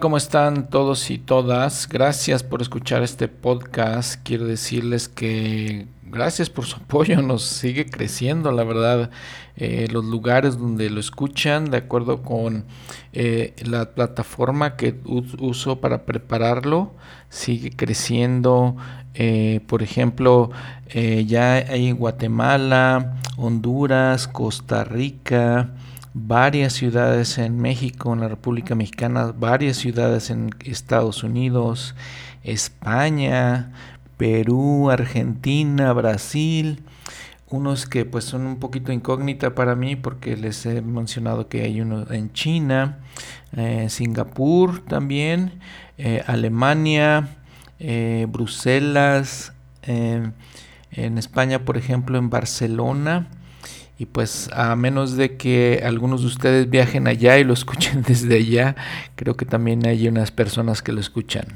¿Cómo 0.00 0.16
están 0.16 0.70
todos 0.70 1.10
y 1.10 1.18
todas? 1.18 1.88
Gracias 1.88 2.44
por 2.44 2.62
escuchar 2.62 3.02
este 3.02 3.26
podcast. 3.26 4.20
Quiero 4.22 4.44
decirles 4.44 5.08
que 5.08 5.86
gracias 6.02 6.50
por 6.50 6.66
su 6.66 6.76
apoyo, 6.84 7.20
nos 7.22 7.42
sigue 7.44 7.86
creciendo, 7.86 8.52
la 8.52 8.64
verdad. 8.64 9.10
Eh, 9.56 9.88
los 9.90 10.04
lugares 10.04 10.56
donde 10.56 10.88
lo 10.90 11.00
escuchan, 11.00 11.70
de 11.70 11.78
acuerdo 11.78 12.22
con 12.22 12.66
eh, 13.12 13.54
la 13.64 13.94
plataforma 13.94 14.76
que 14.76 14.94
uso 15.04 15.80
para 15.80 16.04
prepararlo, 16.04 16.92
sigue 17.28 17.70
creciendo. 17.70 18.76
Eh, 19.14 19.60
por 19.66 19.82
ejemplo, 19.82 20.50
ya 20.92 21.54
hay 21.54 21.90
Guatemala, 21.92 23.16
Honduras, 23.36 24.28
Costa 24.28 24.84
Rica 24.84 25.72
varias 26.26 26.72
ciudades 26.72 27.38
en 27.38 27.58
México, 27.58 28.12
en 28.12 28.20
la 28.20 28.28
República 28.28 28.74
Mexicana, 28.74 29.32
varias 29.36 29.76
ciudades 29.76 30.30
en 30.30 30.50
Estados 30.64 31.22
Unidos, 31.22 31.94
España, 32.42 33.72
Perú, 34.16 34.90
Argentina, 34.90 35.92
Brasil, 35.92 36.82
unos 37.50 37.86
que 37.86 38.04
pues 38.04 38.24
son 38.24 38.46
un 38.46 38.58
poquito 38.58 38.92
incógnita 38.92 39.54
para 39.54 39.74
mí 39.74 39.96
porque 39.96 40.36
les 40.36 40.66
he 40.66 40.82
mencionado 40.82 41.48
que 41.48 41.62
hay 41.62 41.80
uno 41.80 42.10
en 42.10 42.32
China, 42.32 42.98
eh, 43.56 43.86
Singapur 43.88 44.80
también, 44.84 45.60
eh, 45.96 46.22
Alemania, 46.26 47.28
eh, 47.78 48.26
Bruselas, 48.28 49.52
en 49.82 50.34
España 51.16 51.64
por 51.64 51.78
ejemplo 51.78 52.18
en 52.18 52.28
Barcelona, 52.28 53.28
y 53.98 54.06
pues 54.06 54.48
a 54.52 54.76
menos 54.76 55.16
de 55.16 55.36
que 55.36 55.82
algunos 55.84 56.20
de 56.20 56.28
ustedes 56.28 56.70
viajen 56.70 57.08
allá 57.08 57.38
y 57.38 57.44
lo 57.44 57.52
escuchen 57.52 58.02
desde 58.06 58.36
allá, 58.36 58.76
creo 59.16 59.36
que 59.36 59.44
también 59.44 59.84
hay 59.86 60.06
unas 60.06 60.30
personas 60.30 60.82
que 60.82 60.92
lo 60.92 61.00
escuchan. 61.00 61.46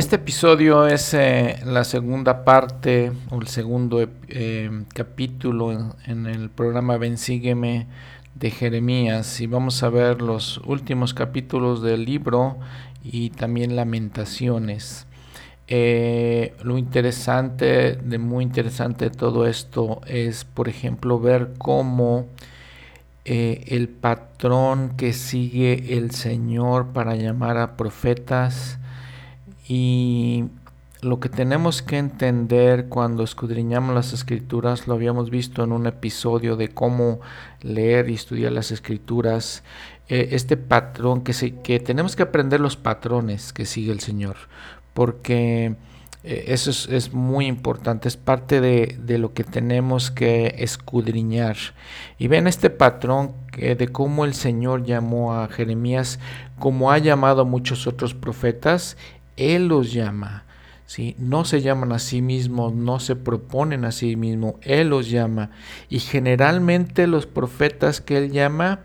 Este 0.00 0.16
episodio 0.16 0.86
es 0.86 1.12
eh, 1.12 1.60
la 1.66 1.84
segunda 1.84 2.42
parte 2.42 3.12
o 3.28 3.38
el 3.38 3.48
segundo 3.48 4.00
eh, 4.00 4.84
capítulo 4.94 5.94
en, 6.06 6.26
el 6.26 6.48
programa 6.48 6.96
Ven 6.96 7.18
Sígueme 7.18 7.86
de 8.34 8.50
Jeremías 8.50 9.42
y 9.42 9.46
vamos 9.46 9.82
a 9.82 9.90
ver 9.90 10.22
los 10.22 10.56
últimos 10.64 11.12
capítulos 11.12 11.82
del 11.82 12.06
libro 12.06 12.56
y 13.04 13.28
también 13.28 13.76
lamentaciones. 13.76 15.06
Eh, 15.68 16.56
lo 16.62 16.78
interesante, 16.78 17.96
de 17.96 18.16
muy 18.16 18.42
interesante 18.42 19.10
todo 19.10 19.46
esto 19.46 20.00
es, 20.06 20.46
por 20.46 20.70
ejemplo, 20.70 21.20
ver 21.20 21.52
cómo 21.58 22.26
el 23.26 23.90
patrón 23.90 24.94
que 24.96 25.12
sigue 25.12 25.98
el 25.98 26.12
Señor 26.12 26.86
para 26.94 27.16
llamar 27.16 27.58
a 27.58 27.76
profetas, 27.76 28.79
y 29.72 30.46
lo 31.00 31.20
que 31.20 31.28
tenemos 31.28 31.80
que 31.80 31.96
entender 31.96 32.86
cuando 32.88 33.22
escudriñamos 33.22 33.94
las 33.94 34.12
escrituras, 34.12 34.88
lo 34.88 34.94
habíamos 34.94 35.30
visto 35.30 35.62
en 35.62 35.70
un 35.70 35.86
episodio 35.86 36.56
de 36.56 36.70
cómo 36.70 37.20
leer 37.60 38.10
y 38.10 38.14
estudiar 38.14 38.50
las 38.50 38.72
escrituras, 38.72 39.62
eh, 40.08 40.30
este 40.32 40.56
patrón 40.56 41.22
que, 41.22 41.34
se, 41.34 41.54
que 41.54 41.78
tenemos 41.78 42.16
que 42.16 42.24
aprender 42.24 42.58
los 42.58 42.76
patrones 42.76 43.52
que 43.52 43.64
sigue 43.64 43.92
el 43.92 44.00
Señor, 44.00 44.34
porque 44.92 45.76
eh, 46.24 46.44
eso 46.48 46.70
es, 46.70 47.12
muy 47.12 47.46
importante, 47.46 48.08
es 48.08 48.16
parte 48.16 48.60
de, 48.60 48.98
de, 49.00 49.18
lo 49.18 49.34
que 49.34 49.44
tenemos 49.44 50.10
que 50.10 50.56
escudriñar. 50.58 51.56
Y 52.18 52.26
ven 52.26 52.48
este 52.48 52.70
patrón 52.70 53.34
de 53.56 53.88
cómo 53.88 54.24
el 54.24 54.34
Señor 54.34 54.84
llamó 54.84 55.34
a 55.34 55.46
Jeremías, 55.48 56.18
como 56.58 56.90
ha 56.90 56.98
llamado 56.98 57.42
a 57.42 57.44
muchos 57.44 57.86
otros 57.86 58.14
profetas, 58.14 58.96
él 59.40 59.68
los 59.68 59.92
llama. 59.92 60.44
¿sí? 60.90 61.14
No 61.18 61.44
se 61.44 61.62
llaman 61.62 61.92
a 61.92 62.00
sí 62.00 62.20
mismos, 62.20 62.74
no 62.74 62.98
se 62.98 63.14
proponen 63.14 63.84
a 63.84 63.92
sí 63.92 64.16
mismos, 64.16 64.54
Él 64.62 64.88
los 64.88 65.08
llama. 65.08 65.50
Y 65.88 66.00
generalmente 66.00 67.06
los 67.06 67.26
profetas 67.26 68.00
que 68.00 68.18
Él 68.18 68.32
llama 68.32 68.80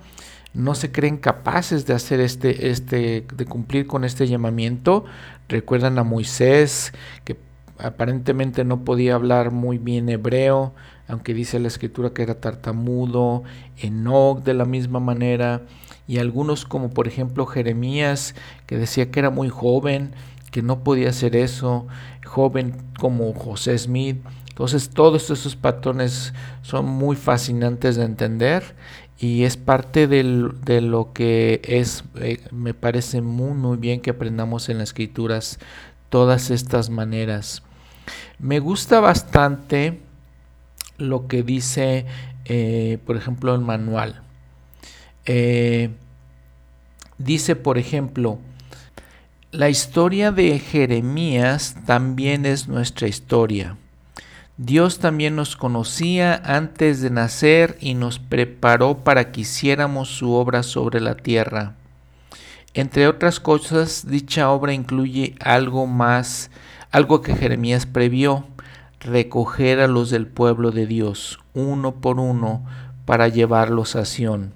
no 0.54 0.76
se 0.76 0.92
creen 0.92 1.18
capaces 1.18 1.88
de 1.88 1.94
hacer 1.94 2.20
este, 2.20 2.70
este, 2.70 3.26
de 3.36 3.46
cumplir 3.46 3.88
con 3.88 4.04
este 4.04 4.28
llamamiento. 4.28 5.06
Recuerdan 5.50 5.98
a 5.98 6.04
Moisés, 6.04 6.94
que 7.24 7.38
aparentemente 7.80 8.64
no 8.64 8.86
podía 8.86 9.16
hablar 9.16 9.50
muy 9.50 9.80
bien 9.80 10.08
hebreo, 10.08 10.76
aunque 11.08 11.34
dice 11.34 11.60
la 11.60 11.68
escritura 11.68 12.12
que 12.12 12.22
era 12.22 12.40
tartamudo, 12.40 13.44
Enoch 13.78 14.44
de 14.44 14.54
la 14.54 14.66
misma 14.66 15.00
manera, 15.00 15.64
y 16.08 16.20
algunos 16.20 16.66
como 16.66 16.92
por 16.92 17.08
ejemplo 17.08 17.46
Jeremías, 17.48 18.36
que 18.66 18.78
decía 18.78 19.10
que 19.10 19.20
era 19.20 19.30
muy 19.30 19.50
joven, 19.50 20.14
que 20.56 20.62
no 20.62 20.86
podía 20.86 21.10
hacer 21.10 21.36
eso, 21.36 21.86
joven 22.26 22.78
como 22.98 23.34
José 23.34 23.78
Smith. 23.78 24.24
Entonces 24.48 24.90
todos 24.90 25.30
esos 25.30 25.58
patrones 25.58 26.34
son 26.62 26.86
muy 26.86 27.18
fascinantes 27.18 27.98
de 27.98 28.06
entender 28.06 28.64
y 29.20 29.44
es 29.44 29.58
parte 29.58 30.08
de 30.08 30.24
lo 30.80 31.12
que 31.12 31.60
es, 31.66 32.06
eh, 32.22 32.40
me 32.52 32.74
parece 32.74 33.20
muy 33.20 33.52
muy 33.52 33.76
bien 33.76 34.00
que 34.00 34.12
aprendamos 34.12 34.70
en 34.70 34.78
las 34.78 34.92
escrituras 34.92 35.60
todas 36.08 36.50
estas 36.52 36.90
maneras. 36.90 37.62
Me 38.40 38.60
gusta 38.60 39.02
bastante 39.02 40.00
lo 40.98 41.28
que 41.28 41.44
dice, 41.44 42.06
eh, 42.46 42.98
por 43.06 43.18
ejemplo, 43.18 43.54
el 43.54 43.60
manual. 43.60 44.22
Eh, 45.26 45.90
dice, 47.18 47.58
por 47.58 47.78
ejemplo, 47.78 48.40
la 49.56 49.70
historia 49.70 50.34
de 50.34 50.60
Jeremías 50.60 51.78
también 51.86 52.46
es 52.46 52.68
nuestra 52.68 53.08
historia. 53.08 53.78
Dios 54.58 55.00
también 55.00 55.38
nos 55.38 55.56
conocía 55.56 56.42
antes 56.44 57.02
de 57.02 57.10
nacer 57.10 57.78
y 57.80 57.94
nos 57.94 58.20
preparó 58.20 58.98
para 59.06 59.32
que 59.32 59.42
hiciéramos 59.42 60.10
su 60.10 60.34
obra 60.34 60.62
sobre 60.62 61.00
la 61.00 61.16
tierra. 61.16 61.76
Entre 62.74 63.08
otras 63.08 63.40
cosas, 63.40 64.06
dicha 64.08 64.50
obra 64.50 64.74
incluye 64.74 65.36
algo 65.40 65.88
más, 65.88 66.52
algo 66.92 67.22
que 67.22 67.34
Jeremías 67.34 67.86
previó, 67.86 68.46
recoger 69.00 69.80
a 69.80 69.88
los 69.88 70.10
del 70.10 70.28
pueblo 70.28 70.72
de 70.72 70.86
Dios, 70.86 71.40
uno 71.54 71.96
por 71.96 72.20
uno, 72.20 72.66
para 73.06 73.30
llevarlos 73.30 73.96
a 73.96 74.04
Sión. 74.04 74.54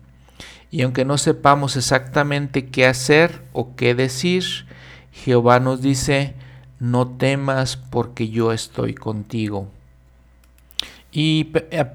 Y 0.72 0.82
aunque 0.82 1.06
no 1.06 1.18
sepamos 1.18 1.78
exactamente 1.78 2.68
qué 2.68 2.86
hacer 2.86 3.44
o 3.54 3.76
qué 3.78 3.96
decir, 3.96 4.68
Jehová 5.12 5.60
nos 5.60 5.82
dice, 5.82 6.36
no 6.80 7.08
temas 7.08 7.78
porque 7.78 8.30
yo 8.30 8.52
estoy 8.52 8.94
contigo. 8.94 9.68
Y 11.12 11.52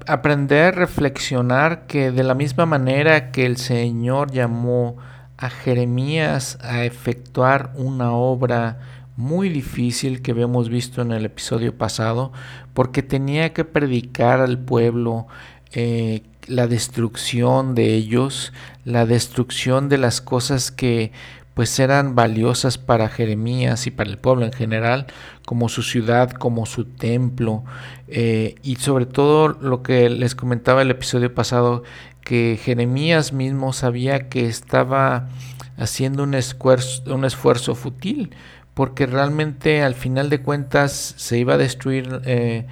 aprender, 0.07 0.75
reflexionar 0.75 1.87
que 1.87 2.11
de 2.11 2.23
la 2.23 2.33
misma 2.33 2.65
manera 2.65 3.31
que 3.31 3.45
el 3.45 3.57
Señor 3.57 4.31
llamó 4.31 4.97
a 5.37 5.49
Jeremías 5.49 6.57
a 6.61 6.83
efectuar 6.83 7.71
una 7.75 8.11
obra 8.11 8.79
muy 9.17 9.47
difícil 9.49 10.21
que 10.21 10.31
habíamos 10.31 10.67
visto 10.67 11.01
en 11.01 11.11
el 11.11 11.25
episodio 11.25 11.77
pasado, 11.77 12.33
porque 12.73 13.03
tenía 13.03 13.53
que 13.53 13.63
predicar 13.63 14.41
al 14.41 14.59
pueblo 14.59 15.27
eh, 15.71 16.23
la 16.47 16.67
destrucción 16.67 17.75
de 17.75 17.93
ellos, 17.93 18.53
la 18.83 19.05
destrucción 19.05 19.87
de 19.89 19.97
las 19.97 20.21
cosas 20.21 20.71
que 20.71 21.11
pues 21.55 21.79
eran 21.79 22.15
valiosas 22.15 22.77
para 22.77 23.07
Jeremías 23.07 23.87
y 23.87 23.91
para 23.91 24.09
el 24.09 24.17
pueblo 24.17 24.45
en 24.45 24.51
general, 24.51 25.07
como 25.45 25.69
su 25.69 25.81
ciudad, 25.83 26.31
como 26.31 26.65
su 26.65 26.83
templo, 26.83 27.63
eh, 28.09 28.55
y 28.61 28.75
sobre 28.75 29.05
todo 29.05 29.47
lo 29.47 29.81
que 29.81 30.09
les 30.09 30.35
comentaba 30.35 30.81
el 30.81 30.91
episodio 30.91 31.33
pasado, 31.33 31.83
que 32.21 32.59
Jeremías 32.61 33.31
mismo 33.31 33.71
sabía 33.71 34.27
que 34.27 34.47
estaba 34.47 35.29
haciendo 35.77 36.23
un 36.23 36.33
esfuerzo, 36.33 37.03
un 37.13 37.23
esfuerzo 37.23 37.73
fútil, 37.73 38.35
porque 38.73 39.05
realmente 39.05 39.81
al 39.81 39.95
final 39.95 40.29
de 40.29 40.41
cuentas 40.41 41.13
se 41.15 41.37
iba 41.37 41.53
a 41.53 41.57
destruir 41.57 42.19
eh, 42.25 42.67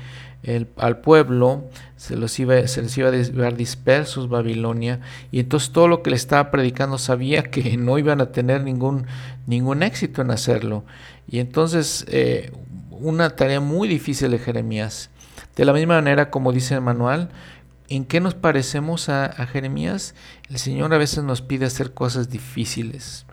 al 0.78 1.00
pueblo, 1.00 1.70
se, 1.96 2.16
los 2.16 2.38
iba, 2.40 2.68
se 2.68 2.82
les 2.82 2.98
iba 2.98 3.08
a 3.08 3.12
ver 3.12 3.56
dispersos 3.56 4.30
Babilonia, 4.30 5.00
y 5.32 5.40
entonces 5.40 5.72
todo 5.72 5.88
lo 5.88 6.04
que 6.04 6.10
le 6.10 6.16
estaba 6.16 6.52
predicando 6.52 6.98
sabía 6.98 7.44
que 7.44 7.78
no 7.78 7.98
iban 7.98 8.22
a 8.22 8.32
tener 8.32 8.64
ningún, 8.64 9.06
ningún 9.48 9.84
éxito 9.84 10.22
en 10.22 10.32
hacerlo. 10.32 10.84
Y 11.28 11.40
entonces 11.40 12.06
eh, 12.10 12.52
una 12.92 13.32
tarea 13.32 13.60
muy 13.60 13.88
difícil 13.88 14.32
de 14.32 14.40
Jeremías. 14.40 15.10
De 15.56 15.66
la 15.66 15.74
misma 15.74 15.96
manera 15.96 16.30
como 16.30 16.52
dice 16.52 16.76
el 16.76 16.82
manual, 16.82 17.30
¿En 17.90 18.06
qué 18.06 18.20
nos 18.20 18.34
parecemos 18.34 19.10
a, 19.10 19.30
Jeremías? 19.46 20.16
El 20.50 20.58
Señor 20.58 20.94
a 20.94 20.98
veces 20.98 21.24
nos 21.24 21.42
pide 21.42 21.66
hacer 21.66 21.94
cosas 21.94 22.30
difíciles. 22.30 23.26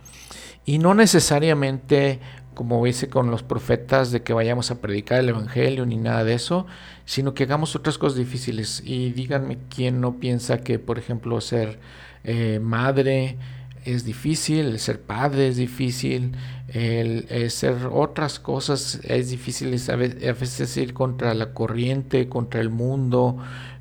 Y 0.67 0.79
no 0.79 0.93
necesariamente, 0.95 2.21
como 2.55 2.85
dice 2.85 3.09
con 3.09 3.31
los 3.31 3.43
profetas, 3.43 4.11
de 4.11 4.23
que 4.23 4.33
vayamos 4.33 4.71
a 4.71 4.81
predicar 4.81 5.21
el 5.21 5.29
Evangelio 5.31 5.87
ni 5.87 5.97
nada 5.97 6.25
de 6.25 6.35
eso, 6.35 6.67
sino 7.05 7.35
que 7.35 7.45
hagamos 7.45 7.77
otras 7.77 7.99
cosas 7.99 8.19
difíciles. 8.19 8.83
Y 8.85 9.13
díganme 9.13 9.59
quién 9.69 10.01
no 10.01 10.19
piensa 10.19 10.59
que, 10.59 10.79
por 10.79 10.99
ejemplo, 10.99 11.41
ser 11.41 11.79
eh, 12.25 12.61
madre 12.61 13.37
es 13.85 14.05
difícil, 14.05 14.67
el 14.67 14.79
ser 14.79 15.01
padre 15.01 15.49
es 15.49 15.57
difícil, 15.57 16.33
el, 16.69 17.51
ser 17.51 17.89
otras 17.91 18.39
cosas 18.39 19.01
es 19.05 19.31
difícil, 19.31 19.75
a 19.89 19.97
veces 19.97 20.77
ir 20.77 20.93
contra 20.93 21.35
la 21.35 21.55
corriente, 21.55 22.29
contra 22.29 22.61
el 22.61 22.69
mundo, 22.69 23.39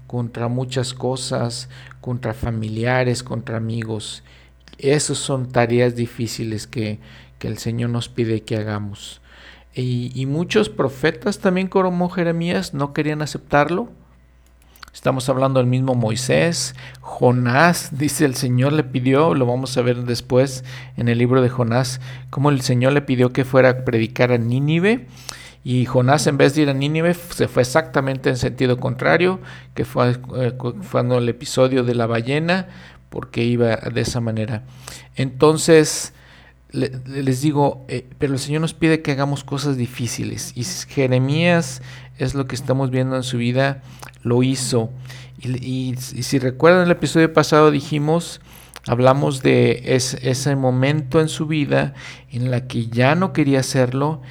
contra 0.08 0.48
muchas 0.48 0.94
cosas, 0.94 1.70
contra 2.02 2.34
familiares, 2.34 3.24
contra 3.24 3.58
amigos. 3.58 4.24
Esas 4.78 5.18
son 5.18 5.52
tareas 5.52 5.96
difíciles 5.96 6.66
que, 6.66 7.00
el 7.48 7.58
Señor 7.58 7.90
nos 7.90 8.10
pide 8.10 8.42
que 8.42 8.58
hagamos. 8.58 9.22
Y, 9.74 10.26
muchos 10.26 10.68
profetas 10.68 11.40
también 11.40 11.68
como 11.68 12.10
Jeremías 12.10 12.74
no 12.74 12.92
querían 12.92 13.22
aceptarlo. 13.22 13.90
Estamos 14.94 15.30
hablando 15.30 15.60
del 15.60 15.70
mismo 15.70 15.94
Moisés, 15.94 16.76
Jonás, 17.00 17.98
dice 17.98 18.26
el 18.26 18.36
Señor 18.36 18.74
le 18.74 18.84
pidió, 18.84 19.36
lo 19.36 19.46
vamos 19.46 19.78
a 19.78 19.82
ver 19.84 20.04
después 20.04 20.66
en 20.98 21.08
el 21.08 21.20
libro 21.20 21.42
de 21.42 21.50
Jonás, 21.50 22.02
como 22.32 22.50
el 22.50 22.62
Señor 22.62 22.94
le 22.94 23.04
pidió 23.04 23.32
que 23.32 23.46
fuera 23.46 23.70
a 23.70 23.86
predicar 23.86 24.32
a 24.32 24.38
Nínive 24.40 25.06
y 25.64 25.86
Jonás 25.86 26.26
en 26.28 26.38
vez 26.38 26.56
de 26.56 26.64
ir 26.64 26.70
a 26.70 26.74
Nínive 26.74 27.14
se 27.14 27.48
fue 27.48 27.64
exactamente 27.64 28.30
en 28.30 28.38
sentido 28.38 28.80
contrario, 28.80 29.40
que 29.74 29.86
fue 29.86 30.18
cuando 30.92 31.16
eh, 31.16 31.20
el 31.20 31.30
episodio 31.30 31.84
de 31.84 31.96
la 31.96 32.08
ballena, 32.08 32.68
porque 33.10 33.44
iba 33.44 33.76
de 33.76 34.02
esa 34.02 34.22
manera. 34.22 34.64
Entonces, 35.16 36.14
les 36.72 37.42
digo, 37.42 37.86
eh, 37.88 38.08
pero 38.20 38.34
el 38.34 38.40
Señor 38.40 38.62
nos 38.62 38.74
pide 38.74 39.02
que 39.02 39.12
hagamos 39.12 39.44
cosas 39.44 39.78
difíciles. 39.78 40.54
Y 40.56 40.64
Jeremías 40.64 41.82
es 42.18 42.36
lo 42.36 42.48
que 42.48 42.56
estamos 42.56 42.92
viendo 42.92 43.16
en 43.16 43.24
su 43.24 43.38
vida, 43.38 43.82
lo 44.24 44.44
hizo. 44.44 44.92
Y, 45.42 45.96
si 45.98 46.38
recuerdan 46.38 46.86
el 46.86 46.92
episodio 46.92 47.32
pasado 47.34 47.72
dijimos, 47.72 48.42
hablamos 48.88 49.42
de 49.42 49.82
ese 49.86 50.56
momento 50.56 51.22
en 51.22 51.30
su 51.30 51.48
vida 51.48 51.94
en 52.32 52.52
la 52.52 52.68
que 52.68 52.88
ya 52.88 53.16
no 53.16 53.34
quería 53.34 53.62
hacerlo 53.62 54.22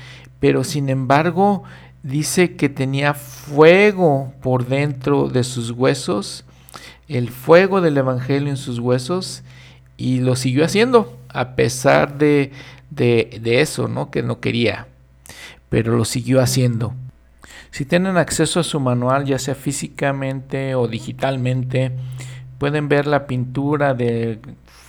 pero 0.41 0.65
sin 0.65 0.89
embargo 0.89 1.65
dice 2.03 2.57
que 2.57 2.69
tenía 2.69 3.15
fuego 3.15 4.33
por 4.41 4.67
dentro 4.67 5.29
de 5.29 5.45
sus 5.45 5.73
huesos, 5.73 6.45
el 7.09 7.31
fuego 7.31 7.81
del 7.81 7.99
Evangelio 7.99 8.51
en 8.51 8.57
sus 8.57 8.79
huesos, 8.79 9.43
y 9.97 10.21
lo 10.21 10.37
siguió 10.37 10.65
haciendo, 10.65 11.18
a 11.29 11.55
pesar 11.55 12.19
de, 12.19 12.53
de, 12.91 13.61
eso, 13.61 13.89
¿no? 13.89 14.11
Que 14.11 14.23
no 14.23 14.41
quería, 14.41 14.87
pero 15.69 15.97
lo 15.97 16.05
siguió 16.05 16.41
haciendo. 16.41 16.95
Si 17.71 17.85
tienen 17.85 18.17
acceso 18.17 18.61
a 18.61 18.65
su 18.65 18.81
manual, 18.81 19.25
ya 19.25 19.39
sea 19.39 19.55
físicamente 19.55 20.75
o 20.75 20.89
digitalmente, 20.89 21.93
pueden 22.59 22.89
ver 22.89 23.07
la 23.07 23.27
pintura 23.27 23.95
del 23.95 24.41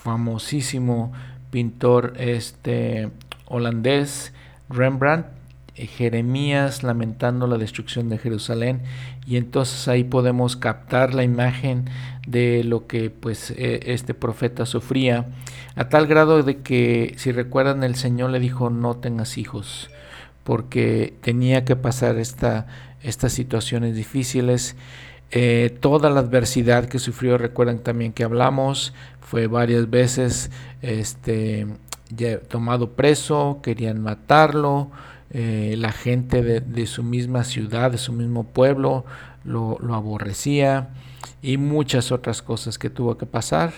famosísimo 0.04 1.12
pintor 1.52 2.14
este 2.18 3.10
holandés 3.48 4.34
Rembrandt 4.70 5.28
eh, 5.76 5.88
Jeremías 5.88 6.84
lamentando 6.84 7.48
la 7.48 7.58
destrucción 7.58 8.10
de 8.10 8.18
Jerusalén 8.18 8.82
y 9.30 9.38
entonces 9.38 9.88
ahí 9.88 10.04
podemos 10.04 10.56
captar 10.56 11.14
la 11.14 11.24
imagen 11.24 11.86
de 12.26 12.64
lo 12.64 12.88
que 12.88 13.12
pues 13.12 13.52
e, 13.52 13.94
este 13.94 14.16
profeta 14.16 14.66
sufría 14.66 15.28
a 15.76 15.88
tal 15.88 16.08
grado 16.08 16.42
de 16.42 16.58
que 16.58 17.14
si 17.18 17.32
recuerdan 17.32 17.84
el 17.84 17.94
Señor 17.94 18.32
le 18.32 18.40
dijo 18.40 18.72
no 18.72 18.98
tengas 18.98 19.38
hijos 19.38 19.92
porque 20.44 21.14
tenía 21.22 21.64
que 21.64 21.76
pasar 21.76 22.18
esta, 22.18 22.66
estas 23.04 23.34
situaciones 23.34 23.96
difíciles. 23.96 24.76
Eh, 25.30 25.78
toda 25.80 26.10
la 26.10 26.22
adversidad 26.22 26.86
que 26.86 26.98
sufrió 26.98 27.38
recuerdan 27.38 27.84
también 27.84 28.14
que 28.14 28.24
hablamos 28.24 28.96
fue 29.22 29.46
varias 29.46 29.92
veces 29.92 30.50
este 30.82 31.68
tomado 32.48 32.94
preso 32.94 33.60
querían 33.62 34.02
matarlo 34.02 34.90
eh, 35.32 35.76
la 35.78 35.92
gente 35.92 36.42
de, 36.42 36.88
su 36.88 37.04
misma 37.04 37.44
ciudad, 37.44 37.92
de 37.92 38.00
su 38.00 38.14
mismo 38.14 38.46
pueblo, 38.46 39.06
lo, 39.44 39.78
aborrecía 39.94 40.90
y 41.42 41.58
muchas 41.58 42.12
otras 42.12 42.42
cosas 42.42 42.78
que 42.80 42.90
tuvo 42.90 43.18
que 43.18 43.26
pasar, 43.26 43.72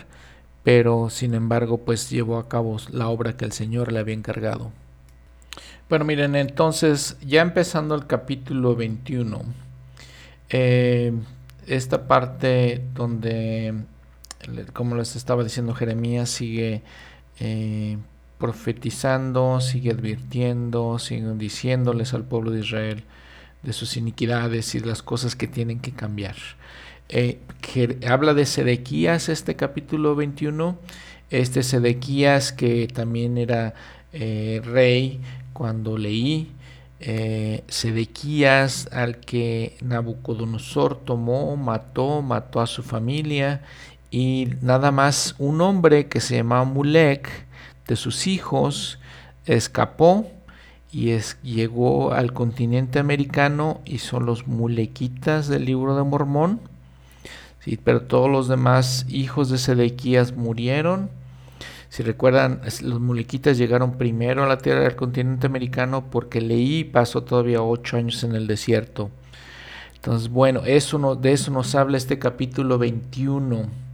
pero 0.63 1.09
sin 1.09 1.33
embargo 1.33 1.79
pues 1.79 2.09
llevó 2.09 2.37
a 2.37 2.47
cabo 2.47 2.77
la 2.89 3.09
obra 3.09 3.35
que 3.35 3.45
el 3.45 3.51
Señor 3.51 3.91
le 3.91 3.99
había 3.99 4.13
encargado. 4.13 4.71
Bueno, 5.89 6.05
miren, 6.05 6.35
entonces 6.35 7.17
ya 7.25 7.41
empezando 7.41 7.95
el 7.95 8.07
capítulo 8.07 8.75
21, 8.75 9.41
eh, 10.49 11.11
esta 11.67 12.07
parte 12.07 12.81
donde, 12.93 13.73
como 14.71 14.95
les 14.95 15.17
estaba 15.17 15.43
diciendo 15.43 15.73
Jeremías, 15.73 16.29
sigue 16.29 16.81
eh, 17.39 17.97
profetizando, 18.41 19.61
sigue 19.61 19.91
advirtiendo, 19.91 20.99
sigue 20.99 21.31
diciéndoles 21.35 22.13
al 22.13 22.25
pueblo 22.25 22.51
de 22.51 22.59
Israel 22.59 23.03
de 23.63 23.71
sus 23.71 23.95
iniquidades 23.95 24.73
y 24.75 24.79
de 24.79 24.87
las 24.87 25.03
cosas 25.03 25.35
que 25.35 25.47
tienen 25.47 25.79
que 25.79 25.91
cambiar. 25.91 26.35
Eh, 27.09 27.39
que 27.61 27.99
habla 28.07 28.33
de 28.33 28.45
Sedequías 28.45 29.29
este 29.29 29.55
capítulo 29.55 30.15
21, 30.15 30.77
este 31.29 31.61
Sedequías 31.61 32.51
que 32.51 32.87
también 32.87 33.37
era 33.37 33.73
eh, 34.11 34.61
rey 34.65 35.21
cuando 35.53 35.97
leí, 35.97 36.51
eh, 36.99 37.63
Sedequías 37.67 38.89
al 38.91 39.19
que 39.19 39.77
Nabucodonosor 39.81 41.03
tomó, 41.03 41.55
mató, 41.57 42.21
mató 42.21 42.61
a 42.61 42.67
su 42.67 42.81
familia 42.81 43.61
y 44.09 44.49
nada 44.61 44.91
más 44.91 45.35
un 45.37 45.61
hombre 45.61 46.07
que 46.07 46.19
se 46.19 46.35
llamaba 46.35 46.65
Mulek, 46.65 47.29
de 47.91 47.97
sus 47.97 48.25
hijos, 48.25 48.99
escapó 49.45 50.31
y 50.93 51.09
es, 51.09 51.37
llegó 51.43 52.13
al 52.13 52.31
continente 52.31 52.99
americano 52.99 53.81
y 53.83 53.97
son 53.97 54.25
los 54.25 54.47
mulequitas 54.47 55.49
del 55.49 55.65
libro 55.65 55.97
de 55.97 56.03
Mormón. 56.03 56.61
Sí, 57.59 57.77
pero 57.83 58.03
todos 58.03 58.29
los 58.29 58.47
demás 58.47 59.05
hijos 59.09 59.49
de 59.49 59.57
Sedequías 59.57 60.37
murieron. 60.37 61.09
Si 61.89 62.01
recuerdan, 62.01 62.61
los 62.81 63.01
mulequitas 63.01 63.57
llegaron 63.57 63.97
primero 63.97 64.45
a 64.45 64.47
la 64.47 64.59
tierra 64.59 64.83
del 64.83 64.95
continente 64.95 65.47
americano 65.47 66.05
porque 66.09 66.39
leí 66.39 66.85
pasó 66.85 67.23
todavía 67.23 67.61
ocho 67.61 67.97
años 67.97 68.23
en 68.23 68.35
el 68.35 68.47
desierto. 68.47 69.11
Entonces, 69.95 70.29
bueno, 70.29 70.61
eso 70.65 70.97
no, 70.97 71.15
de 71.15 71.33
eso 71.33 71.51
nos 71.51 71.75
habla 71.75 71.97
este 71.97 72.19
capítulo 72.19 72.77
21 72.77 73.90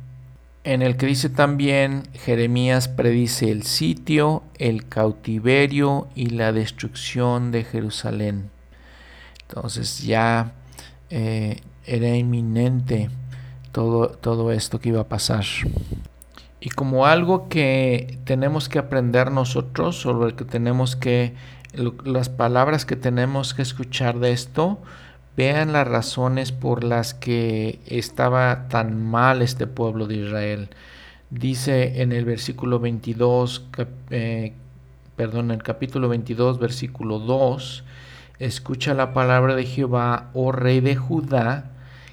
en 0.67 0.81
el 0.81 0.97
que 0.97 1.05
dice 1.05 1.29
también 1.29 2.03
Jeremías 2.13 2.89
predice 2.89 3.49
el 3.51 3.63
sitio, 3.63 4.43
el 4.57 4.85
cautiverio 4.85 6.09
y 6.13 6.31
la 6.31 6.51
destrucción 6.51 7.51
de 7.51 7.63
Jerusalén. 7.63 8.49
Entonces 9.47 10.03
ya 10.03 10.51
eh, 11.09 11.61
era 11.85 12.17
inminente 12.17 13.09
todo, 13.71 14.09
todo 14.09 14.51
esto 14.51 14.81
que 14.81 14.89
iba 14.89 14.99
a 14.99 15.07
pasar. 15.07 15.45
Y 16.59 16.67
como 16.71 17.05
algo 17.05 17.47
que 17.47 18.19
tenemos 18.25 18.67
que 18.67 18.79
aprender 18.79 19.31
nosotros, 19.31 19.95
sobre 19.95 20.27
el 20.27 20.35
que 20.35 20.43
tenemos 20.43 20.97
que, 20.97 21.33
las 22.03 22.27
palabras 22.27 22.85
que 22.85 22.97
tenemos 22.97 23.53
que 23.53 23.61
escuchar 23.61 24.19
de 24.19 24.33
esto, 24.33 24.79
Vean 25.37 25.71
las 25.71 25.87
razones 25.87 26.51
por 26.51 26.83
las 26.83 27.13
que 27.13 27.79
estaba 27.85 28.67
tan 28.69 28.99
mal 29.05 29.43
este 29.43 29.67
pueblo 29.67 30.07
de 30.07 30.15
Israel. 30.15 30.69
Dice 31.29 32.01
en 32.01 32.11
el 32.11 32.25
versículo 32.25 32.79
22, 32.79 33.67
eh, 34.09 34.53
perdón, 35.15 35.51
en 35.51 35.57
el 35.57 35.63
capítulo 35.63 36.09
22, 36.09 36.57
versículo 36.57 37.19
2, 37.19 37.83
escucha 38.39 38.95
la 38.95 39.13
palabra 39.13 39.55
de 39.55 39.65
Jehová, 39.65 40.31
oh 40.33 40.51
rey 40.51 40.79
de 40.79 40.95
Judá, 40.95 41.69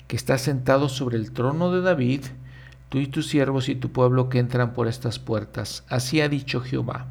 que 0.06 0.16
está 0.16 0.36
sentado 0.36 0.90
sobre 0.90 1.16
el 1.16 1.32
trono 1.32 1.72
de 1.72 1.80
David, 1.80 2.24
tú 2.90 2.98
y 2.98 3.06
tus 3.06 3.28
siervos 3.28 3.70
y 3.70 3.74
tu 3.74 3.90
pueblo 3.90 4.28
que 4.28 4.38
entran 4.38 4.74
por 4.74 4.86
estas 4.86 5.18
puertas. 5.18 5.82
Así 5.88 6.20
ha 6.20 6.28
dicho 6.28 6.60
Jehová, 6.60 7.06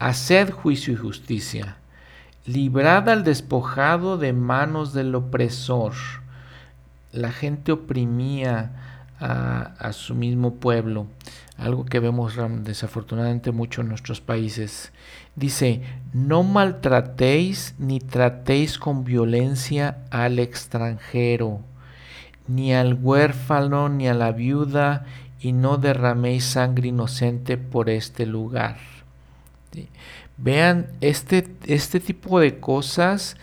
haced 0.00 0.50
juicio 0.50 0.92
y 0.92 0.96
justicia 0.96 1.78
librad 2.46 3.08
al 3.08 3.24
despojado 3.24 4.18
de 4.18 4.32
manos 4.32 4.92
del 4.92 5.14
opresor. 5.14 5.92
La 7.12 7.32
gente 7.32 7.72
oprimía 7.72 8.72
a, 9.20 9.92
su 9.92 10.14
mismo 10.14 10.54
pueblo, 10.54 11.06
algo 11.58 11.84
que 11.84 12.00
vemos 12.00 12.36
desafortunadamente 12.64 13.52
mucho 13.52 13.82
en 13.82 13.88
nuestros 13.88 14.20
países. 14.20 14.92
Dice, 15.36 15.82
no 16.14 16.42
maltratéis 16.42 17.74
ni 17.78 18.00
tratéis 18.00 18.78
con 18.78 19.04
violencia 19.04 19.98
al 20.10 20.38
extranjero, 20.38 21.60
ni 22.48 22.72
al 22.72 22.94
huérfano 22.94 23.88
ni 23.88 24.08
a 24.08 24.14
la 24.14 24.32
viuda, 24.32 25.04
y 25.38 25.52
no 25.52 25.76
derraméis 25.76 26.44
sangre 26.44 26.88
inocente 26.88 27.56
por 27.56 27.90
este 27.90 28.26
lugar. 28.26 28.76
Vean, 30.42 30.86
este, 31.02 31.46
este 31.66 32.00
tipo 32.00 32.40
de 32.40 32.60
cosas 32.60 33.36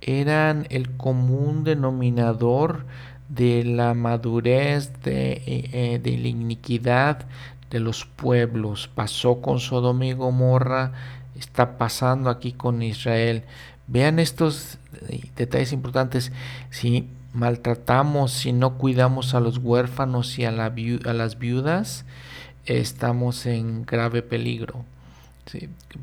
eran 0.00 0.66
el 0.70 0.90
común 0.96 1.64
denominador 1.64 2.86
de 3.28 3.64
la 3.64 3.94
madurez, 3.94 4.92
de, 5.02 5.32
eh, 5.32 5.70
eh, 5.72 6.00
de 6.00 6.16
la 6.16 6.28
iniquidad 6.28 7.26
de 7.70 7.80
los 7.80 8.04
pueblos. 8.04 8.88
Pasó 8.94 9.40
con 9.40 9.58
Sodoma 9.58 10.06
y 10.06 10.12
Gomorra, 10.12 10.92
está 11.36 11.76
pasando 11.76 12.30
aquí 12.30 12.52
con 12.52 12.82
Israel. 12.82 13.42
Vean 13.88 14.20
estos 14.20 14.78
detalles 15.34 15.72
importantes. 15.72 16.30
Si 16.70 17.08
maltratamos, 17.32 18.30
si 18.30 18.52
no 18.52 18.78
cuidamos 18.78 19.34
a 19.34 19.40
los 19.40 19.58
huérfanos 19.58 20.38
y 20.38 20.44
a, 20.44 20.52
la 20.52 20.66
a 20.66 21.12
las 21.12 21.38
viudas, 21.38 22.04
estamos 22.64 23.44
en 23.46 23.84
grave 23.84 24.22
peligro. 24.22 24.84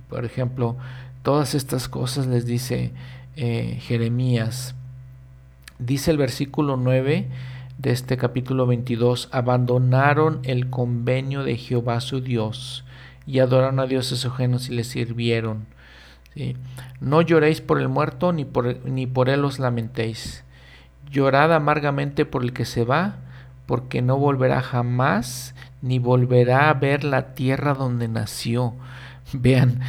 Por 0.10 0.26
ejemplo, 0.26 0.78
todas 1.24 1.56
estas 1.56 1.88
cosas 1.88 2.28
les 2.28 2.46
dice 2.46 2.92
eh, 3.36 3.78
Jeremías. 3.82 4.76
Dice 5.80 6.12
el 6.12 6.18
versículo 6.18 6.78
9 6.78 7.28
de 7.78 7.92
este 7.92 8.18
capítulo 8.18 8.68
22, 8.68 9.30
abandonaron 9.32 10.40
el 10.44 10.70
convenio 10.70 11.44
de 11.44 11.58
Jehová 11.58 12.00
su 12.02 12.22
Dios 12.22 12.86
y 13.26 13.40
adoraron 13.40 13.80
a 13.80 13.88
dioses 13.88 14.26
ajenos 14.26 14.70
y 14.70 14.76
le 14.76 14.84
sirvieron. 14.84 15.66
No 17.00 17.22
lloréis 17.22 17.62
por 17.62 17.80
el 17.80 17.90
muerto, 17.90 18.32
ni 18.32 18.46
por, 18.46 18.86
ni 18.86 19.08
por 19.08 19.30
él 19.30 19.44
os 19.44 19.60
lamentéis. 19.60 20.44
Llorad 21.10 21.54
amargamente 21.54 22.26
por 22.26 22.44
el 22.44 22.54
que 22.54 22.66
se 22.66 22.86
va, 22.86 23.16
porque 23.66 24.02
no 24.02 24.18
volverá 24.18 24.62
jamás, 24.62 25.56
ni 25.82 26.00
volverá 26.00 26.70
a 26.70 26.74
ver 26.74 27.04
la 27.04 27.34
tierra 27.34 27.74
donde 27.74 28.08
nació. 28.08 28.76
Vean, 29.34 29.80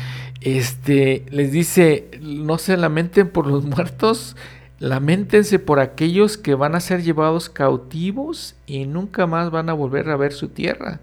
este 0.40 1.24
les 1.30 1.52
dice, 1.52 2.10
no 2.20 2.58
se 2.58 2.76
lamenten 2.76 3.28
por 3.28 3.46
los 3.46 3.64
muertos, 3.76 4.36
lamentense 4.78 5.58
por 5.58 5.80
aquellos 5.80 6.36
que 6.36 6.54
van 6.54 6.74
a 6.74 6.80
ser 6.80 7.02
llevados 7.02 7.48
cautivos 7.48 8.56
y 8.66 8.86
nunca 8.86 9.26
más 9.26 9.50
van 9.50 9.68
a 9.68 9.74
volver 9.74 10.08
a 10.10 10.16
ver 10.16 10.32
su 10.32 10.48
tierra. 10.48 11.00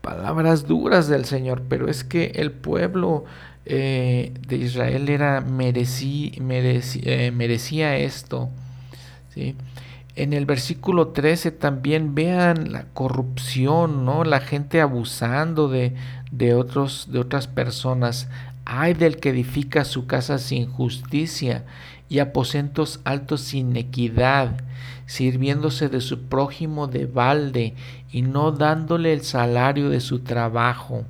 Palabras 0.00 0.66
duras 0.66 1.08
del 1.08 1.24
Señor, 1.24 1.62
pero 1.68 1.88
es 1.88 2.04
que 2.04 2.32
el 2.36 2.52
pueblo 2.52 3.24
eh, 3.66 4.34
de 4.46 4.56
Israel 4.56 5.08
era 5.08 5.40
merecí, 5.40 6.32
eh, 6.36 7.30
merecía 7.34 7.96
esto. 7.96 8.50
¿sí? 9.34 9.56
En 10.16 10.32
el 10.32 10.46
versículo 10.46 11.08
13 11.08 11.50
también 11.50 12.14
vean 12.14 12.72
la 12.72 12.84
corrupción, 12.92 14.04
¿no? 14.04 14.22
La 14.22 14.40
gente 14.40 14.80
abusando 14.80 15.68
de, 15.68 15.94
de, 16.30 16.54
otros, 16.54 17.08
de 17.10 17.18
otras 17.18 17.48
personas. 17.48 18.28
Hay 18.64 18.94
del 18.94 19.16
que 19.16 19.30
edifica 19.30 19.84
su 19.84 20.06
casa 20.06 20.38
sin 20.38 20.70
justicia 20.70 21.64
y 22.08 22.20
aposentos 22.20 23.00
altos 23.04 23.40
sin 23.40 23.76
equidad, 23.76 24.62
sirviéndose 25.06 25.88
de 25.88 26.00
su 26.00 26.22
prójimo 26.22 26.86
de 26.86 27.06
balde 27.06 27.74
y 28.12 28.22
no 28.22 28.52
dándole 28.52 29.12
el 29.12 29.22
salario 29.22 29.90
de 29.90 30.00
su 30.00 30.20
trabajo. 30.20 31.04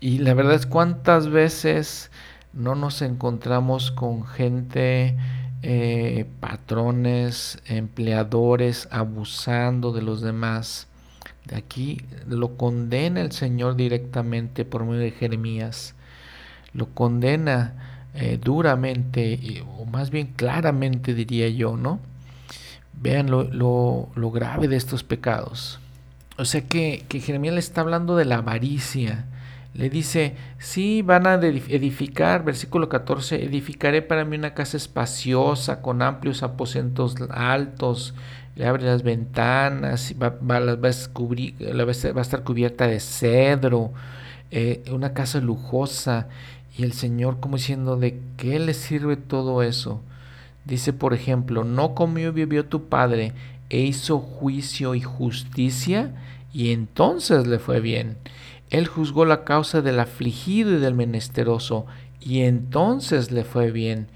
Y 0.00 0.18
la 0.18 0.34
verdad 0.34 0.54
es 0.54 0.66
cuántas 0.66 1.28
veces 1.28 2.10
no 2.52 2.74
nos 2.74 3.00
encontramos 3.00 3.90
con 3.90 4.26
gente 4.26 5.16
eh, 5.62 6.26
patrones, 6.40 7.58
empleadores 7.66 8.88
abusando 8.90 9.92
de 9.92 10.02
los 10.02 10.22
demás. 10.22 10.86
De 11.44 11.56
aquí 11.56 12.02
lo 12.26 12.56
condena 12.56 13.20
el 13.20 13.32
Señor 13.32 13.76
directamente 13.76 14.64
por 14.64 14.84
medio 14.84 15.00
de 15.00 15.10
Jeremías. 15.10 15.94
Lo 16.72 16.86
condena 16.86 18.06
eh, 18.14 18.38
duramente, 18.42 19.62
o 19.78 19.84
más 19.84 20.10
bien 20.10 20.28
claramente 20.34 21.14
diría 21.14 21.48
yo, 21.48 21.76
¿no? 21.76 22.00
Vean 22.94 23.30
lo, 23.30 23.44
lo, 23.44 24.30
grave 24.30 24.68
de 24.68 24.76
estos 24.76 25.04
pecados. 25.04 25.78
O 26.36 26.44
sea 26.44 26.62
que, 26.62 27.04
que 27.08 27.20
Jeremías 27.20 27.54
le 27.54 27.60
está 27.60 27.82
hablando 27.82 28.16
de 28.16 28.24
la 28.24 28.36
avaricia, 28.36 29.26
le 29.72 29.88
dice, 29.88 30.34
sí, 30.58 31.02
van 31.02 31.26
a 31.26 31.34
edificar, 31.34 32.44
versículo 32.44 32.88
14, 32.88 33.44
edificaré 33.44 34.02
para 34.02 34.24
mí 34.24 34.36
una 34.36 34.52
casa 34.52 34.76
espaciosa, 34.76 35.80
con 35.80 36.02
amplios 36.02 36.42
aposentos 36.42 37.14
altos, 37.30 38.14
le 38.56 38.66
abre 38.66 38.84
las 38.84 39.02
ventanas, 39.04 40.14
va, 40.20 40.30
va, 40.30 40.56
a, 40.56 40.74
va 40.74 40.88
a 40.88 42.20
estar 42.20 42.42
cubierta 42.42 42.88
de 42.88 42.98
cedro, 42.98 43.92
eh, 44.50 44.82
una 44.90 45.14
casa 45.14 45.40
lujosa, 45.40 46.26
y 46.76 46.82
el 46.82 46.92
Señor 46.92 47.38
como 47.38 47.56
diciendo, 47.56 47.96
¿de 47.96 48.20
qué 48.36 48.58
le 48.58 48.74
sirve 48.74 49.16
todo 49.16 49.62
eso? 49.62 50.02
Dice, 50.64 50.92
por 50.92 51.14
ejemplo, 51.14 51.62
no 51.62 51.94
comió 51.94 52.28
y 52.28 52.32
bebió 52.32 52.66
tu 52.66 52.88
padre, 52.88 53.34
e 53.68 53.78
hizo 53.80 54.18
juicio 54.18 54.96
y 54.96 55.00
justicia, 55.00 56.12
y 56.52 56.72
entonces 56.72 57.46
le 57.46 57.60
fue 57.60 57.80
bien. 57.80 58.16
Él 58.70 58.86
juzgó 58.86 59.24
la 59.24 59.44
causa 59.44 59.82
del 59.82 60.00
afligido 60.00 60.72
y 60.72 60.78
del 60.78 60.94
menesteroso, 60.94 61.86
y 62.20 62.42
entonces 62.42 63.32
le 63.32 63.44
fue 63.44 63.70
bien. 63.72 64.06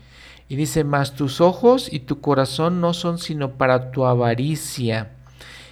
Y 0.48 0.56
dice, 0.56 0.84
mas 0.84 1.14
tus 1.14 1.40
ojos 1.40 1.92
y 1.92 2.00
tu 2.00 2.20
corazón 2.20 2.80
no 2.80 2.94
son 2.94 3.18
sino 3.18 3.52
para 3.52 3.90
tu 3.90 4.06
avaricia, 4.06 5.10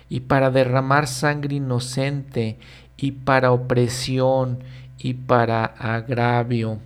y 0.09 0.21
para 0.21 0.51
derramar 0.51 1.07
sangre 1.07 1.57
inocente, 1.57 2.59
y 2.97 3.13
para 3.13 3.53
opresión, 3.53 4.59
y 4.99 5.15
para 5.15 5.65
agravio. 5.65 6.79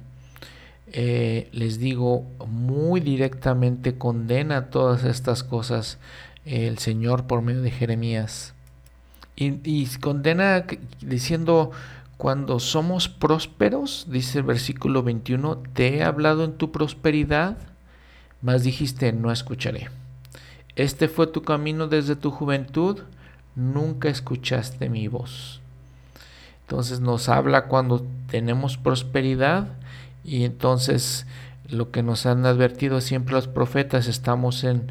Eh, 0.93 1.49
les 1.53 1.79
digo, 1.79 2.25
muy 2.47 3.01
directamente 3.01 3.99
condena 3.99 4.71
todas 4.71 5.05
estas 5.05 5.43
cosas 5.43 5.99
el 6.45 6.79
Señor 6.79 7.27
por 7.27 7.43
medio 7.43 7.63
de 7.63 7.71
Jeremías. 7.71 8.56
Y, 9.37 9.87
condena 10.01 10.65
diciendo, 11.03 11.71
cuando 12.17 12.59
somos 12.59 13.11
prósperos, 13.11 14.07
dice 14.09 14.39
el 14.39 14.45
versículo 14.45 15.03
21, 15.03 15.59
te 15.75 15.97
he 15.97 16.03
hablado 16.03 16.45
en 16.45 16.55
tu 16.55 16.73
prosperidad, 16.73 17.59
mas 18.41 18.63
dijiste, 18.63 19.13
no 19.13 19.31
escucharé. 19.31 19.91
Este 20.75 21.09
fue 21.09 21.27
tu 21.27 21.43
camino 21.43 21.87
desde 21.87 22.17
tu 22.17 22.31
juventud, 22.31 23.01
nunca 23.55 24.09
escuchaste 24.09 24.89
mi 24.89 25.07
voz. 25.09 25.61
Entonces 26.63 27.01
nos 27.01 27.29
habla 27.29 27.67
cuando 27.67 28.07
tenemos 28.31 28.79
prosperidad 28.79 29.69
y 30.25 30.45
entonces 30.45 31.27
lo 31.69 31.91
que 31.91 32.03
nos 32.03 32.25
han 32.25 32.47
advertido 32.47 33.01
siempre 33.03 33.35
los 33.35 33.49
profetas, 33.49 34.09
estamos 34.09 34.65
en, 34.65 34.87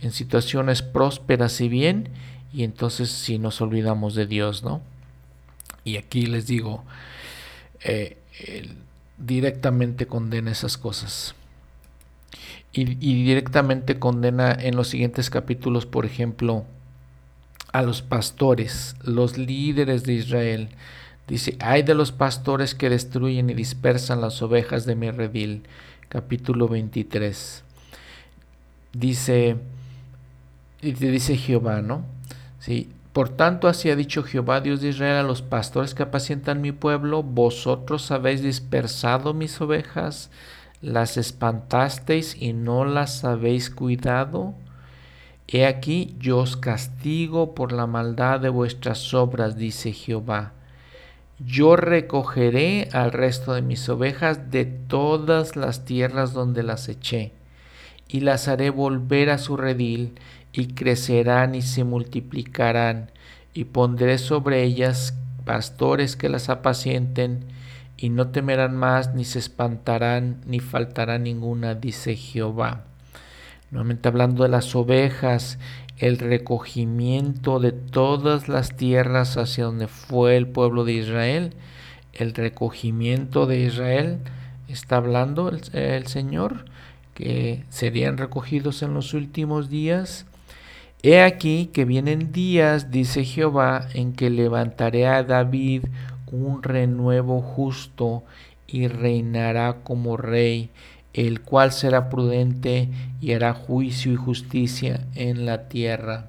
en 0.00 0.10
situaciones 0.10 0.82
prósperas 0.82 1.60
y 1.60 1.68
bien, 1.68 2.08
y 2.52 2.64
entonces 2.64 3.10
si 3.10 3.38
nos 3.38 3.60
olvidamos 3.60 4.14
de 4.14 4.26
Dios, 4.26 4.62
¿no? 4.62 4.82
Y 5.84 5.96
aquí 5.96 6.26
les 6.26 6.46
digo, 6.46 6.84
eh, 7.82 8.18
directamente 9.18 10.06
condena 10.06 10.50
esas 10.50 10.76
cosas. 10.76 11.34
Y, 12.72 12.84
directamente 12.84 13.98
condena 13.98 14.52
en 14.52 14.76
los 14.76 14.88
siguientes 14.88 15.28
capítulos, 15.28 15.86
por 15.86 16.06
ejemplo, 16.06 16.64
a 17.72 17.82
los 17.82 18.00
pastores, 18.02 18.94
los 19.02 19.38
líderes 19.38 20.04
de 20.04 20.14
Israel. 20.14 20.68
Dice, 21.26 21.56
hay 21.60 21.82
de 21.82 21.94
los 21.94 22.12
pastores 22.12 22.76
que 22.76 22.88
destruyen 22.88 23.50
y 23.50 23.54
dispersan 23.54 24.20
las 24.20 24.40
ovejas 24.40 24.86
de 24.86 24.94
mi 24.94 25.10
redil. 25.10 25.64
Capítulo 26.08 26.68
23. 26.68 27.64
Dice, 28.92 29.56
y 30.80 30.92
te 30.92 31.10
dice 31.10 31.36
Jehová, 31.36 31.82
¿no? 31.82 32.04
Sí. 32.60 32.92
Por 33.12 33.28
tanto, 33.28 33.66
así 33.66 33.90
ha 33.90 33.96
dicho 33.96 34.22
Jehová, 34.22 34.60
Dios 34.60 34.80
de 34.80 34.90
Israel, 34.90 35.16
a 35.16 35.22
los 35.24 35.42
pastores 35.42 35.94
que 35.94 36.04
apacientan 36.04 36.60
mi 36.60 36.70
pueblo, 36.70 37.24
vosotros 37.24 38.12
habéis 38.12 38.40
dispersado 38.40 39.34
mis 39.34 39.60
ovejas, 39.60 40.30
las 40.80 41.16
espantasteis 41.16 42.40
y 42.40 42.52
no 42.52 42.84
las 42.84 43.24
habéis 43.24 43.68
cuidado. 43.68 44.54
He 45.48 45.66
aquí, 45.66 46.14
yo 46.20 46.38
os 46.38 46.56
castigo 46.56 47.56
por 47.56 47.72
la 47.72 47.88
maldad 47.88 48.38
de 48.38 48.48
vuestras 48.48 49.12
obras, 49.12 49.56
dice 49.56 49.92
Jehová. 49.92 50.52
Yo 51.44 51.74
recogeré 51.74 52.88
al 52.92 53.10
resto 53.10 53.54
de 53.54 53.62
mis 53.62 53.88
ovejas 53.88 54.52
de 54.52 54.66
todas 54.66 55.56
las 55.56 55.84
tierras 55.84 56.32
donde 56.32 56.62
las 56.62 56.88
eché, 56.88 57.32
y 58.06 58.20
las 58.20 58.46
haré 58.46 58.70
volver 58.70 59.30
a 59.30 59.38
su 59.38 59.56
redil, 59.56 60.14
y 60.52 60.68
crecerán 60.68 61.54
y 61.54 61.62
se 61.62 61.84
multiplicarán, 61.84 63.10
y 63.54 63.64
pondré 63.64 64.18
sobre 64.18 64.62
ellas 64.62 65.14
pastores 65.44 66.16
que 66.16 66.28
las 66.28 66.48
apacienten, 66.48 67.44
y 67.96 68.08
no 68.08 68.28
temerán 68.28 68.76
más, 68.76 69.14
ni 69.14 69.24
se 69.24 69.38
espantarán, 69.38 70.40
ni 70.46 70.60
faltará 70.60 71.18
ninguna, 71.18 71.74
dice 71.74 72.16
Jehová. 72.16 72.84
Nuevamente 73.70 74.08
hablando 74.08 74.42
de 74.42 74.48
las 74.48 74.74
ovejas, 74.74 75.58
el 75.98 76.18
recogimiento 76.18 77.60
de 77.60 77.72
todas 77.72 78.48
las 78.48 78.74
tierras 78.74 79.36
hacia 79.36 79.64
donde 79.64 79.86
fue 79.86 80.36
el 80.36 80.48
pueblo 80.48 80.84
de 80.84 80.94
Israel. 80.94 81.52
El 82.14 82.32
recogimiento 82.32 83.46
de 83.46 83.60
Israel 83.60 84.18
está 84.66 84.96
hablando 84.96 85.50
el, 85.50 85.60
el 85.78 86.06
Señor, 86.06 86.64
que 87.14 87.64
serían 87.68 88.16
recogidos 88.16 88.82
en 88.82 88.94
los 88.94 89.12
últimos 89.12 89.68
días. 89.68 90.26
He 91.02 91.22
aquí 91.22 91.70
que 91.72 91.86
vienen 91.86 92.30
días, 92.30 92.90
dice 92.90 93.24
Jehová, 93.24 93.88
en 93.94 94.12
que 94.12 94.28
levantaré 94.28 95.06
a 95.06 95.22
David 95.22 95.84
un 96.30 96.62
renuevo 96.62 97.40
justo 97.40 98.22
y 98.66 98.86
reinará 98.86 99.78
como 99.82 100.18
rey, 100.18 100.68
el 101.14 101.40
cual 101.40 101.72
será 101.72 102.10
prudente 102.10 102.90
y 103.18 103.32
hará 103.32 103.54
juicio 103.54 104.12
y 104.12 104.16
justicia 104.16 105.06
en 105.14 105.46
la 105.46 105.68
tierra. 105.68 106.28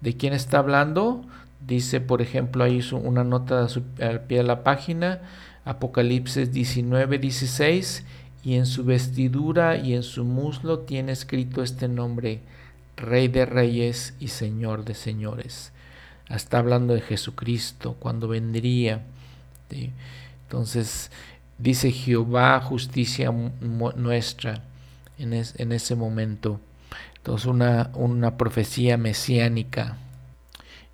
¿De 0.00 0.16
quién 0.16 0.32
está 0.32 0.58
hablando? 0.58 1.26
Dice, 1.60 2.00
por 2.00 2.22
ejemplo, 2.22 2.64
ahí 2.64 2.80
una 2.92 3.24
nota 3.24 3.68
al 4.00 4.22
pie 4.22 4.38
de 4.38 4.44
la 4.44 4.64
página, 4.64 5.20
Apocalipsis 5.66 6.50
19, 6.50 7.18
16, 7.18 8.06
y 8.42 8.54
en 8.54 8.64
su 8.64 8.84
vestidura 8.84 9.76
y 9.76 9.92
en 9.92 10.02
su 10.02 10.24
muslo 10.24 10.78
tiene 10.80 11.12
escrito 11.12 11.62
este 11.62 11.88
nombre, 11.88 12.40
Rey 12.96 13.28
de 13.28 13.46
Reyes 13.46 14.14
y 14.20 14.28
Señor 14.28 14.84
de 14.84 14.94
Señores. 14.94 15.72
Está 16.28 16.58
hablando 16.58 16.94
de 16.94 17.00
Jesucristo, 17.00 17.96
cuando 17.98 18.28
vendría. 18.28 19.02
Entonces, 20.44 21.10
dice 21.58 21.90
Jehová, 21.90 22.60
justicia 22.60 23.32
nuestra 23.96 24.62
en, 25.18 25.32
ese 25.72 25.94
momento. 25.94 26.60
Entonces, 27.16 27.46
una, 27.46 27.90
una 27.94 28.36
profecía 28.36 28.96
mesiánica. 28.96 29.96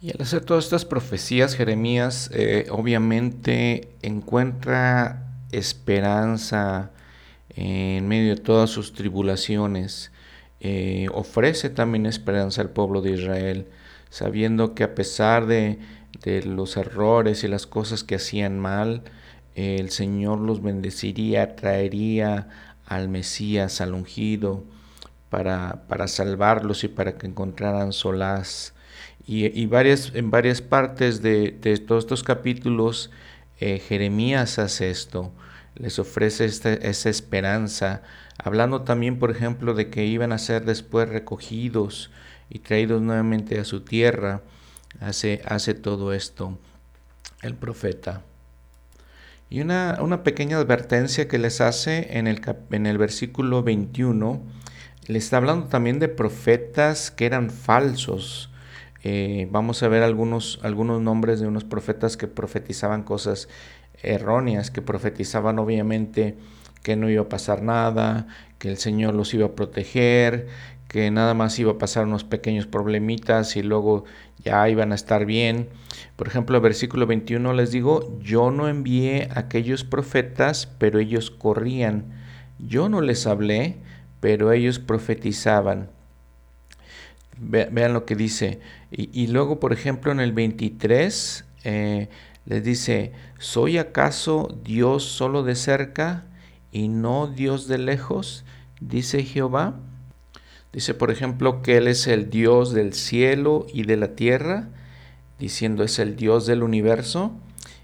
Y 0.00 0.11
al 0.11 0.23
hacer 0.23 0.45
todas 0.45 0.64
estas 0.64 0.85
profecías, 0.85 1.57
Jeremías 1.57 2.31
eh, 2.33 2.67
obviamente 2.71 3.88
encuentra 4.02 5.25
esperanza 5.50 6.90
en 7.50 8.07
medio 8.07 8.37
de 8.37 8.40
todas 8.40 8.71
sus 8.71 8.93
tribulaciones. 8.93 10.12
Eh, 10.61 11.07
ofrece 11.12 11.71
también 11.71 12.07
esperanza 12.07 12.62
al 12.62 12.71
pueblo 12.71 13.00
de 13.00 13.12
Israel, 13.12 13.67
sabiendo 14.11 14.75
que 14.75 14.85
a 14.85 14.95
pesar 14.95 15.47
de, 15.47 15.79
de 16.23 16.43
los 16.43 16.77
errores 16.77 17.45
y 17.45 17.49
las 17.49 17.67
cosas 17.67 18.05
que 18.05 18.17
hacían 18.17 18.59
mal, 18.59 19.03
el 19.55 19.91
Señor 19.91 20.38
los 20.41 20.62
bendeciría, 20.62 21.57
traería 21.57 22.49
al 22.87 23.09
Mesías, 23.09 23.81
al 23.81 23.95
ungido, 23.95 24.65
para, 25.31 25.85
para 25.88 26.09
salvarlos 26.09 26.85
y 26.85 26.88
para 26.88 27.19
que 27.19 27.27
encontraran 27.27 27.93
solaz. 27.93 28.75
Y, 29.27 29.67
varias, 29.67 30.12
en 30.15 30.31
varias 30.31 30.62
partes 30.62 31.21
de, 31.21 31.50
todos 31.87 32.05
estos 32.05 32.23
capítulos, 32.23 33.11
eh, 33.61 33.79
Jeremías 33.79 34.59
hace 34.59 34.91
esto, 34.91 35.35
les 35.75 35.99
ofrece 35.99 36.47
esa 36.47 37.11
esperanza, 37.11 38.03
hablando 38.38 38.83
también, 38.83 39.18
por 39.18 39.30
ejemplo, 39.30 39.75
de 39.75 39.90
que 39.90 40.07
iban 40.07 40.33
a 40.33 40.38
ser 40.38 40.64
después 40.64 41.09
recogidos 41.09 42.11
y 42.49 42.61
traídos 42.61 43.02
nuevamente 43.02 43.59
a 43.59 43.64
su 43.64 43.83
tierra 43.83 44.42
hace, 45.00 45.42
hace 45.45 45.75
todo 45.75 46.12
esto 46.12 46.59
el 47.42 47.54
profeta. 47.54 48.23
Y 49.51 49.61
una, 49.61 49.98
una, 50.01 50.22
pequeña 50.24 50.59
advertencia 50.59 51.27
que 51.29 51.38
les 51.38 51.61
hace 51.61 52.18
en 52.18 52.27
el, 52.27 52.42
en 52.70 52.87
el 52.87 52.98
versículo 52.98 53.62
21, 53.62 54.42
le 55.07 55.18
está 55.18 55.38
hablando 55.38 55.68
también 55.68 55.98
de 56.01 56.09
profetas 56.09 57.11
que 57.11 57.24
eran 57.24 57.51
falsos. 57.51 58.51
Eh, 59.05 59.48
vamos 59.51 59.83
a 59.83 59.88
ver 59.88 60.03
algunos, 60.03 60.61
algunos 60.62 61.01
nombres 61.01 61.40
de 61.40 61.46
unos 61.46 61.64
profetas 61.64 62.16
que 62.16 62.27
profetizaban 62.27 63.05
cosas 63.05 63.48
erróneas, 64.03 64.70
que 64.70 64.83
profetizaban 64.83 65.59
obviamente 65.59 66.37
que 66.83 66.97
no 66.97 67.11
iba 67.11 67.23
a 67.23 67.29
pasar 67.29 67.62
nada, 67.62 68.27
que 68.59 68.69
el 68.69 68.77
Señor 68.77 69.14
los 69.14 69.33
iba 69.35 69.47
a 69.47 69.53
proteger, 69.53 70.49
que 70.88 71.11
nada 71.11 71.35
más 71.35 71.59
iba 71.59 71.73
a 71.73 71.79
pasar 71.79 72.07
unos 72.07 72.25
pequeños 72.25 72.67
problemitas 72.67 73.57
y 73.57 73.62
luego 73.62 74.05
ya 74.43 74.69
iban 74.69 74.93
a 74.93 74.95
estar 74.95 75.27
bien. 75.27 75.69
Por 76.17 76.27
ejemplo, 76.27 76.57
el 76.57 76.62
versículo 76.62 77.07
21 77.07 77.53
les 77.53 77.71
digo, 77.71 78.19
yo 78.21 78.51
no 78.51 78.69
envié 78.69 79.29
a 79.35 79.41
aquellos 79.41 79.85
profetas, 79.85 80.67
pero 80.67 80.99
ellos 80.99 81.31
corrían. 81.31 82.07
Yo 82.59 82.88
no 82.88 83.03
les 83.03 83.27
hablé, 83.27 83.77
pero 84.21 84.51
ellos 84.51 84.79
profetizaban. 84.79 85.91
vean 87.37 87.93
lo 87.93 88.05
que 88.07 88.17
dice. 88.17 88.61
Y, 88.91 89.27
luego, 89.27 89.61
por 89.61 89.73
ejemplo, 89.75 90.11
en 90.11 90.21
el 90.21 90.33
23 90.33 91.45
eh, 91.64 92.09
les 92.47 92.64
dice, 92.64 93.12
¿soy 93.38 93.77
acaso 93.77 94.59
Dios 94.64 95.05
solo 95.05 95.43
de 95.43 95.55
cerca 95.55 96.25
y 96.72 96.88
no 96.88 97.26
Dios 97.26 97.68
de 97.68 97.78
lejos? 97.78 98.44
Dice 98.81 99.24
Jehová. 99.24 99.76
Dice, 100.72 100.94
por 100.94 101.11
ejemplo, 101.11 101.62
que 101.62 101.78
Él 101.78 101.88
es 101.88 102.07
el 102.07 102.31
Dios 102.31 102.72
del 102.72 102.92
cielo 102.92 103.66
y 103.72 103.85
de 103.85 103.96
la 103.96 104.09
tierra, 104.09 104.68
diciendo 105.38 105.83
es 105.83 105.98
el 105.98 106.16
Dios 106.16 106.46
del 106.46 106.62
universo. 106.62 107.33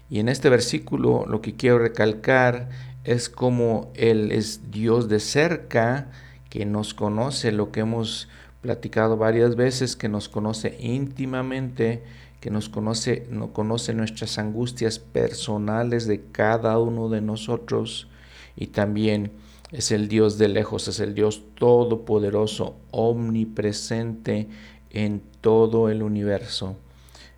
Y 0.09 0.19
en 0.19 0.29
este 0.29 0.49
versículo 0.49 1.25
lo 1.27 1.41
que 1.41 1.55
quiero 1.55 1.79
recalcar 1.79 2.69
es 3.03 3.29
como 3.29 3.91
Él 3.95 4.31
es 4.31 4.71
Dios 4.71 5.09
de 5.09 5.19
cerca, 5.19 6.11
que 6.49 6.65
nos 6.65 6.93
conoce, 6.93 7.51
lo 7.51 7.71
que 7.71 7.81
hemos 7.81 8.29
platicado 8.61 9.17
varias 9.17 9.55
veces, 9.55 9.95
que 9.95 10.07
nos 10.07 10.29
conoce 10.29 10.77
íntimamente, 10.79 12.03
que 12.39 12.49
nos 12.49 12.69
conoce, 12.69 13.27
no 13.29 13.51
conoce 13.51 13.93
nuestras 13.93 14.37
angustias 14.37 14.99
personales 14.99 16.07
de 16.07 16.21
cada 16.31 16.79
uno 16.79 17.09
de 17.09 17.21
nosotros 17.21 18.07
y 18.55 18.67
también 18.67 19.31
es 19.71 19.91
el 19.91 20.07
Dios 20.07 20.37
de 20.37 20.47
lejos, 20.47 20.87
es 20.87 20.99
el 20.99 21.13
Dios 21.13 21.43
todopoderoso, 21.55 22.75
omnipresente 22.91 24.47
en 24.89 25.21
todo 25.41 25.89
el 25.89 26.03
universo. 26.03 26.77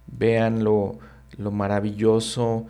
Vean 0.07 0.63
lo, 0.63 0.99
lo 1.37 1.51
maravilloso 1.51 2.65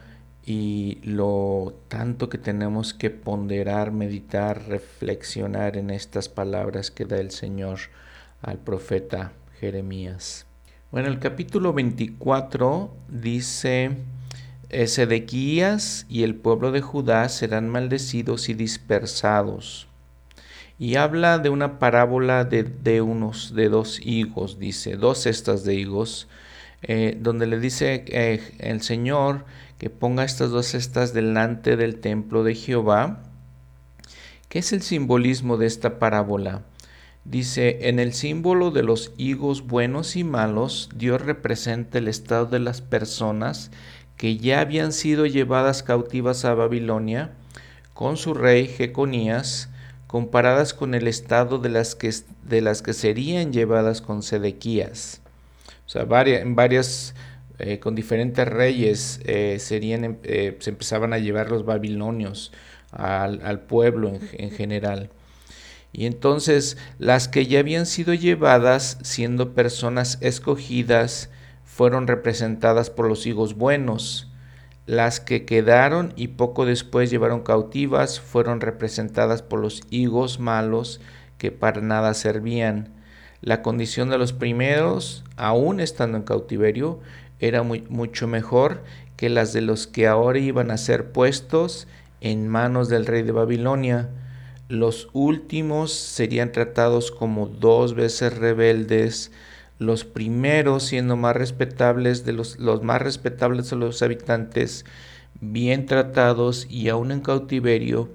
y 0.46 1.00
lo 1.04 1.76
tanto 1.90 2.30
que 2.30 2.38
tenemos 2.38 2.94
que 2.94 3.10
ponderar, 3.10 3.92
meditar, 3.92 4.68
reflexionar 4.68 5.76
en 5.76 5.90
estas 5.90 6.30
palabras 6.30 6.90
que 6.90 7.06
da 7.06 7.18
el 7.18 7.32
Señor 7.32 7.80
al 8.42 8.58
profeta 8.58 9.34
Jeremías. 9.60 10.46
Bueno, 10.90 11.10
el 11.10 11.20
capítulo 11.20 11.74
24 11.74 12.90
dice 13.10 13.98
Sedequías 14.70 16.06
y 16.10 16.24
el 16.24 16.36
pueblo 16.36 16.72
de 16.72 16.82
Judá 16.82 17.30
serán 17.30 17.70
maldecidos 17.70 18.50
y 18.50 18.54
dispersados. 18.54 19.88
Y 20.80 20.96
habla 20.96 21.40
de 21.40 21.50
una 21.50 21.80
parábola 21.80 22.44
de, 22.44 23.02
unos, 23.02 23.56
de 23.56 23.70
dos 23.70 24.00
higos, 24.00 24.60
dice, 24.60 24.96
dos 24.96 25.24
cestas 25.24 25.64
de 25.64 25.74
higos, 25.76 26.28
eh, 26.84 27.18
donde 27.20 27.48
le 27.48 27.60
dice 27.60 28.06
eh, 28.08 28.56
el 28.60 28.82
Señor 28.82 29.46
que 29.80 29.90
ponga 29.90 30.24
estas 30.24 30.52
dos 30.52 30.68
cestas 30.68 31.14
delante 31.14 31.78
del 31.78 32.00
templo 32.00 32.44
de 32.44 32.54
Jehová. 32.54 33.24
¿Qué 34.50 34.60
es 34.60 34.72
el 34.72 34.82
simbolismo 34.82 35.58
de 35.58 35.66
esta 35.66 35.98
parábola? 35.98 36.62
Dice, 37.26 37.90
en 37.90 38.00
el 38.00 38.14
símbolo 38.14 38.72
de 38.72 38.84
los 38.84 39.12
higos 39.18 39.68
buenos 39.68 40.16
y 40.16 40.24
malos, 40.24 40.90
Dios 40.96 41.22
representa 41.22 41.98
el 41.98 42.08
estado 42.08 42.46
de 42.46 42.60
las 42.60 42.82
personas 42.82 43.72
que 44.18 44.38
ya 44.38 44.62
habían 44.62 44.92
sido 44.92 45.26
llevadas 45.26 45.84
cautivas 45.84 46.44
a 46.44 46.56
Babilonia 46.56 47.32
con 47.94 48.18
su 48.18 48.34
rey 48.34 48.68
Jeconías, 48.68 49.70
comparadas 50.08 50.74
con 50.74 50.96
el 50.96 51.08
estado 51.08 51.60
de 51.60 51.70
las 51.70 51.96
que, 51.96 52.14
de 52.44 52.62
las 52.62 52.82
que 52.82 52.94
serían 52.94 53.54
llevadas 53.54 54.02
con 54.02 54.24
Sedequías. 54.24 55.22
O 55.86 55.90
sea, 55.90 56.06
varias, 56.06 57.16
eh, 57.60 57.80
con 57.80 57.96
diferentes 57.96 58.48
reyes 58.48 59.20
eh, 59.26 59.58
em, 59.70 60.18
eh, 60.24 60.58
se 60.60 60.70
empezaban 60.70 61.14
a 61.14 61.18
llevar 61.18 61.50
los 61.50 61.66
babilonios 61.66 62.52
al, 62.92 63.62
pueblo 63.62 64.20
en 64.34 64.52
general. 64.52 65.10
Y 65.94 66.06
entonces 66.06 66.78
las 67.00 67.28
que 67.28 67.48
ya 67.48 67.60
habían 67.60 67.86
sido 67.86 68.14
llevadas, 68.14 68.98
siendo 69.02 69.54
personas 69.54 70.18
escogidas, 70.22 71.30
fueron 71.78 72.08
representadas 72.08 72.90
por 72.90 73.08
los 73.08 73.28
higos 73.28 73.54
buenos. 73.54 74.32
Las 74.88 75.20
que 75.20 75.46
quedaron 75.46 76.12
y 76.16 76.30
poco 76.30 76.66
después 76.66 77.12
llevaron 77.12 77.44
cautivas 77.44 78.20
fueron 78.20 78.62
representadas 78.62 79.44
por 79.44 79.60
los 79.60 79.84
higos 79.92 80.40
malos 80.40 81.02
que 81.38 81.52
para 81.52 81.82
nada 81.82 82.16
servían. 82.16 82.90
La 83.42 83.62
condición 83.62 84.10
de 84.10 84.18
los 84.18 84.34
primeros, 84.34 85.24
aún 85.36 85.80
estando 85.80 86.18
en 86.18 86.24
cautiverio, 86.24 87.00
era 87.40 87.62
muy, 87.62 87.84
mucho 87.90 88.28
mejor 88.28 88.84
que 89.16 89.30
las 89.30 89.54
de 89.54 89.62
los 89.62 89.86
que 89.86 90.08
ahora 90.08 90.40
iban 90.40 90.72
a 90.72 90.78
ser 90.78 91.12
puestos 91.12 91.88
en 92.22 92.48
manos 92.48 92.90
del 92.90 93.06
rey 93.06 93.22
de 93.22 93.34
Babilonia. 93.34 94.10
Los 94.68 95.10
últimos 95.14 95.94
serían 95.94 96.52
tratados 96.52 97.12
como 97.12 97.46
dos 97.46 97.94
veces 97.94 98.36
rebeldes, 98.36 99.32
los 99.80 100.06
primeros 100.06 100.84
siendo 100.84 101.16
más 101.16 101.36
respetables 101.36 102.26
de 102.26 102.34
los, 102.34 102.58
los 102.60 102.84
más 102.84 103.02
respetables 103.02 103.70
de 103.70 103.76
los 103.76 104.02
habitantes, 104.02 104.86
bien 105.40 105.86
tratados 105.86 106.68
y 106.70 106.90
aún 106.90 107.12
en 107.12 107.22
cautiverio, 107.22 108.10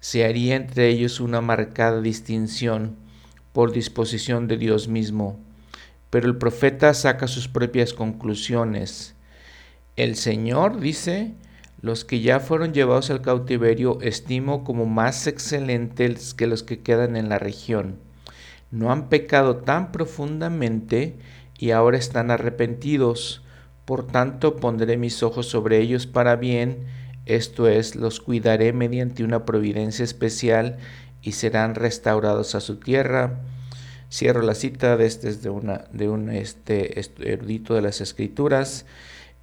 se 0.00 0.24
haría 0.24 0.56
entre 0.56 0.88
ellos 0.88 1.20
una 1.20 1.40
marcada 1.40 2.00
distinción 2.00 2.96
por 3.52 3.72
disposición 3.72 4.48
de 4.48 4.56
Dios 4.56 4.88
mismo. 4.88 5.38
Pero 6.10 6.26
el 6.26 6.36
profeta 6.36 6.94
saca 6.94 7.26
sus 7.26 7.48
propias 7.48 7.92
conclusiones. 7.92 9.14
El 9.96 10.16
Señor 10.16 10.80
dice, 10.80 11.34
los 11.80 12.04
que 12.04 12.20
ya 12.20 12.40
fueron 12.40 12.72
llevados 12.72 13.10
al 13.10 13.20
cautiverio 13.20 14.00
estimo 14.00 14.64
como 14.64 14.86
más 14.86 15.26
excelentes 15.26 16.34
que 16.34 16.46
los 16.46 16.62
que 16.62 16.80
quedan 16.80 17.16
en 17.16 17.28
la 17.28 17.38
región. 17.38 18.07
No 18.70 18.92
han 18.92 19.08
pecado 19.08 19.56
tan 19.56 19.92
profundamente 19.92 21.18
y 21.58 21.70
ahora 21.70 21.98
están 21.98 22.30
arrepentidos. 22.30 23.42
Por 23.84 24.06
tanto 24.06 24.56
pondré 24.56 24.96
mis 24.96 25.22
ojos 25.22 25.46
sobre 25.48 25.78
ellos 25.78 26.06
para 26.06 26.36
bien, 26.36 26.86
esto 27.28 27.68
es, 27.68 27.94
los 27.94 28.20
cuidaré 28.20 28.72
mediante 28.72 29.22
una 29.22 29.44
providencia 29.44 30.02
especial 30.02 30.78
y 31.20 31.32
serán 31.32 31.74
restaurados 31.74 32.54
a 32.54 32.60
su 32.60 32.76
tierra. 32.76 33.40
Cierro 34.10 34.40
la 34.40 34.54
cita 34.54 34.96
de 34.96 35.06
este, 35.06 35.34
de, 35.34 35.50
una, 35.50 35.84
de 35.92 36.08
un 36.08 36.30
este, 36.30 36.98
erudito 37.20 37.74
de 37.74 37.82
las 37.82 38.00
escrituras. 38.00 38.86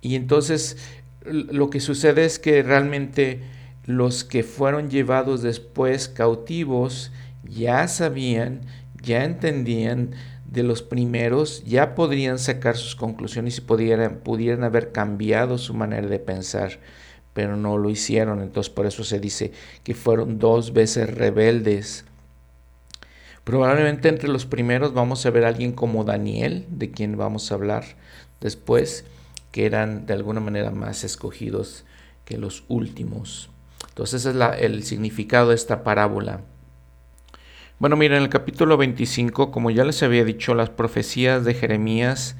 Y 0.01 0.15
entonces 0.15 0.77
lo 1.23 1.69
que 1.69 1.79
sucede 1.79 2.25
es 2.25 2.39
que 2.39 2.63
realmente 2.63 3.41
los 3.85 4.23
que 4.23 4.41
fueron 4.43 4.89
llevados 4.89 5.43
después 5.43 6.07
cautivos 6.09 7.11
ya 7.43 7.87
sabían, 7.87 8.61
ya 9.05 9.23
entendían 9.23 10.11
de 10.45 10.63
los 10.63 10.81
primeros, 10.81 11.63
ya 11.65 11.95
podrían 11.95 12.39
sacar 12.39 12.77
sus 12.77 12.95
conclusiones 12.95 13.57
y 13.57 13.61
pudieran, 13.61 14.19
pudieran 14.19 14.63
haber 14.63 14.91
cambiado 14.91 15.57
su 15.57 15.73
manera 15.73 16.07
de 16.07 16.19
pensar, 16.19 16.79
pero 17.33 17.57
no 17.57 17.77
lo 17.77 17.89
hicieron. 17.89 18.41
Entonces 18.41 18.71
por 18.71 18.85
eso 18.85 19.03
se 19.03 19.19
dice 19.19 19.51
que 19.83 19.93
fueron 19.93 20.39
dos 20.39 20.73
veces 20.73 21.13
rebeldes. 21.13 22.05
Probablemente 23.43 24.09
entre 24.09 24.29
los 24.29 24.45
primeros 24.45 24.93
vamos 24.93 25.25
a 25.25 25.29
ver 25.29 25.45
a 25.45 25.49
alguien 25.49 25.71
como 25.71 26.03
Daniel, 26.03 26.65
de 26.69 26.91
quien 26.91 27.17
vamos 27.17 27.51
a 27.51 27.55
hablar 27.55 27.83
después, 28.41 29.05
que 29.51 29.65
eran 29.65 30.05
de 30.05 30.13
alguna 30.13 30.39
manera 30.39 30.71
más 30.71 31.03
escogidos 31.03 31.85
que 32.25 32.37
los 32.37 32.63
últimos. 32.67 33.49
Entonces 33.89 34.25
ese 34.25 34.37
es 34.37 34.61
el 34.61 34.83
significado 34.83 35.49
de 35.49 35.55
esta 35.55 35.83
parábola. 35.83 36.41
Bueno, 37.79 37.95
miren, 37.95 38.17
en 38.17 38.23
el 38.23 38.29
capítulo 38.29 38.77
25, 38.77 39.51
como 39.51 39.69
ya 39.69 39.83
les 39.83 40.01
había 40.03 40.23
dicho, 40.23 40.55
las 40.55 40.69
profecías 40.69 41.43
de 41.43 41.53
Jeremías 41.53 42.35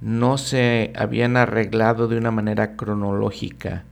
no 0.00 0.38
se 0.38 0.92
habían 0.96 1.36
arreglado 1.36 2.08
de 2.08 2.16
una 2.16 2.30
manera 2.30 2.76
cronológica. 2.76 3.84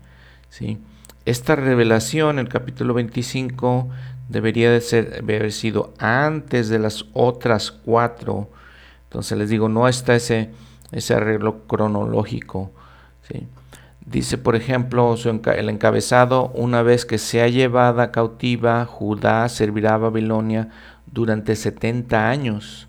Esta 1.26 1.56
revelación, 1.56 2.38
el 2.38 2.48
capítulo 2.48 2.94
25, 2.94 3.90
debería 4.28 4.70
de 4.70 4.80
ser, 4.80 5.18
haber 5.22 5.52
sido 5.52 5.92
antes 5.98 6.68
de 6.68 6.78
las 6.78 7.04
otras 7.12 7.70
cuatro. 7.70 8.50
Entonces 9.04 9.36
les 9.36 9.50
digo, 9.50 9.68
no 9.68 9.88
está 9.88 10.14
ese 10.14 10.50
ese 10.92 11.14
arreglo 11.14 11.66
cronológico. 11.66 12.70
¿sí? 13.28 13.46
Dice, 14.06 14.38
por 14.38 14.54
ejemplo, 14.54 15.16
el 15.56 15.68
encabezado, 15.68 16.52
una 16.54 16.82
vez 16.82 17.04
que 17.04 17.18
sea 17.18 17.48
llevada 17.48 18.12
cautiva, 18.12 18.84
Judá 18.86 19.48
servirá 19.48 19.94
a 19.94 19.98
Babilonia 19.98 20.68
durante 21.10 21.56
70 21.56 22.28
años. 22.28 22.86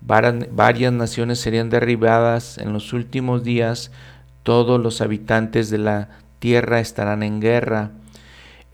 Varias 0.00 0.92
naciones 0.94 1.40
serían 1.40 1.68
derribadas 1.68 2.56
en 2.56 2.72
los 2.72 2.94
últimos 2.94 3.44
días, 3.44 3.90
todos 4.44 4.80
los 4.80 5.02
habitantes 5.02 5.68
de 5.68 5.78
la 5.78 6.08
tierra 6.38 6.80
estarán 6.80 7.22
en 7.22 7.40
guerra. 7.40 7.90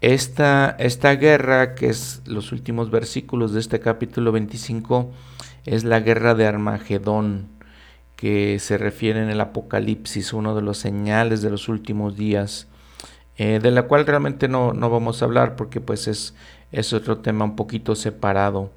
Esta, 0.01 0.77
esta 0.79 1.17
guerra, 1.17 1.75
que 1.75 1.89
es 1.89 2.23
los 2.27 2.53
últimos 2.53 2.93
versículos 2.93 3.53
de 3.53 3.61
este 3.61 3.81
capítulo 3.81 4.31
25, 4.31 5.11
es 5.65 5.83
la 5.83 5.99
guerra 5.99 6.35
de 6.35 6.47
Armagedón 6.47 7.49
que 8.23 8.61
se 8.61 8.79
refiere 8.79 9.21
en 9.21 9.31
el 9.31 9.41
Apocalipsis, 9.41 10.33
uno 10.33 10.55
de 10.55 10.63
los 10.63 10.79
señales 10.79 11.43
de 11.43 11.51
los 11.51 11.69
últimos 11.69 12.17
días, 12.17 12.69
eh, 13.37 13.59
de 13.61 13.73
la 13.73 13.89
cual 13.89 14.07
realmente 14.07 14.47
no, 14.47 14.73
no, 14.73 14.91
vamos 14.91 15.21
a 15.21 15.25
hablar 15.25 15.57
porque 15.57 15.81
pues 15.81 16.07
es, 16.07 16.33
es 16.71 16.93
otro 16.93 17.19
tema 17.19 17.45
un 17.45 17.57
poquito 17.57 17.97
separado, 17.97 18.71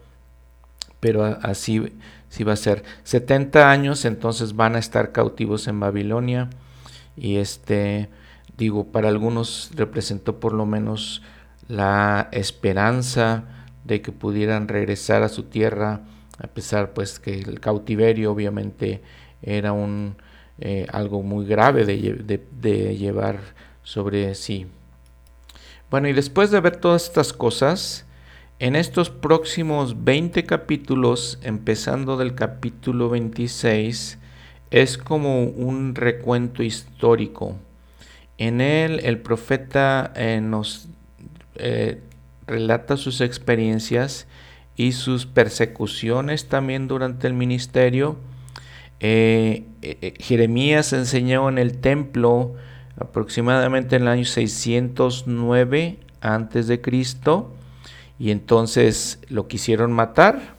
pero 0.99 1.25
así 1.43 1.93
sí 2.27 2.43
va 2.43 2.53
a 2.53 2.55
ser. 2.55 2.84
70 3.03 3.69
años 3.69 4.03
entonces 4.05 4.55
van 4.55 4.75
a 4.75 4.79
estar 4.79 5.12
cautivos 5.12 5.67
en 5.67 5.79
Babilonia 5.79 6.49
y 7.15 7.36
este, 7.36 8.10
digo, 8.58 8.86
para 8.86 9.10
algunos 9.10 9.69
representó 9.75 10.39
por 10.39 10.53
lo 10.53 10.65
menos 10.65 11.21
la 11.67 12.29
esperanza 12.31 13.43
de 13.84 14.01
que 14.01 14.12
pudieran 14.12 14.69
regresar 14.69 15.21
a 15.21 15.29
su 15.29 15.43
tierra, 15.43 16.01
a 16.39 16.47
pesar 16.47 16.93
pues 16.93 17.19
que 17.19 17.38
el 17.38 17.60
cautiverio 17.60 18.31
obviamente 18.31 19.03
era 19.45 19.71
un, 19.71 20.15
eh, 20.60 20.88
algo 20.91 21.21
muy 21.21 21.45
grave 21.45 21.86
de, 21.86 22.95
llevar 22.97 23.39
sobre 23.84 24.34
sí. 24.36 24.67
Bueno, 25.91 26.08
y 26.08 26.13
después 26.13 26.49
de 26.49 26.60
ver 26.60 26.77
todas 26.77 27.05
estas 27.05 27.34
cosas, 27.34 28.05
en 28.60 28.75
estos 28.75 29.10
próximos 29.10 30.03
20 30.03 30.43
capítulos, 30.45 31.39
empezando 31.43 32.17
del 32.17 32.36
capítulo 32.36 33.10
26, 33.10 34.17
es 34.71 34.97
como 34.97 35.43
un 35.43 35.93
recuento 35.93 36.63
histórico. 36.63 37.55
En 38.38 38.62
él 38.62 39.01
el 39.03 39.19
profeta 39.19 40.12
eh, 40.15 40.41
nos 40.41 40.88
eh, 41.55 42.01
relata 42.47 42.97
sus 42.97 43.21
experiencias 43.21 44.25
y 44.75 44.93
sus 44.93 45.25
persecuciones 45.25 46.47
también 46.47 46.88
durante 46.88 47.27
el 47.27 47.34
ministerio 47.34 48.17
eh, 49.07 49.67
eh, 49.83 49.97
eh, 50.01 50.13
Jeremías 50.19 50.91
enseñó 50.91 51.47
en 51.47 51.59
el 51.59 51.77
templo 51.77 52.55
aproximadamente 52.97 53.95
en 53.95 54.01
el 54.01 54.07
año 54.07 54.25
609 54.25 55.99
antes 56.21 56.65
de 56.65 56.81
Cristo 56.81 57.53
y 58.17 58.31
entonces 58.31 59.19
lo 59.29 59.47
quisieron 59.47 59.91
matar. 59.91 60.55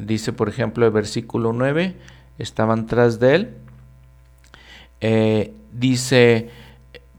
dice 0.00 0.32
por 0.32 0.48
ejemplo 0.48 0.86
el 0.86 0.92
versículo 0.92 1.52
9, 1.52 1.96
estaban 2.38 2.86
tras 2.86 3.18
de 3.18 3.34
él. 5.00 5.50
dice, 5.72 6.50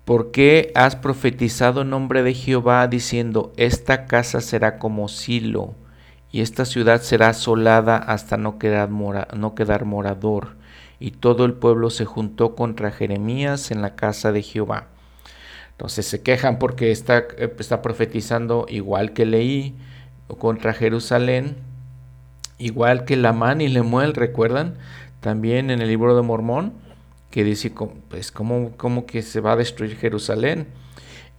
¿por 0.05 0.31
qué 0.31 0.71
has 0.73 0.95
profetizado 0.95 1.81
en 1.81 1.89
nombre 1.89 2.23
de 2.23 2.33
Jehová 2.33 2.87
diciendo, 2.87 3.51
esta 3.57 4.05
casa 4.05 4.39
será 4.39 4.79
como 4.79 5.09
Silo? 5.09 5.75
Y 6.31 6.41
esta 6.41 6.65
ciudad 6.65 7.01
será 7.01 7.29
asolada 7.29 7.97
hasta 7.97 8.37
no 8.37 8.57
quedar, 8.57 8.89
no 8.89 9.55
quedar 9.55 9.85
morador. 9.85 10.55
Y 10.99 11.11
todo 11.11 11.45
el 11.45 11.53
pueblo 11.53 11.89
se 11.89 12.05
juntó 12.05 12.55
contra 12.55 12.91
Jeremías 12.91 13.71
en 13.71 13.81
la 13.81 13.95
casa 13.95 14.31
de 14.31 14.41
Jehová. 14.41 14.87
Entonces 15.71 16.05
se 16.05 16.21
quejan 16.21 16.59
porque 16.59 16.91
está, 16.91 17.25
eh, 17.37 17.53
está 17.57 17.81
profetizando 17.81 18.65
igual 18.69 19.13
que 19.13 19.25
Leí 19.25 19.75
contra 20.37 20.73
Jerusalén, 20.73 21.57
igual 22.59 23.03
que 23.03 23.17
Lamán 23.17 23.59
y 23.59 23.67
Lemuel, 23.67 24.13
¿recuerdan? 24.13 24.75
También 25.19 25.69
en 25.69 25.81
el 25.81 25.87
libro 25.87 26.15
de 26.15 26.21
Mormón, 26.21 26.73
que 27.31 27.43
dice, 27.43 27.73
pues, 28.09 28.31
¿cómo, 28.31 28.73
cómo 28.77 29.05
que 29.05 29.21
se 29.23 29.41
va 29.41 29.53
a 29.53 29.55
destruir 29.57 29.97
Jerusalén? 29.97 30.67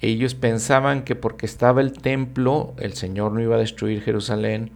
Ellos 0.01 0.35
pensaban 0.35 1.05
que 1.05 1.15
porque 1.15 1.47
estaba 1.47 1.81
el 1.81 1.93
templo, 1.93 2.75
el 2.79 2.95
Señor 2.95 3.33
no 3.33 3.41
iba 3.41 3.55
a 3.55 3.61
destruir 3.61 4.03
Jerusalén, 4.03 4.73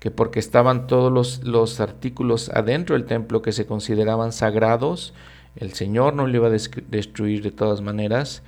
que 0.00 0.10
porque 0.10 0.40
estaban 0.40 0.86
todos 0.86 1.12
los, 1.12 1.44
los 1.44 1.78
artículos 1.78 2.48
adentro 2.48 2.96
del 2.96 3.04
templo 3.04 3.42
que 3.42 3.52
se 3.52 3.66
consideraban 3.66 4.32
sagrados, 4.32 5.12
el 5.56 5.74
Señor 5.74 6.14
no 6.14 6.26
lo 6.26 6.34
iba 6.34 6.48
a 6.48 6.50
destruir 6.50 7.42
de 7.42 7.50
todas 7.50 7.82
maneras, 7.82 8.42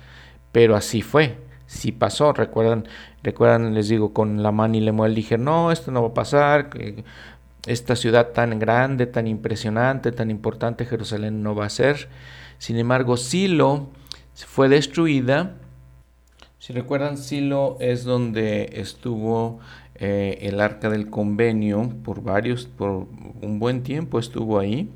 pero 0.51 0.75
así 0.75 1.03
fue, 1.03 1.37
sí 1.67 1.91
pasó. 1.91 2.33
Recuerdan, 2.33 2.87
recuerdan, 3.21 3.75
les 3.75 3.87
digo, 3.87 4.13
con 4.13 4.41
la 4.41 4.51
mano 4.51 4.75
y 4.75 4.79
Lemuel 4.79 5.13
dije, 5.13 5.37
no, 5.37 5.71
esto 5.71 5.91
no 5.91 6.01
va 6.01 6.09
a 6.09 6.13
pasar, 6.15 6.71
esta 7.67 7.95
ciudad 7.95 8.31
tan 8.31 8.57
grande, 8.57 9.05
tan 9.05 9.27
impresionante, 9.27 10.11
tan 10.11 10.31
importante, 10.31 10.85
Jerusalén 10.85 11.43
no 11.43 11.53
va 11.53 11.65
a 11.65 11.69
ser. 11.69 12.09
Sin 12.57 12.79
embargo, 12.79 13.15
Silo 13.15 13.89
fue 14.33 14.69
destruida 14.69 15.53
si 16.63 16.71
recuerdan, 16.71 17.17
Silo 17.17 17.75
es 17.81 18.05
donde 18.05 18.69
estuvo 18.75 19.59
eh, 19.95 20.39
el 20.41 20.59
arca 20.59 20.89
del 20.89 21.09
convenio 21.09 21.93
por 22.03 22.23
varios, 22.23 22.65
por 22.65 23.07
un 23.41 23.59
buen 23.59 23.83
tiempo 23.83 24.19
estuvo 24.19 24.59
ahí. 24.59 24.89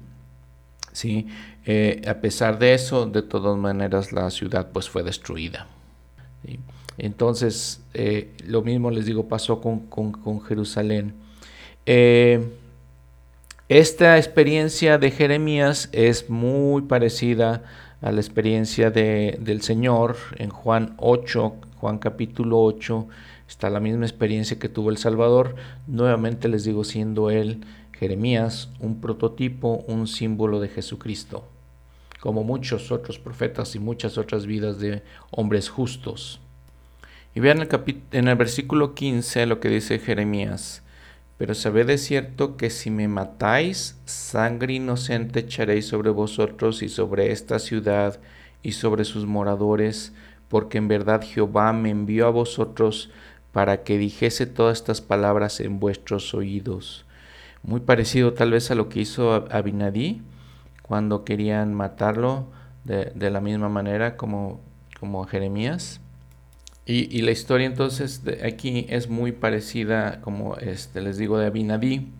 Sí, 0.91 1.27
eh, 1.65 2.01
a 2.07 2.15
pesar 2.15 2.57
de 2.57 2.73
eso, 2.73 3.05
de 3.05 3.21
todas 3.21 3.57
maneras 3.57 4.12
la 4.12 4.29
ciudad 4.31 4.71
pues 4.71 4.89
fue 4.89 5.03
destruida. 5.03 5.67
Entonces, 6.97 7.81
eh, 7.93 8.33
lo 8.45 8.63
mismo 8.63 8.89
les 8.89 9.05
digo 9.05 9.27
pasó 9.27 9.62
con, 9.62 9.81
con, 9.81 10.41
Jerusalén. 10.41 11.13
Esta 13.69 14.17
experiencia 14.17 14.97
de 14.97 15.12
Jeremías 15.12 15.89
es 15.91 16.29
muy 16.29 16.83
parecida 16.83 17.63
a 18.01 18.12
la 18.12 18.21
experiencia 18.21 18.91
de, 18.91 19.38
del 19.41 19.62
Señor 19.62 20.15
en 20.38 20.49
Juan 20.49 20.95
8, 20.97 21.55
Juan 21.79 21.97
capítulo 21.97 22.62
8, 22.62 23.07
está 23.47 23.69
la 23.69 23.79
misma 23.79 24.05
experiencia 24.05 24.60
que 24.60 24.69
tuvo 24.69 24.89
el 24.89 24.97
Salvador, 24.97 25.55
nuevamente 25.88 26.47
les 26.47 26.63
digo 26.63 26.83
siendo 26.83 27.29
él, 27.29 27.65
Jeremías, 27.93 28.69
un 28.79 29.01
prototipo, 29.01 29.83
un 29.88 30.07
símbolo 30.07 30.60
de 30.60 30.67
Jesucristo, 30.69 31.47
como 32.19 32.43
muchos 32.43 32.91
otros 32.91 33.17
profetas 33.17 33.75
y 33.75 33.79
muchas 33.79 34.17
otras 34.17 34.45
vidas 34.45 34.79
de 34.79 35.01
hombres 35.31 35.69
justos. 35.69 36.39
Y 37.33 37.39
vean 37.39 37.67
en 38.12 38.27
el 38.27 38.36
versículo 38.36 38.95
15 38.95 39.45
lo 39.45 39.60
que 39.60 39.69
dice 39.69 39.99
Jeremías. 39.99 40.83
Pero 41.38 41.53
sabed 41.53 41.86
de 41.86 41.99
cierto 41.99 42.57
que 42.57 42.71
si 42.71 42.89
me 42.89 43.07
matáis, 43.07 43.95
sangre 44.05 44.73
inocente 44.73 45.41
echaréis 45.41 45.86
sobre 45.86 46.10
vosotros 46.10 46.81
y 46.81 46.89
sobre 46.89 47.31
esta 47.31 47.60
ciudad 47.60 48.19
y 48.63 48.71
sobre 48.71 49.05
sus 49.05 49.27
moradores, 49.27 50.13
porque 50.49 50.79
en 50.79 50.88
verdad 50.88 51.21
Jehová 51.23 51.73
me 51.73 51.91
envió 51.91 52.25
a 52.25 52.31
vosotros 52.31 53.12
para 53.58 53.82
que 53.82 53.98
dijese 53.98 54.46
todas 54.46 54.78
estas 54.78 55.02
palabras 55.02 55.62
en 55.62 55.80
vuestros 55.80 56.36
oídos. 56.36 57.08
Muy 57.63 57.80
parecido 57.80 58.34
tal 58.34 58.52
vez 58.52 58.70
a 58.70 58.76
lo 58.76 58.88
que 58.88 59.00
hizo 59.00 59.48
Abinadí 59.50 60.22
cuando 60.84 61.26
querían 61.26 61.74
matarlo 61.74 62.52
de, 62.84 63.06
de 63.15 63.32
la 63.32 63.41
misma 63.41 63.67
manera 63.67 64.15
como, 64.15 64.62
como 65.00 65.26
Jeremías. 65.26 66.02
Y, 66.86 67.24
la 67.24 67.32
historia 67.32 67.65
entonces 67.65 68.24
de 68.24 68.46
aquí 68.46 68.86
es 68.89 69.10
muy 69.10 69.32
parecida, 69.32 70.22
como 70.22 70.56
este, 70.58 71.02
les 71.02 71.17
digo, 71.17 71.39
de 71.39 71.48
Abinadí, 71.48 72.12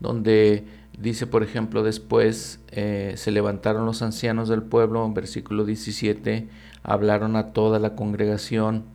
donde 0.00 0.64
dice, 0.98 1.26
por 1.26 1.42
ejemplo, 1.42 1.82
después 1.82 2.58
eh, 2.70 3.12
se 3.18 3.32
levantaron 3.32 3.84
los 3.84 4.00
ancianos 4.00 4.48
del 4.48 4.62
pueblo, 4.62 5.04
en 5.04 5.12
versículo 5.12 5.66
17, 5.66 6.48
hablaron 6.82 7.36
a 7.36 7.52
toda 7.52 7.78
la 7.78 7.94
congregación, 7.94 8.86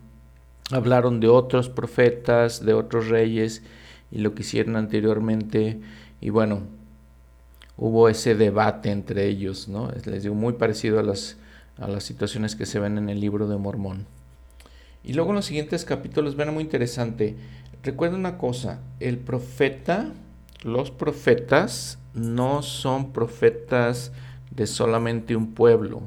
hablaron 0.72 1.20
de 1.20 1.28
otros 1.28 1.70
profetas, 1.70 2.66
de 2.66 2.74
otros 2.74 3.08
reyes 3.08 3.64
y 4.12 4.20
lo 4.20 4.34
que 4.34 4.42
hicieron 4.42 4.76
anteriormente, 4.76 5.80
y 6.22 6.30
bueno, 6.30 6.62
hubo 7.78 8.10
ese 8.10 8.36
debate 8.36 8.92
entre 8.92 9.28
ellos, 9.28 9.68
¿no? 9.68 9.92
Les 10.06 10.24
digo, 10.24 10.36
muy 10.36 10.54
parecido 10.54 11.00
a 11.00 11.04
las, 11.04 11.38
a 11.78 11.88
las 11.88 12.04
situaciones 12.04 12.56
que 12.56 12.66
se 12.66 12.80
ven 12.80 12.98
en 12.98 13.10
el 13.10 13.20
libro 13.20 13.48
de 13.48 13.58
Mormón. 13.58 14.06
Y 15.04 15.14
luego 15.14 15.30
en 15.30 15.38
los 15.38 15.46
siguientes 15.46 15.86
capítulos, 15.86 16.36
ven 16.36 16.54
muy 16.54 16.64
interesante. 16.64 17.36
Recuerda 17.84 18.18
una 18.18 18.38
cosa, 18.38 18.82
el 19.00 19.18
profeta, 19.18 20.12
los 20.64 20.92
profetas 20.92 22.00
no 22.14 22.64
son 22.64 23.14
profetas 23.14 24.12
de 24.52 24.68
solamente 24.68 25.36
un 25.36 25.54
pueblo. 25.54 26.02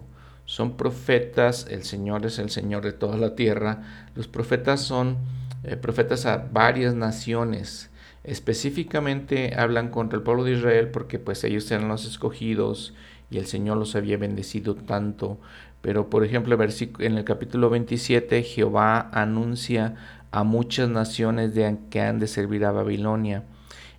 Son 0.51 0.77
profetas, 0.77 1.69
el 1.71 1.85
Señor 1.85 2.27
es 2.27 2.41
el 2.41 2.51
Señor 2.51 2.83
de 2.83 2.93
toda 2.93 3.17
la 3.17 3.37
tierra. 3.37 4.09
Los 4.17 4.27
profetas 4.27 4.81
son 4.81 5.17
eh, 5.63 5.77
profetas 5.77 6.27
a 6.27 6.39
varias 6.39 6.97
naciones. 6.97 7.89
Específicamente 8.25 9.55
hablan 9.57 9.91
contra 9.91 10.17
el 10.17 10.25
pueblo 10.25 10.43
de 10.43 10.55
Israel 10.55 10.89
porque 10.89 11.21
pues 11.21 11.45
ellos 11.45 11.71
eran 11.71 11.87
los 11.87 12.05
escogidos 12.05 12.95
y 13.31 13.39
el 13.39 13.47
Señor 13.47 13.77
los 13.77 13.95
había 13.95 14.17
bendecido 14.17 14.75
tanto. 14.75 15.39
Pero 15.83 16.11
por 16.11 16.25
ejemplo 16.25 16.59
en 16.99 17.17
el 17.17 17.25
capítulo 17.25 17.71
27 17.71 18.43
Jehová 18.43 19.09
anuncia 19.13 19.95
a 20.33 20.43
muchas 20.43 20.89
naciones 20.89 21.55
de 21.55 21.79
que 21.91 22.01
han 22.01 22.19
de 22.19 22.27
servir 22.27 22.65
a 22.65 22.73
Babilonia. 22.73 23.45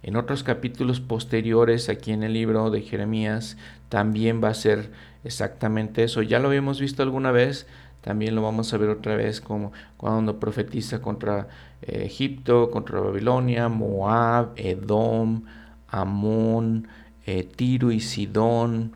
En 0.04 0.16
otros 0.16 0.44
capítulos 0.44 1.00
posteriores, 1.00 1.88
aquí 1.88 2.12
en 2.12 2.24
el 2.24 2.34
libro 2.34 2.72
de 2.72 2.82
Jeremías, 2.82 3.56
también 3.92 4.42
va 4.42 4.48
a 4.48 4.54
ser 4.54 4.90
exactamente 5.26 6.06
eso. 6.06 6.22
Ya 6.22 6.40
lo 6.40 6.48
habíamos 6.48 6.80
visto 6.80 7.04
alguna 7.04 7.32
vez, 7.32 7.68
también 8.00 8.36
lo 8.36 8.42
vamos 8.42 8.74
a 8.74 8.78
ver 8.78 8.88
otra 8.88 9.18
vez 9.18 9.42
como 9.42 9.74
cuando 9.98 10.40
profetiza 10.40 11.02
contra 11.02 11.50
eh, 11.82 12.04
Egipto, 12.06 12.72
contra 12.72 13.02
Babilonia, 13.02 13.68
Moab, 13.68 14.54
Edom, 14.56 15.44
Amón, 15.90 16.88
eh, 17.26 17.44
Tiro 17.44 17.92
y 17.92 18.00
Sidón, 18.00 18.96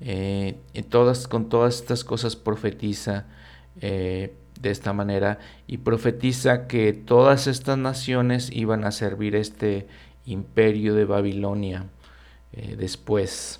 eh, 0.00 0.56
todas, 0.90 1.26
con 1.26 1.48
todas 1.48 1.80
estas 1.80 2.04
cosas 2.04 2.36
profetiza 2.36 3.26
eh, 3.80 4.32
de 4.60 4.70
esta 4.70 4.92
manera 4.92 5.40
y 5.66 5.78
profetiza 5.78 6.68
que 6.68 6.92
todas 6.92 7.48
estas 7.48 7.78
naciones 7.78 8.48
iban 8.52 8.84
a 8.84 8.92
servir 8.92 9.34
este 9.34 9.88
imperio 10.24 10.94
de 10.94 11.04
Babilonia 11.04 11.86
eh, 12.52 12.76
después. 12.78 13.58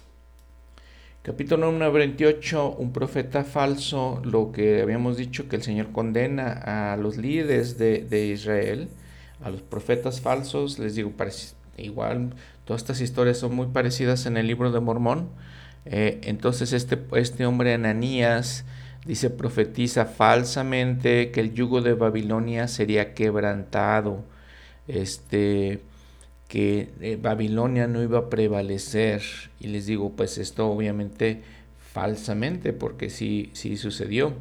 Capítulo 1.27 1.73
número 1.73 1.91
28, 1.91 2.77
un 2.79 2.93
profeta 2.93 3.43
falso, 3.43 4.23
lo 4.23 4.53
que 4.53 4.81
habíamos 4.81 5.17
dicho 5.17 5.49
que 5.49 5.57
el 5.57 5.62
Señor 5.65 5.91
condena 5.91 6.53
a 6.93 6.97
los 6.97 7.17
líderes 7.17 7.77
de, 7.79 8.27
Israel, 8.33 8.89
a 9.43 9.51
los 9.51 9.61
profetas 9.61 10.21
falsos, 10.21 10.79
les 10.79 10.95
digo, 10.95 11.12
igual 11.79 12.33
todas 12.65 12.83
estas 12.83 13.01
historias 13.01 13.39
son 13.39 13.57
muy 13.57 13.67
parecidas 13.67 14.27
en 14.27 14.37
el 14.37 14.47
libro 14.47 14.71
de 14.71 14.79
Mormón, 14.79 15.29
eh, 15.85 16.21
entonces 16.23 16.73
este, 16.73 16.97
este 17.17 17.45
hombre 17.45 17.75
Ananías 17.75 18.65
dice, 19.05 19.29
profetiza 19.29 20.05
falsamente 20.05 21.33
que 21.33 21.41
el 21.41 21.55
yugo 21.55 21.81
de 21.81 21.95
Babilonia 21.95 22.69
sería 22.69 23.15
quebrantado, 23.15 24.23
este, 24.87 25.81
que 26.48 26.90
eh, 27.00 27.18
Babilonia 27.20 27.87
no 27.87 28.02
iba 28.02 28.18
a 28.18 28.30
prevalecer. 28.30 29.22
Y 29.61 29.68
les 29.68 29.87
digo, 29.87 30.12
pues 30.12 30.38
esto 30.38 30.68
obviamente 30.68 31.42
falsamente, 31.92 32.72
porque 32.72 33.11
sí, 33.11 33.50
sí 33.54 33.76
sucedió. 33.76 34.35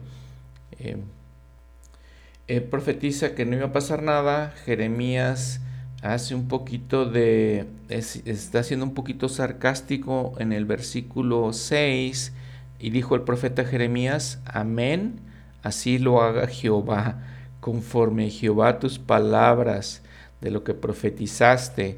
Eh, 2.47 2.61
profetiza 2.61 3.33
que 3.33 3.45
no 3.45 3.55
iba 3.55 3.67
a 3.67 3.73
pasar 3.73 4.03
nada. 4.03 4.53
Jeremías 4.65 5.61
hace 6.01 6.35
un 6.35 6.47
poquito 6.47 7.05
de, 7.05 7.65
está 7.89 8.63
siendo 8.63 8.85
un 8.85 8.93
poquito 8.93 9.27
sarcástico 9.27 10.33
en 10.37 10.53
el 10.53 10.65
versículo 10.65 11.51
6 11.51 12.33
y 12.79 12.89
dijo 12.91 13.15
el 13.15 13.21
profeta 13.21 13.65
Jeremías, 13.65 14.39
amén, 14.45 15.19
así 15.63 15.97
lo 15.97 16.21
haga 16.21 16.47
Jehová, 16.47 17.23
conforme 17.59 18.29
Jehová 18.29 18.77
tus 18.77 18.99
palabras 18.99 20.03
de 20.45 20.51
lo 20.51 20.63
que 20.63 20.73
profetizaste. 20.73 21.97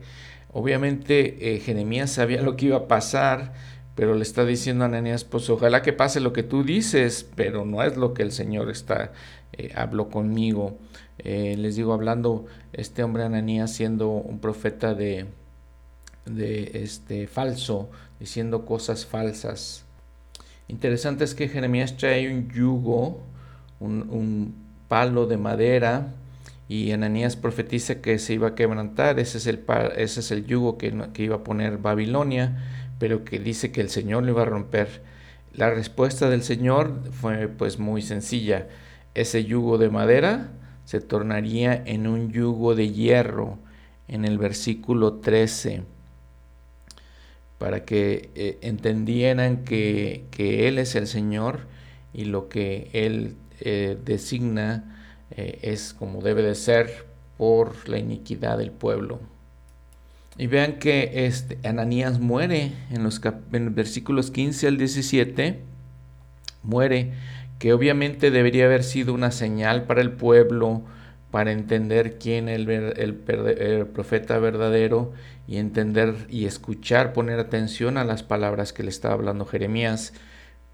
Obviamente 0.53 1.53
eh, 1.53 1.60
Jeremías 1.60 2.12
sabía 2.12 2.41
lo 2.41 2.55
que 2.55 2.67
iba 2.67 2.77
a 2.77 2.88
pasar, 2.88 3.53
pero 3.93 4.15
le 4.15 4.23
está 4.23 4.45
diciendo 4.45 4.83
a 4.83 4.88
Ananías, 4.88 5.23
pues 5.23 5.49
ojalá 5.49 5.81
que 5.81 5.93
pase 5.93 6.19
lo 6.19 6.31
que 6.31 6.43
tú 6.43 6.63
dices, 6.63 7.29
pero 7.36 7.65
no 7.65 7.83
es 7.83 7.97
lo 7.97 8.13
que 8.13 8.23
el 8.23 8.31
Señor 8.31 8.69
está, 8.71 9.12
eh, 9.53 9.71
habló 9.75 10.10
conmigo. 10.10 10.77
Eh, 11.19 11.55
les 11.57 11.75
digo, 11.75 11.93
hablando 11.93 12.45
este 12.73 13.03
hombre 13.03 13.23
Ananías 13.23 13.73
siendo 13.73 14.10
un 14.10 14.39
profeta 14.39 14.93
de, 14.93 15.25
de 16.25 16.71
este 16.83 17.27
falso, 17.27 17.89
diciendo 18.19 18.65
cosas 18.65 19.05
falsas. 19.05 19.83
Interesante 20.69 21.23
es 21.23 21.36
que 21.36 21.47
Jeremías 21.47 21.97
trae 21.97 22.33
un 22.33 22.49
yugo, 22.49 23.21
un, 23.79 24.65
palo 24.88 25.25
de 25.25 25.36
madera, 25.36 26.13
y 26.69 26.91
Ananías 26.91 27.36
profetiza 27.36 28.01
que 28.01 28.19
se 28.19 28.34
iba 28.34 28.49
a 28.49 28.56
quebrantar, 28.56 29.19
ese 29.19 29.38
es 29.38 29.47
el, 29.47 29.63
ese 29.95 30.19
es 30.19 30.32
el 30.32 30.45
yugo 30.45 30.77
que, 30.77 30.93
que 31.13 31.23
iba 31.23 31.38
a 31.38 31.43
poner 31.43 31.77
Babilonia, 31.77 32.58
pero 32.99 33.23
que 33.23 33.39
dice 33.39 33.71
que 33.71 33.82
el 33.82 33.89
Señor 33.89 34.23
lo 34.23 34.32
iba 34.32 34.41
a 34.41 34.45
romper. 34.45 35.01
La 35.53 35.69
respuesta 35.69 36.30
del 36.30 36.43
Señor 36.43 37.01
fue 37.12 37.47
pues 37.47 37.80
muy 37.80 38.01
sencilla. 38.01 38.67
Ese 39.13 39.45
yugo 39.45 39.77
de 39.77 39.89
madera 39.89 40.51
se 40.84 40.99
tornaría 40.99 41.82
en 41.86 42.06
un 42.06 42.32
yugo 42.32 42.75
de 42.75 42.91
hierro 42.91 43.58
en 44.08 44.25
el 44.25 44.38
versículo 44.38 45.15
13, 45.15 45.84
para 47.58 47.86
que 47.86 48.30
eh, 48.36 48.58
entendieran 48.62 49.63
que, 49.63 50.27
Él 50.38 50.80
es 50.80 50.95
el 50.95 51.08
Señor 51.08 51.62
y 52.13 52.25
lo 52.25 52.49
que 52.49 52.89
Él 52.93 53.36
eh, 53.60 53.97
designa 54.03 54.96
eh, 55.31 55.59
es 55.61 55.93
como 55.93 56.21
debe 56.21 56.41
de 56.41 56.55
ser 56.55 57.05
por 57.37 57.87
la 57.87 57.97
iniquidad 57.99 58.57
del 58.57 58.71
pueblo. 58.71 59.19
Y 60.37 60.47
vean 60.47 60.79
que 60.79 61.25
este, 61.25 61.57
Ananías 61.67 62.19
muere 62.19 62.73
en 62.91 63.03
los, 63.03 63.21
en 63.51 63.65
los 63.65 63.75
versículos 63.75 64.29
15 64.29 64.67
al 64.67 64.77
17, 64.77 65.59
muere 66.63 67.13
que 67.59 67.73
obviamente 67.73 68.29
debería 68.29 68.65
haber 68.65 68.83
sido 68.83 69.13
una 69.13 69.31
señal 69.31 69.85
para 69.85 70.01
el 70.01 70.11
pueblo, 70.11 70.83
para 71.31 71.51
entender 71.51 72.17
quién 72.19 72.49
es 72.49 72.67
el, 72.67 73.15
profeta 73.93 74.37
verdadero 74.39 75.11
y 75.47 75.57
entender 75.57 76.15
y 76.29 76.45
escuchar, 76.45 77.13
poner 77.13 77.39
atención 77.39 77.97
a 77.97 78.05
las 78.05 78.23
palabras 78.23 78.73
que 78.73 78.83
le 78.83 78.89
estaba 78.89 79.15
hablando 79.15 79.45
Jeremías. 79.45 80.13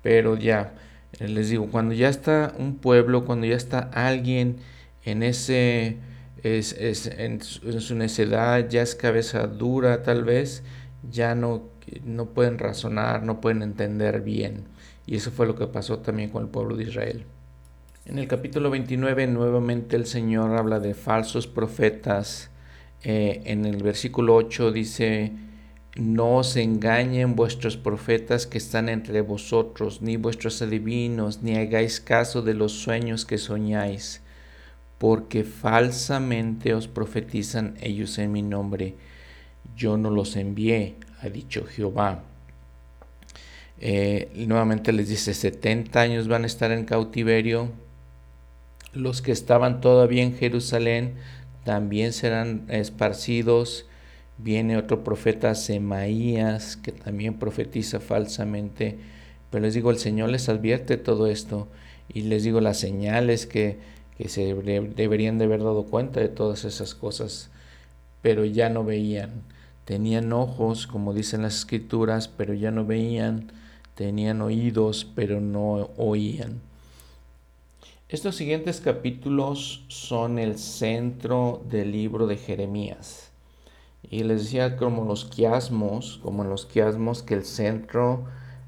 Pero 0.01 0.37
ya, 0.37 0.73
les 1.19 1.49
digo, 1.49 1.69
cuando 1.69 1.93
ya 1.93 2.10
está 2.10 2.54
un 2.58 2.78
pueblo, 2.78 3.26
cuando 3.26 3.45
ya 3.45 3.56
está 3.56 3.80
alguien 3.80 4.58
en 5.04 5.23
ese, 5.23 5.97
es, 6.43 6.76
en, 7.08 7.41
su 7.41 7.95
necedad, 7.95 8.67
ya 8.69 8.82
es 8.82 8.95
cabeza 8.95 9.47
dura 9.47 10.04
tal 10.04 10.23
vez, 10.23 10.63
ya 11.10 11.36
no, 11.36 11.63
no 12.04 12.28
pueden 12.28 12.58
razonar, 12.58 13.23
no 13.23 13.41
pueden 13.41 13.62
entender 13.62 14.21
bien. 14.21 14.65
Y 15.06 15.15
eso 15.15 15.32
fue 15.32 15.45
lo 15.45 15.56
que 15.56 15.67
pasó 15.67 15.99
también 15.99 16.30
con 16.30 16.43
el 16.43 16.49
pueblo 16.49 16.76
de 16.76 16.84
Israel. 16.84 17.26
En 18.06 18.19
el 18.19 18.28
capítulo 18.28 18.69
29 18.69 19.28
nuevamente 19.28 19.95
el 19.95 20.06
Señor 20.06 20.58
habla 20.58 20.80
de 20.80 20.93
falsos 20.93 21.47
profetas. 21.47 22.49
Eh, 23.04 23.41
en 23.45 23.65
el 23.65 23.84
versículo 23.84 24.36
8 24.36 24.71
dice, 24.71 25.34
no 25.95 26.38
os 26.38 26.56
engañen 26.56 27.36
vuestros 27.36 27.77
profetas 27.77 28.47
que 28.47 28.58
están 28.58 28.89
entre 28.89 29.21
vosotros, 29.21 30.01
ni 30.01 30.17
vuestros 30.17 30.62
adivinos, 30.62 31.43
ni 31.43 31.56
hagáis 31.56 31.99
caso 31.99 32.41
de 32.41 32.56
los 32.56 32.71
sueños 32.71 33.25
que 33.25 33.38
soñáis, 33.38 34.21
porque 34.97 35.43
falsamente 35.43 36.73
os 36.73 36.88
profetizan 36.88 37.77
ellos 37.79 38.17
en 38.17 38.32
mi 38.32 38.41
nombre. 38.41 38.95
Yo 39.75 39.97
no 39.97 40.10
los 40.10 40.36
envié, 40.36 40.95
ha 41.21 41.29
dicho 41.29 41.65
Jehová. 41.65 42.23
Eh, 43.79 44.32
nuevamente 44.34 44.93
les 44.93 45.10
dice, 45.10 45.34
70 45.34 46.01
años 46.01 46.27
van 46.27 46.43
a 46.43 46.47
estar 46.47 46.71
en 46.71 46.86
cautiverio. 46.86 47.71
Los 48.93 49.21
que 49.21 49.32
estaban 49.32 49.79
todavía 49.79 50.23
en 50.23 50.36
Jerusalén 50.36 51.15
también 51.65 52.13
serán 52.13 52.65
esparcidos 52.69 53.86
Viene 54.37 54.77
otro 54.77 55.03
profeta, 55.03 55.55
Semaías, 55.55 56.77
que 56.77 56.91
también 56.91 57.35
profetiza 57.35 57.99
falsamente. 57.99 58.97
Pero 59.49 59.63
les 59.63 59.73
digo, 59.73 59.91
el 59.91 59.99
Señor 59.99 60.29
les 60.29 60.49
advierte 60.49 60.97
todo 60.97 61.27
esto 61.27 61.67
y 62.11 62.23
les 62.23 62.43
digo 62.43 62.59
las 62.59 62.77
señales 62.77 63.45
que, 63.45 63.77
que 64.17 64.29
se 64.29 64.53
deberían 64.53 65.37
de 65.37 65.45
haber 65.45 65.63
dado 65.63 65.85
cuenta 65.85 66.19
de 66.19 66.29
todas 66.29 66.65
esas 66.65 66.95
cosas, 66.95 67.49
pero 68.21 68.45
ya 68.45 68.69
no 68.69 68.83
veían. 68.83 69.43
Tenían 69.85 70.31
ojos, 70.31 70.87
como 70.87 71.13
dicen 71.13 71.41
las 71.41 71.55
escrituras, 71.55 72.27
pero 72.27 72.53
ya 72.53 72.71
no 72.71 72.85
veían. 72.85 73.51
Tenían 73.95 74.41
oídos, 74.41 75.05
pero 75.13 75.41
no 75.41 75.91
oían. 75.97 76.61
Estos 78.09 78.35
siguientes 78.35 78.79
capítulos 78.79 79.83
son 79.87 80.39
el 80.39 80.57
centro 80.57 81.63
del 81.69 81.91
libro 81.91 82.27
de 82.27 82.37
Jeremías. 82.37 83.32
Y 84.09 84.23
les 84.23 84.43
decía 84.43 84.77
como 84.77 85.05
los 85.05 85.25
quiasmos, 85.25 86.19
como 86.21 86.43
en 86.43 86.49
los 86.49 86.65
quiasmos, 86.65 87.23
que 87.23 87.33
el 87.33 87.45
centro 87.45 88.25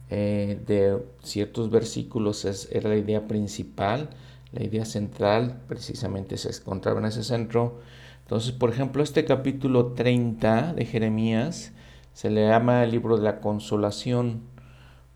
eh, 0.09 0.59
de 0.65 1.03
ciertos 1.23 1.69
versículos 1.69 2.45
es, 2.45 2.69
era 2.71 2.89
la 2.89 2.97
idea 2.97 3.27
principal, 3.27 4.09
la 4.51 4.63
idea 4.63 4.85
central 4.85 5.61
precisamente 5.67 6.37
se 6.37 6.49
encontraba 6.49 6.99
en 6.99 7.05
ese 7.05 7.23
centro. 7.23 7.79
Entonces, 8.21 8.51
por 8.53 8.69
ejemplo, 8.69 9.03
este 9.03 9.25
capítulo 9.25 9.93
30 9.93 10.73
de 10.73 10.85
Jeremías 10.85 11.73
se 12.13 12.29
le 12.29 12.47
llama 12.47 12.83
el 12.83 12.91
libro 12.91 13.17
de 13.17 13.23
la 13.23 13.41
consolación 13.41 14.41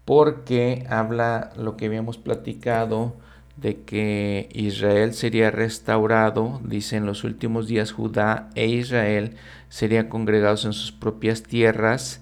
porque 0.05 0.85
habla 0.89 1.51
lo 1.55 1.77
que 1.77 1.85
habíamos 1.85 2.17
platicado 2.17 3.13
de 3.61 3.81
que 3.81 4.49
Israel 4.53 5.13
sería 5.13 5.51
restaurado, 5.51 6.61
dice 6.63 6.95
en 6.95 7.05
los 7.05 7.23
últimos 7.23 7.67
días 7.67 7.91
Judá 7.91 8.49
e 8.55 8.67
Israel 8.67 9.35
serían 9.67 10.07
congregados 10.07 10.65
en 10.65 10.73
sus 10.73 10.91
propias 10.91 11.43
tierras, 11.43 12.21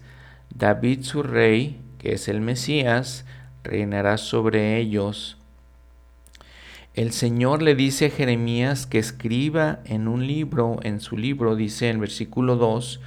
David 0.56 1.04
su 1.04 1.21
rey, 1.23 1.80
que 2.00 2.13
es 2.13 2.28
el 2.28 2.41
Mesías, 2.41 3.26
reinará 3.63 4.17
sobre 4.17 4.78
ellos. 4.78 5.38
El 6.95 7.12
Señor 7.12 7.62
le 7.62 7.76
dice 7.76 8.08
a 8.08 8.10
Jeremías 8.10 8.88
que 8.88 8.97
escriba 8.97 9.80
en 9.86 10.08
un 10.08 10.26
libro, 10.26 10.80
en 10.82 11.00
su 11.00 11.17
libro, 11.17 11.56
dice 11.56 11.89
en 11.89 12.00
versículo 12.00 12.56
2, 12.56 13.00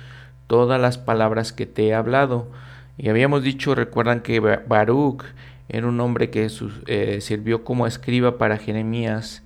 todas 0.46 0.80
las 0.80 0.98
palabras 0.98 1.52
que 1.52 1.66
te 1.66 1.88
he 1.88 1.94
hablado. 1.94 2.48
Y 2.96 3.08
habíamos 3.08 3.42
dicho, 3.42 3.74
recuerdan 3.74 4.20
que 4.20 4.38
Baruch 4.38 5.24
era 5.72 5.86
un 5.86 6.00
hombre 6.00 6.30
que 6.30 6.48
eh, 6.86 7.20
sirvió 7.20 7.62
como 7.62 7.86
escriba 7.86 8.38
para 8.38 8.58
Jeremías. 8.58 9.42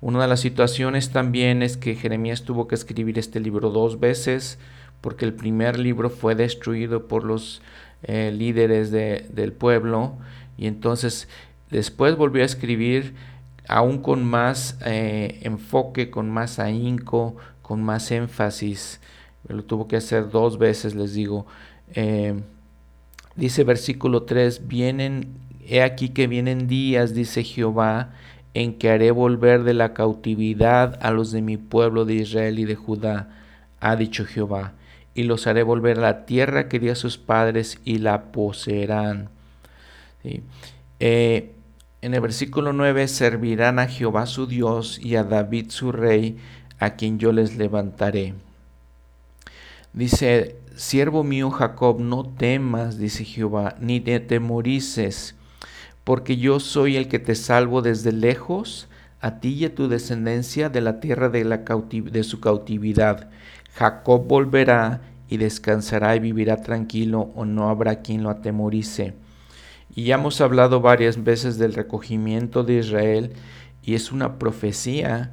Una 0.00 0.22
de 0.22 0.28
las 0.28 0.40
situaciones 0.40 1.10
también 1.10 1.62
es 1.62 1.76
que 1.76 1.94
Jeremías 1.94 2.42
tuvo 2.42 2.66
que 2.66 2.74
escribir 2.74 3.16
este 3.16 3.38
libro 3.38 3.70
dos 3.70 4.00
veces 4.00 4.58
porque 5.00 5.24
el 5.24 5.34
primer 5.34 5.78
libro 5.78 6.10
fue 6.10 6.34
destruido 6.34 7.06
por 7.06 7.22
los 7.22 7.62
eh, 8.02 8.32
líderes 8.36 8.90
del 8.90 9.52
pueblo 9.52 10.16
y 10.56 10.66
entonces 10.66 11.28
después 11.70 12.16
volvió 12.16 12.42
a 12.42 12.46
escribir 12.46 13.14
aún 13.68 13.98
con 13.98 14.24
más 14.24 14.78
eh, 14.84 15.38
enfoque, 15.42 16.10
con 16.10 16.28
más 16.28 16.58
ahínco, 16.58 17.36
con 17.62 17.84
más 17.84 18.10
énfasis. 18.10 19.00
Lo 19.46 19.62
tuvo 19.62 19.86
que 19.86 19.96
hacer 19.96 20.28
dos 20.28 20.58
veces, 20.58 20.96
les 20.96 21.14
digo. 21.14 21.46
dice 23.36 23.62
versículo 23.62 24.24
3, 24.24 24.66
vienen 24.66 25.42
He 25.72 25.82
aquí 25.82 26.10
que 26.10 26.26
vienen 26.26 26.68
días, 26.68 27.14
dice 27.14 27.44
Jehová, 27.44 28.10
en 28.52 28.74
que 28.74 28.90
haré 28.90 29.10
volver 29.10 29.62
de 29.62 29.72
la 29.72 29.94
cautividad 29.94 30.98
a 31.00 31.12
los 31.12 31.32
de 31.32 31.40
mi 31.40 31.56
pueblo 31.56 32.04
de 32.04 32.16
Israel 32.16 32.58
y 32.58 32.66
de 32.66 32.74
Judá, 32.74 33.30
ha 33.80 33.96
dicho 33.96 34.26
Jehová, 34.26 34.74
y 35.14 35.22
los 35.22 35.46
haré 35.46 35.62
volver 35.62 35.96
a 35.96 36.02
la 36.02 36.26
tierra 36.26 36.68
que 36.68 36.78
di 36.78 36.90
a 36.90 36.94
sus 36.94 37.16
padres 37.16 37.80
y 37.86 38.00
la 38.00 38.24
poseerán. 38.32 39.30
Eh, 41.00 41.54
en 42.02 42.12
el 42.12 42.20
versículo 42.20 42.74
9, 42.74 43.08
servirán 43.08 43.78
a 43.78 43.88
Jehová 43.88 44.26
su 44.26 44.46
Dios 44.46 44.98
y 45.02 45.16
a 45.16 45.24
David 45.24 45.70
su 45.70 45.90
rey, 45.90 46.36
a 46.80 46.96
quien 46.96 47.18
yo 47.18 47.32
les 47.32 47.56
levantaré. 47.56 48.34
Dice, 49.94 50.54
siervo 50.76 51.24
mío 51.24 51.50
Jacob, 51.50 51.98
no 51.98 52.24
temas, 52.28 52.98
dice 52.98 53.24
Jehová, 53.24 53.74
ni 53.80 54.00
te 54.00 54.20
temorices 54.20 55.34
porque 56.04 56.36
yo 56.36 56.60
soy 56.60 56.96
el 56.96 57.08
que 57.08 57.18
te 57.18 57.34
salvo 57.34 57.82
desde 57.82 58.12
lejos, 58.12 58.88
a 59.20 59.38
ti 59.38 59.50
y 59.50 59.64
a 59.64 59.74
tu 59.74 59.88
descendencia 59.88 60.68
de 60.68 60.80
la 60.80 60.98
tierra 60.98 61.28
de, 61.28 61.44
la 61.44 61.64
su 62.24 62.40
cautividad. 62.40 63.30
Jacob 63.74 64.26
volverá 64.26 65.00
y 65.28 65.36
descansará 65.36 66.16
y 66.16 66.20
vivirá 66.20 66.56
tranquilo, 66.58 67.30
o 67.34 67.44
no 67.44 67.70
habrá 67.70 68.02
quien 68.02 68.22
lo 68.22 68.30
atemorice. 68.30 69.14
Y 69.94 70.04
ya 70.04 70.16
hemos 70.16 70.40
hablado 70.40 70.80
varias 70.80 71.22
veces 71.22 71.56
del 71.56 71.74
recogimiento 71.74 72.64
de 72.64 72.78
Israel, 72.78 73.32
y 73.82 73.94
es 73.94 74.10
una 74.10 74.38
profecía 74.38 75.30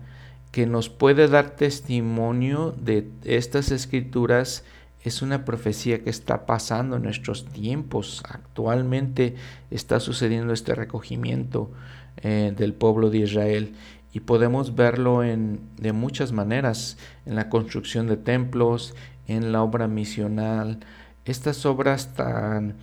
que 0.51 0.65
nos 0.65 0.89
puede 0.89 1.27
dar 1.27 1.51
testimonio 1.51 2.73
de 2.79 3.09
estas 3.23 3.71
escrituras 3.71 4.63
es 5.03 5.21
una 5.21 5.45
profecía 5.45 6.03
que 6.03 6.09
está 6.09 6.45
pasando 6.45 6.97
en 6.97 7.03
nuestros 7.03 7.45
tiempos. 7.45 8.21
Actualmente 8.27 9.35
está 9.71 9.99
sucediendo 9.99 10.53
este 10.53 10.75
recogimiento 10.75 11.71
eh, 12.17 12.53
del 12.55 12.73
pueblo 12.73 13.09
de 13.09 13.19
Israel 13.19 13.75
y 14.11 14.21
podemos 14.21 14.75
verlo 14.75 15.23
en, 15.23 15.61
de 15.77 15.93
muchas 15.93 16.31
maneras, 16.31 16.97
en 17.25 17.35
la 17.35 17.49
construcción 17.49 18.07
de 18.07 18.17
templos, 18.17 18.95
en 19.27 19.51
la 19.51 19.61
obra 19.61 19.87
misional, 19.87 20.79
estas 21.25 21.65
obras 21.65 22.15
tan, 22.15 22.75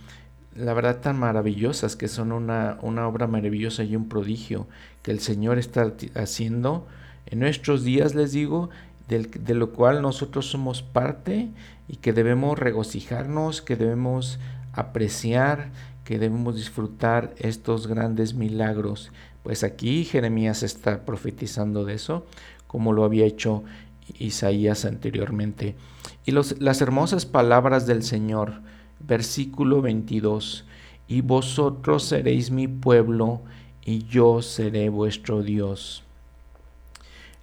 la 0.55 0.73
verdad, 0.73 1.01
tan 1.01 1.19
maravillosas, 1.19 1.95
que 1.95 2.07
son 2.07 2.31
una, 2.31 2.77
una 2.81 3.07
obra 3.07 3.27
maravillosa 3.27 3.83
y 3.83 3.95
un 3.95 4.07
prodigio 4.07 4.67
que 5.03 5.11
el 5.11 5.19
Señor 5.19 5.57
está 5.57 5.93
haciendo. 6.15 6.87
En 7.25 7.39
nuestros 7.39 7.83
días, 7.83 8.15
les 8.15 8.31
digo, 8.31 8.69
de 9.09 9.53
lo 9.53 9.71
cual 9.71 10.01
nosotros 10.01 10.49
somos 10.49 10.81
parte 10.81 11.49
y 11.87 11.97
que 11.97 12.13
debemos 12.13 12.57
regocijarnos, 12.59 13.61
que 13.61 13.75
debemos 13.75 14.39
apreciar, 14.73 15.71
que 16.03 16.19
debemos 16.19 16.55
disfrutar 16.55 17.33
estos 17.37 17.87
grandes 17.87 18.33
milagros. 18.33 19.11
Pues 19.43 19.63
aquí 19.63 20.03
Jeremías 20.05 20.63
está 20.63 21.05
profetizando 21.05 21.85
de 21.85 21.95
eso, 21.95 22.25
como 22.67 22.93
lo 22.93 23.03
había 23.03 23.25
hecho 23.25 23.63
Isaías 24.19 24.85
anteriormente. 24.85 25.75
Y 26.25 26.31
las 26.31 26.81
hermosas 26.81 27.25
palabras 27.25 27.87
del 27.87 28.03
Señor, 28.03 28.61
versículo 28.99 29.81
22, 29.81 30.65
y 31.07 31.21
vosotros 31.21 32.03
seréis 32.03 32.51
mi 32.51 32.67
pueblo, 32.67 33.41
y 33.85 34.05
yo 34.05 34.41
seré 34.41 34.89
vuestro 34.89 35.41
Dios 35.41 36.03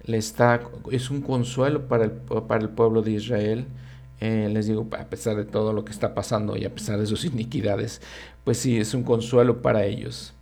le 0.04 0.18
está, 0.18 0.60
es 0.90 1.10
un 1.10 1.22
consuelo 1.22 1.88
para 1.88 2.04
el, 2.04 2.10
para 2.10 2.62
el 2.62 2.70
pueblo 2.70 3.02
de 3.02 3.12
Israel. 3.12 3.66
Eh, 4.20 4.48
les 4.52 4.66
digo, 4.66 4.88
a 4.98 5.04
pesar 5.04 5.36
de 5.36 5.44
todo 5.44 5.72
lo 5.72 5.84
que 5.84 5.92
está 5.92 6.14
pasando 6.14 6.56
y 6.56 6.64
a 6.64 6.74
pesar 6.74 6.98
de 6.98 7.06
sus 7.06 7.24
iniquidades, 7.24 8.00
pues 8.44 8.58
sí, 8.58 8.78
es 8.78 8.94
un 8.94 9.02
consuelo 9.02 9.62
para 9.62 9.84
ellos. 9.84 10.34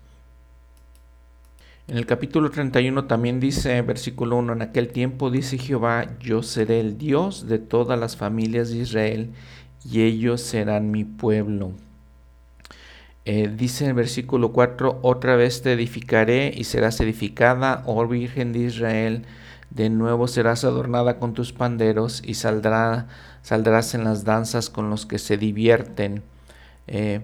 En 1.89 1.97
el 1.97 2.07
capítulo 2.07 2.51
31 2.51 3.07
también 3.07 3.41
dice, 3.41 3.83
versículo 3.83 4.37
1, 4.37 4.53
en 4.53 4.63
aquel 4.63 4.89
tiempo 4.89 5.31
dice 5.31 5.59
Jehová, 5.59 6.17
yo 6.21 6.43
seré 6.43 6.81
el 6.81 6.97
Dios 6.97 7.49
de 7.49 7.59
todas 7.59 7.99
las 7.99 8.17
familias 8.17 8.71
de 8.71 8.79
Israel 8.79 9.31
y 9.85 10.03
ellos 10.03 10.41
serán 10.41 10.91
mi 10.91 11.05
pueblo. 11.05 11.73
Eh, 13.25 13.53
dice 13.57 13.85
en 13.85 13.91
el 13.91 13.97
versículo 13.97 14.53
4, 14.53 15.01
otra 15.03 15.37
vez 15.37 15.63
te 15.63 15.73
edificaré 15.73 16.53
y 16.57 16.65
serás 16.65 17.01
edificada, 17.01 17.83
oh 17.87 18.07
Virgen 18.07 18.53
de 18.53 18.61
Israel, 18.61 19.25
de 19.75 19.89
nuevo 19.89 20.29
serás 20.29 20.65
adornada 20.65 21.19
con 21.19 21.33
tus 21.33 21.53
panderos 21.53 22.23
y 22.25 22.35
saldrá, 22.35 23.07
saldrás 23.43 23.95
en 23.95 24.05
las 24.05 24.25
danzas 24.25 24.69
con 24.69 24.91
los 24.91 25.07
que 25.07 25.19
se 25.19 25.39
divierten. 25.39 26.23
Eh, 26.87 27.21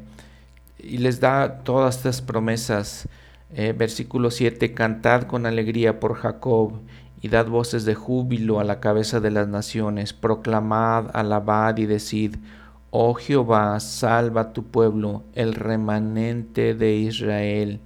y 0.79 0.99
les 0.99 1.21
da 1.21 1.59
todas 1.65 1.97
estas 1.97 2.23
promesas. 2.23 3.09
Eh, 3.51 3.75
versículo 3.77 4.31
7, 4.31 4.75
cantad 4.75 5.23
con 5.23 5.47
alegría 5.47 6.01
por 6.01 6.15
Jacob 6.15 6.81
y 7.21 7.29
dad 7.29 7.47
voces 7.49 7.85
de 7.85 7.95
júbilo 7.95 8.61
a 8.61 8.65
la 8.65 8.79
cabeza 8.79 9.21
de 9.21 9.31
las 9.31 9.49
naciones, 9.49 10.13
proclamad, 10.13 11.07
alabad 11.15 11.77
y 11.79 11.87
decid, 11.87 12.37
oh 12.91 13.15
Jehová, 13.15 13.81
salva 13.81 14.53
tu 14.53 14.65
pueblo, 14.65 15.25
el 15.35 15.55
remanente 15.55 16.75
de 16.75 16.97
Israel. 16.97 17.81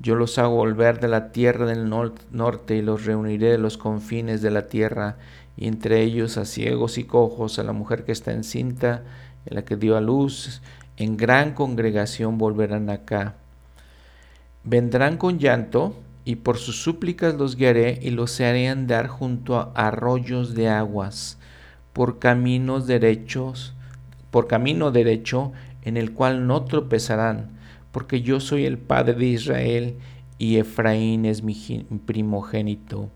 Yo 0.00 0.14
los 0.14 0.38
hago 0.38 0.54
volver 0.54 1.00
de 1.00 1.08
la 1.08 1.32
tierra 1.32 1.66
del 1.66 1.88
norte 1.88 2.76
y 2.76 2.82
los 2.82 3.04
reuniré 3.04 3.50
de 3.50 3.58
los 3.58 3.76
confines 3.76 4.42
de 4.42 4.52
la 4.52 4.68
tierra, 4.68 5.16
y 5.56 5.66
entre 5.66 6.02
ellos 6.02 6.36
a 6.38 6.44
ciegos 6.44 6.98
y 6.98 7.04
cojos, 7.04 7.58
a 7.58 7.64
la 7.64 7.72
mujer 7.72 8.04
que 8.04 8.12
está 8.12 8.32
encinta, 8.32 9.02
a 9.50 9.54
la 9.54 9.64
que 9.64 9.76
dio 9.76 9.96
a 9.96 10.00
luz, 10.00 10.62
en 10.96 11.16
gran 11.16 11.52
congregación 11.52 12.38
volverán 12.38 12.90
acá. 12.90 13.34
Vendrán 14.62 15.16
con 15.16 15.40
llanto, 15.40 15.96
y 16.24 16.36
por 16.36 16.58
sus 16.58 16.82
súplicas 16.82 17.34
los 17.34 17.56
guiaré 17.56 17.98
y 18.02 18.10
los 18.10 18.40
haré 18.40 18.68
andar 18.68 19.08
junto 19.08 19.56
a 19.58 19.72
arroyos 19.74 20.54
de 20.54 20.68
aguas, 20.68 21.38
por 21.92 22.20
caminos 22.20 22.86
derechos, 22.86 23.74
por 24.30 24.46
camino 24.46 24.92
derecho 24.92 25.52
en 25.82 25.96
el 25.96 26.12
cual 26.12 26.46
no 26.46 26.64
tropezarán 26.64 27.57
porque 27.92 28.22
yo 28.22 28.40
soy 28.40 28.64
el 28.66 28.78
padre 28.78 29.14
de 29.14 29.26
Israel 29.26 29.94
y 30.38 30.56
Efraín 30.56 31.24
es 31.24 31.42
mi 31.42 31.86
primogénito. 32.06 33.10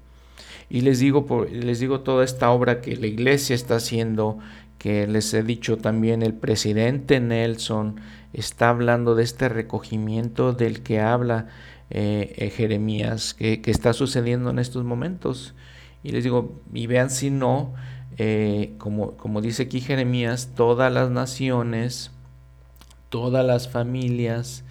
Y 0.68 0.80
les 0.80 0.98
digo, 1.00 1.46
les 1.50 1.80
digo 1.80 2.00
toda 2.00 2.24
esta 2.24 2.50
obra 2.50 2.80
que 2.80 2.96
la 2.96 3.06
iglesia 3.06 3.54
está 3.54 3.76
haciendo, 3.76 4.38
que 4.78 5.06
les 5.06 5.32
he 5.34 5.42
dicho 5.42 5.76
también 5.76 6.22
el 6.22 6.34
presidente 6.34 7.20
Nelson 7.20 8.00
está 8.32 8.70
hablando 8.70 9.14
de 9.14 9.22
este 9.22 9.48
recogimiento 9.48 10.52
del 10.54 10.82
que 10.82 11.00
habla 11.00 11.48
eh, 11.90 12.32
eh, 12.38 12.50
Jeremías, 12.50 13.34
que, 13.34 13.60
está 13.66 13.92
sucediendo 13.92 14.48
en 14.48 14.58
estos 14.58 14.82
momentos. 14.82 15.54
Y 16.02 16.12
les 16.12 16.24
digo, 16.24 16.60
y 16.72 16.86
vean 16.86 17.10
si 17.10 17.30
no, 17.30 17.74
eh, 18.16 18.74
como, 18.78 19.16
como 19.18 19.42
dice 19.42 19.64
aquí 19.64 19.80
Jeremías, 19.80 20.52
todas 20.56 20.90
las 20.90 21.10
naciones, 21.10 22.10
todas 23.12 23.44
las 23.44 23.68
familias 23.68 24.64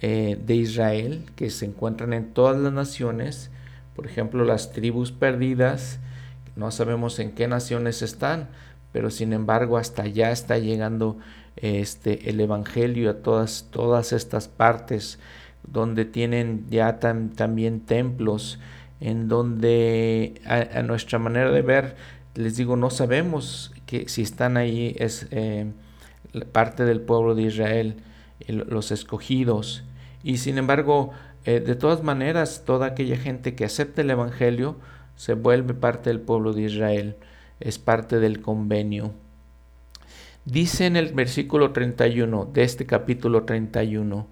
eh, 0.00 0.38
de 0.44 0.54
Israel 0.54 1.24
que 1.36 1.48
se 1.48 1.64
encuentran 1.64 2.12
en 2.12 2.34
todas 2.34 2.60
las 2.60 2.70
naciones, 2.70 3.50
por 3.96 4.04
ejemplo 4.06 4.44
las 4.44 4.72
tribus 4.72 5.10
perdidas, 5.10 5.98
no 6.54 6.70
sabemos 6.70 7.18
en 7.18 7.32
qué 7.32 7.48
naciones 7.48 8.02
están, 8.02 8.50
pero 8.92 9.08
sin 9.10 9.32
embargo 9.32 9.78
hasta 9.78 10.02
allá 10.02 10.30
está 10.32 10.58
llegando 10.58 11.16
este, 11.56 12.28
el 12.28 12.38
Evangelio 12.40 13.08
a 13.08 13.14
todas, 13.14 13.68
todas 13.70 14.12
estas 14.12 14.48
partes 14.48 15.18
donde 15.66 16.04
tienen 16.04 16.66
ya 16.68 16.98
también 17.00 17.80
templos, 17.80 18.58
en 19.00 19.28
donde 19.28 20.42
a, 20.44 20.82
nuestra 20.82 21.18
manera 21.18 21.50
de 21.50 21.62
ver, 21.62 21.96
les 22.34 22.58
digo, 22.58 22.76
no 22.76 22.90
sabemos 22.90 23.72
que 23.86 24.10
si 24.10 24.20
están 24.20 24.58
ahí 24.58 24.94
es 24.98 25.26
eh, 25.30 25.72
parte 26.52 26.84
del 26.84 27.00
pueblo 27.00 27.34
de 27.34 27.42
Israel 27.42 28.02
los 28.46 28.90
escogidos. 28.90 29.84
Y 30.22 30.38
sin 30.38 30.58
embargo, 30.58 31.10
eh, 31.44 31.60
de 31.60 31.74
todas 31.74 32.02
maneras, 32.02 32.62
toda 32.64 32.86
aquella 32.86 33.16
gente 33.16 33.54
que 33.54 33.64
acepta 33.64 34.02
el 34.02 34.10
Evangelio 34.10 34.76
se 35.16 35.34
vuelve 35.34 35.74
parte 35.74 36.10
del 36.10 36.20
pueblo 36.20 36.52
de 36.52 36.62
Israel, 36.62 37.16
es 37.60 37.78
parte 37.78 38.20
del 38.20 38.40
convenio. 38.40 39.12
Dice 40.44 40.86
en 40.86 40.96
el 40.96 41.12
versículo 41.12 41.72
31 41.72 42.50
de 42.52 42.62
este 42.62 42.86
capítulo 42.86 43.44
31, 43.44 44.28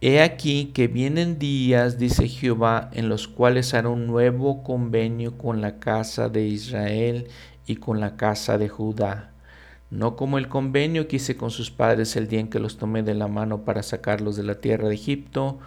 He 0.00 0.22
aquí 0.22 0.72
que 0.72 0.88
vienen 0.88 1.38
días, 1.38 1.98
dice 1.98 2.26
Jehová, 2.26 2.90
en 2.94 3.10
los 3.10 3.28
cuales 3.28 3.74
hará 3.74 3.90
un 3.90 4.06
nuevo 4.06 4.62
convenio 4.62 5.36
con 5.36 5.60
la 5.60 5.78
casa 5.78 6.30
de 6.30 6.46
Israel 6.46 7.28
y 7.66 7.76
con 7.76 8.00
la 8.00 8.16
casa 8.16 8.56
de 8.56 8.70
Judá 8.70 9.29
no 9.90 10.14
como 10.14 10.38
el 10.38 10.48
convenio 10.48 11.08
que 11.08 11.16
hice 11.16 11.36
con 11.36 11.50
sus 11.50 11.70
padres 11.72 12.14
el 12.14 12.28
día 12.28 12.38
en 12.38 12.48
que 12.48 12.60
los 12.60 12.76
tomé 12.76 13.02
de 13.02 13.14
la 13.14 13.26
mano 13.26 13.64
para 13.64 13.82
sacarlos 13.82 14.36
de 14.36 14.44
la 14.44 14.60
tierra 14.60 14.88
de 14.88 14.94
Egipto, 14.94 15.58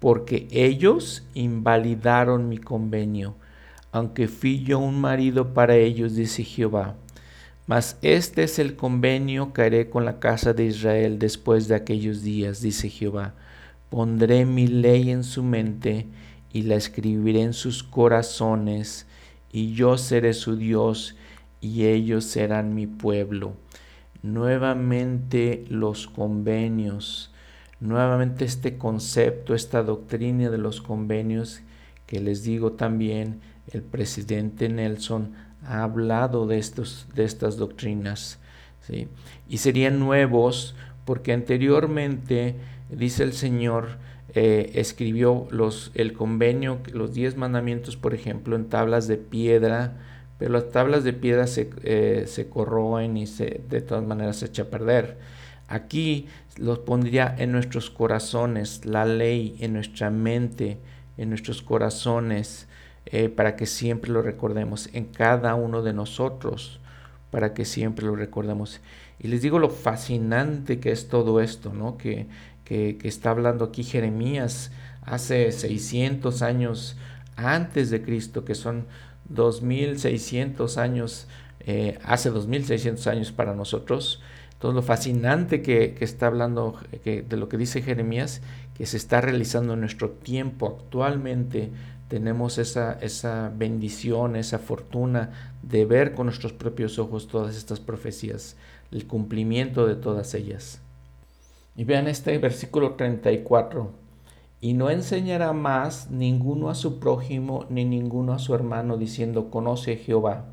porque 0.00 0.48
ellos 0.50 1.24
invalidaron 1.34 2.48
mi 2.48 2.56
convenio, 2.56 3.36
aunque 3.92 4.28
fui 4.28 4.62
yo 4.62 4.78
un 4.78 4.98
marido 5.00 5.52
para 5.52 5.76
ellos, 5.76 6.14
dice 6.14 6.42
Jehová. 6.42 6.96
Mas 7.66 7.98
este 8.00 8.44
es 8.44 8.58
el 8.58 8.76
convenio 8.76 9.52
que 9.52 9.62
haré 9.62 9.90
con 9.90 10.04
la 10.04 10.20
casa 10.20 10.54
de 10.54 10.64
Israel 10.64 11.18
después 11.18 11.68
de 11.68 11.74
aquellos 11.74 12.22
días, 12.22 12.62
dice 12.62 12.88
Jehová. 12.88 13.34
Pondré 13.90 14.46
mi 14.46 14.68
ley 14.68 15.10
en 15.10 15.22
su 15.22 15.42
mente 15.42 16.06
y 16.52 16.62
la 16.62 16.76
escribiré 16.76 17.42
en 17.42 17.52
sus 17.52 17.82
corazones, 17.82 19.06
y 19.52 19.74
yo 19.74 19.98
seré 19.98 20.32
su 20.32 20.56
Dios, 20.56 21.16
y 21.60 21.86
ellos 21.86 22.24
serán 22.24 22.74
mi 22.74 22.86
pueblo 22.86 23.54
nuevamente 24.22 25.64
los 25.68 26.06
convenios, 26.06 27.32
nuevamente 27.80 28.44
este 28.44 28.78
concepto, 28.78 29.54
esta 29.54 29.82
doctrina 29.82 30.50
de 30.50 30.58
los 30.58 30.80
convenios 30.80 31.62
que 32.06 32.20
les 32.20 32.42
digo 32.42 32.72
también, 32.72 33.40
el 33.72 33.82
presidente 33.82 34.68
Nelson 34.68 35.32
ha 35.64 35.82
hablado 35.82 36.46
de, 36.46 36.58
estos, 36.58 37.08
de 37.14 37.24
estas 37.24 37.56
doctrinas. 37.56 38.38
¿sí? 38.80 39.08
Y 39.48 39.58
serían 39.58 39.98
nuevos 39.98 40.76
porque 41.04 41.32
anteriormente, 41.32 42.56
dice 42.90 43.22
el 43.22 43.32
Señor, 43.32 43.98
eh, 44.34 44.72
escribió 44.74 45.46
los, 45.50 45.92
el 45.94 46.12
convenio, 46.12 46.80
los 46.92 47.14
diez 47.14 47.36
mandamientos, 47.36 47.96
por 47.96 48.12
ejemplo, 48.12 48.56
en 48.56 48.68
tablas 48.68 49.08
de 49.08 49.16
piedra, 49.16 49.96
pero 50.38 50.52
las 50.52 50.70
tablas 50.70 51.04
de 51.04 51.12
piedra 51.12 51.46
se, 51.46 51.70
eh, 51.82 52.24
se 52.26 52.48
corroen 52.48 53.16
y 53.16 53.26
se, 53.26 53.62
de 53.68 53.80
todas 53.80 54.04
maneras 54.04 54.36
se 54.36 54.46
echa 54.46 54.62
a 54.62 54.66
perder. 54.66 55.18
Aquí 55.68 56.28
los 56.56 56.78
pondría 56.80 57.34
en 57.38 57.52
nuestros 57.52 57.90
corazones, 57.90 58.84
la 58.84 59.04
ley 59.04 59.56
en 59.60 59.72
nuestra 59.72 60.10
mente, 60.10 60.78
en 61.16 61.30
nuestros 61.30 61.62
corazones, 61.62 62.68
eh, 63.06 63.28
para 63.28 63.56
que 63.56 63.66
siempre 63.66 64.10
lo 64.10 64.22
recordemos, 64.22 64.88
en 64.92 65.06
cada 65.06 65.54
uno 65.54 65.82
de 65.82 65.92
nosotros, 65.92 66.80
para 67.30 67.54
que 67.54 67.64
siempre 67.64 68.06
lo 68.06 68.16
recordemos. 68.16 68.80
Y 69.18 69.28
les 69.28 69.42
digo 69.42 69.58
lo 69.58 69.70
fascinante 69.70 70.78
que 70.78 70.92
es 70.92 71.08
todo 71.08 71.40
esto, 71.40 71.72
¿no? 71.72 71.96
Que, 71.96 72.26
que, 72.64 72.98
que 72.98 73.08
está 73.08 73.30
hablando 73.30 73.64
aquí 73.64 73.82
Jeremías 73.82 74.70
hace 75.02 75.50
600 75.52 76.42
años 76.42 76.96
antes 77.36 77.90
de 77.90 78.02
Cristo, 78.02 78.44
que 78.44 78.54
son 78.54 78.86
2600 79.28 80.78
años, 80.78 81.28
eh, 81.60 81.98
hace 82.04 82.30
2600 82.30 83.06
años 83.06 83.32
para 83.32 83.54
nosotros. 83.54 84.22
Todo 84.58 84.72
lo 84.72 84.82
fascinante 84.82 85.60
que, 85.62 85.96
está 86.00 86.28
hablando 86.28 86.76
que, 87.04 87.22
de 87.22 87.36
lo 87.36 87.48
que 87.48 87.58
dice 87.58 87.82
Jeremías, 87.82 88.40
que 88.74 88.86
se 88.86 88.96
está 88.96 89.20
realizando 89.20 89.74
en 89.74 89.80
nuestro 89.80 90.10
tiempo 90.10 90.78
actualmente, 90.80 91.70
tenemos 92.08 92.58
esa, 92.58 92.92
esa 93.00 93.52
bendición, 93.54 94.36
esa 94.36 94.58
fortuna 94.58 95.52
de 95.62 95.84
ver 95.84 96.14
con 96.14 96.26
nuestros 96.26 96.52
propios 96.52 96.98
ojos 96.98 97.26
todas 97.26 97.56
estas 97.56 97.80
profecías, 97.80 98.56
el 98.92 99.06
cumplimiento 99.06 99.86
de 99.86 99.96
todas 99.96 100.34
ellas. 100.34 100.80
Y 101.76 101.84
vean 101.84 102.06
este 102.06 102.38
versículo 102.38 102.94
34 102.94 104.05
y 104.60 104.72
no 104.74 104.90
enseñará 104.90 105.52
más 105.52 106.10
ninguno 106.10 106.70
a 106.70 106.74
su 106.74 106.98
prójimo 106.98 107.66
ni 107.68 107.84
ninguno 107.84 108.32
a 108.32 108.38
su 108.38 108.54
hermano 108.54 108.96
diciendo, 108.96 109.50
conoce 109.50 109.96
Jehová, 109.96 110.46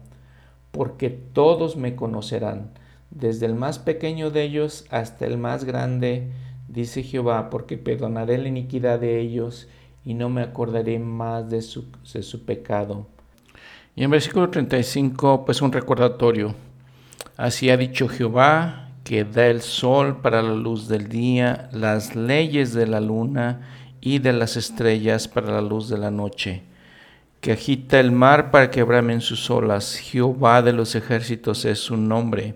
porque 0.71 1.09
todos 1.09 1.77
me 1.77 1.95
conocerán, 1.95 2.71
desde 3.11 3.45
el 3.45 3.55
más 3.55 3.79
pequeño 3.79 4.31
de 4.31 4.43
ellos 4.43 4.85
hasta 4.89 5.25
el 5.25 5.37
más 5.37 5.63
grande, 5.63 6.31
dice 6.67 7.03
Jehová, 7.03 7.49
porque 7.49 7.77
perdonaré 7.77 8.37
la 8.37 8.47
iniquidad 8.47 8.99
de 8.99 9.19
ellos 9.19 9.67
y 10.03 10.15
no 10.15 10.29
me 10.29 10.41
acordaré 10.41 10.99
más 10.99 11.49
de 11.49 11.61
su, 11.61 11.85
de 12.13 12.23
su 12.23 12.45
pecado. 12.45 13.07
Y 13.95 14.03
en 14.03 14.09
versículo 14.09 14.49
35, 14.49 15.45
pues 15.45 15.61
un 15.61 15.71
recordatorio. 15.71 16.55
Así 17.37 17.69
ha 17.69 17.77
dicho 17.77 18.07
Jehová, 18.07 18.89
que 19.03 19.23
da 19.23 19.47
el 19.47 19.61
sol 19.61 20.21
para 20.21 20.41
la 20.41 20.55
luz 20.55 20.87
del 20.87 21.09
día, 21.09 21.69
las 21.71 22.15
leyes 22.15 22.73
de 22.73 22.87
la 22.87 23.01
luna, 23.01 23.61
y 24.05 24.19
de 24.19 24.33
las 24.33 24.57
estrellas 24.57 25.29
para 25.29 25.49
la 25.49 25.61
luz 25.61 25.87
de 25.87 25.97
la 25.97 26.11
noche, 26.11 26.61
que 27.39 27.53
agita 27.53 28.01
el 28.01 28.11
mar 28.11 28.51
para 28.51 28.69
que 28.69 28.83
bramen 28.83 29.21
sus 29.21 29.49
olas. 29.49 29.95
Jehová 29.95 30.61
de 30.61 30.73
los 30.73 30.95
ejércitos 30.95 31.63
es 31.63 31.79
su 31.79 31.95
nombre. 31.95 32.55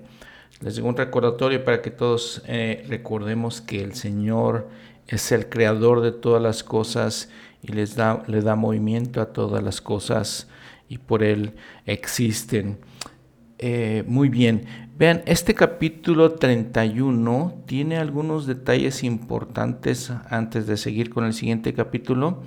Les 0.59 0.75
digo 0.75 0.89
un 0.89 0.97
recordatorio 0.97 1.63
para 1.63 1.81
que 1.81 1.89
todos 1.89 2.41
eh, 2.47 2.85
recordemos 2.89 3.61
que 3.61 3.81
el 3.81 3.95
Señor 3.95 4.67
es 5.07 5.31
el 5.31 5.47
creador 5.47 6.01
de 6.01 6.11
todas 6.11 6.43
las 6.43 6.65
cosas 6.65 7.29
y 7.63 7.71
les 7.71 7.95
da, 7.95 8.23
le 8.27 8.41
da 8.41 8.57
movimiento 8.57 9.21
a 9.21 9.27
todas 9.27 9.63
las 9.63 9.79
cosas. 9.79 10.49
y 10.89 10.97
por 10.97 11.23
Él 11.23 11.53
existen. 11.85 12.77
Eh, 13.57 14.03
muy 14.05 14.27
bien, 14.27 14.86
vean, 14.97 15.21
este 15.25 15.53
capítulo 15.53 16.33
31 16.33 17.63
tiene 17.65 17.97
algunos 17.97 18.47
detalles 18.47 19.03
importantes 19.03 20.11
antes 20.29 20.65
de 20.67 20.77
seguir 20.77 21.09
con 21.09 21.25
el 21.25 21.33
siguiente 21.33 21.73
capítulo 21.73 22.41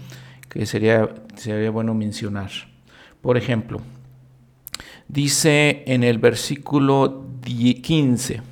que 0.48 0.66
sería, 0.66 1.08
sería 1.36 1.70
bueno 1.70 1.94
mencionar. 1.94 2.50
Por 3.22 3.36
ejemplo, 3.36 3.80
dice 5.08 5.84
en 5.86 6.02
el 6.02 6.18
versículo 6.18 7.26
15, 7.44 8.42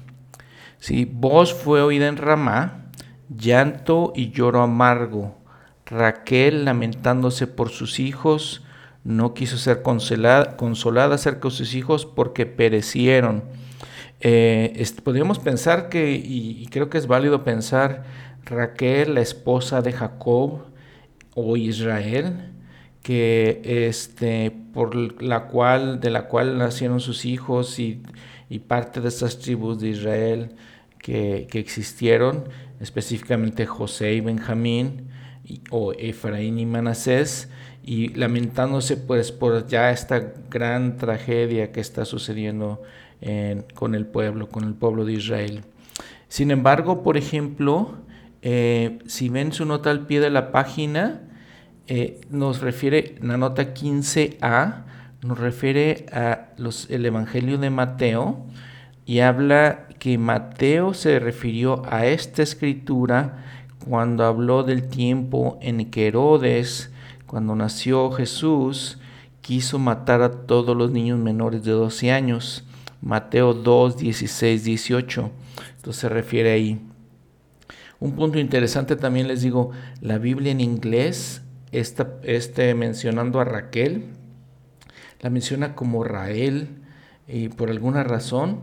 si 0.78 1.04
voz 1.04 1.52
fue 1.52 1.82
oída 1.82 2.06
en 2.06 2.16
Ramá, 2.16 2.84
llanto 3.28 4.12
y 4.14 4.30
lloro 4.30 4.62
amargo. 4.62 5.36
Raquel 5.86 6.64
lamentándose 6.64 7.46
por 7.46 7.70
sus 7.70 7.98
hijos, 7.98 8.62
no 9.04 9.34
quiso 9.34 9.56
ser 9.56 9.82
consolada, 9.82 10.56
consolada 10.56 11.16
acerca 11.16 11.48
de 11.48 11.54
sus 11.54 11.74
hijos 11.74 12.06
porque 12.06 12.46
perecieron. 12.46 13.42
Eh, 14.20 14.84
podríamos 15.04 15.38
pensar 15.38 15.88
que, 15.88 16.12
y, 16.12 16.66
creo 16.70 16.90
que 16.90 16.98
es 16.98 17.06
válido 17.06 17.44
pensar, 17.44 18.04
Raquel, 18.44 19.14
la 19.14 19.20
esposa 19.20 19.82
de 19.82 19.92
Jacob 19.92 20.62
o 21.34 21.56
Israel, 21.56 22.52
que 23.02 23.60
este, 23.64 24.50
por 24.72 25.22
la 25.22 25.46
cual, 25.48 26.00
de 26.00 26.10
la 26.10 26.28
cual 26.28 26.58
nacieron 26.58 27.00
sus 27.00 27.24
hijos 27.24 27.78
y, 27.78 28.02
parte 28.66 29.00
de 29.00 29.08
estas 29.08 29.38
tribus 29.38 29.78
de 29.78 29.88
Israel 29.90 30.56
que, 30.98 31.46
que 31.50 31.58
existieron, 31.58 32.48
específicamente 32.80 33.66
José 33.66 34.14
y 34.14 34.20
Benjamín, 34.20 35.08
o 35.70 35.92
Efraín 35.92 36.58
y 36.58 36.66
Manasés, 36.66 37.48
y 37.82 38.08
lamentándose 38.14 38.96
pues 38.96 39.32
por 39.32 39.66
ya 39.66 39.90
esta 39.90 40.32
gran 40.50 40.96
tragedia 40.96 41.72
que 41.72 41.80
está 41.80 42.04
sucediendo 42.04 42.82
con 43.74 43.94
el 43.94 44.06
pueblo, 44.06 44.48
con 44.48 44.64
el 44.64 44.74
pueblo 44.74 45.04
de 45.04 45.14
Israel. 45.14 45.62
Sin 46.28 46.50
embargo, 46.50 47.02
por 47.02 47.16
ejemplo, 47.16 47.96
eh, 48.42 48.98
si 49.06 49.28
ven 49.28 49.52
su 49.52 49.64
nota 49.64 49.90
al 49.90 50.06
pie 50.06 50.20
de 50.20 50.30
la 50.30 50.52
página, 50.52 51.22
eh, 51.86 52.20
nos 52.30 52.60
refiere, 52.60 53.16
la 53.20 53.36
nota 53.36 53.74
15a, 53.74 54.84
nos 55.22 55.38
refiere 55.38 56.06
a 56.12 56.50
los, 56.56 56.88
el 56.90 57.06
Evangelio 57.06 57.58
de 57.58 57.70
Mateo 57.70 58.46
y 59.06 59.20
habla 59.20 59.88
que 59.98 60.18
Mateo 60.18 60.94
se 60.94 61.18
refirió 61.18 61.82
a 61.90 62.06
esta 62.06 62.42
escritura 62.42 63.44
cuando 63.88 64.24
habló 64.24 64.62
del 64.62 64.88
tiempo 64.88 65.58
en 65.62 65.90
que 65.90 66.08
Herodes 66.08 66.90
cuando 67.26 67.54
nació 67.54 68.10
Jesús, 68.10 68.98
quiso 69.42 69.78
matar 69.78 70.22
a 70.22 70.30
todos 70.30 70.76
los 70.76 70.90
niños 70.90 71.18
menores 71.18 71.62
de 71.62 71.72
12 71.72 72.10
años. 72.10 72.64
Mateo 73.00 73.54
2, 73.54 73.98
16, 73.98 74.64
18. 74.64 75.30
Entonces 75.76 76.00
se 76.00 76.08
refiere 76.08 76.52
ahí. 76.52 76.80
Un 78.00 78.12
punto 78.12 78.38
interesante 78.38 78.96
también 78.96 79.28
les 79.28 79.42
digo, 79.42 79.70
la 80.00 80.18
Biblia 80.18 80.52
en 80.52 80.60
inglés, 80.60 81.42
está 81.72 82.14
este, 82.22 82.74
mencionando 82.74 83.40
a 83.40 83.44
Raquel, 83.44 84.04
la 85.20 85.30
menciona 85.30 85.74
como 85.74 86.04
Rael 86.04 86.68
y 87.26 87.48
por 87.48 87.70
alguna 87.70 88.04
razón. 88.04 88.60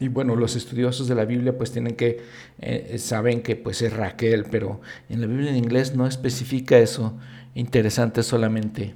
Y 0.00 0.08
bueno, 0.08 0.36
los 0.36 0.56
estudiosos 0.56 1.08
de 1.08 1.14
la 1.14 1.24
Biblia 1.24 1.56
pues 1.56 1.72
tienen 1.72 1.96
que, 1.96 2.20
eh, 2.60 2.96
saben 2.98 3.42
que 3.42 3.56
pues 3.56 3.82
es 3.82 3.92
Raquel, 3.92 4.44
pero 4.50 4.80
en 5.08 5.20
la 5.20 5.26
Biblia 5.26 5.50
en 5.50 5.56
inglés 5.56 5.94
no 5.94 6.06
especifica 6.06 6.78
eso 6.78 7.14
interesante 7.54 8.22
solamente. 8.22 8.94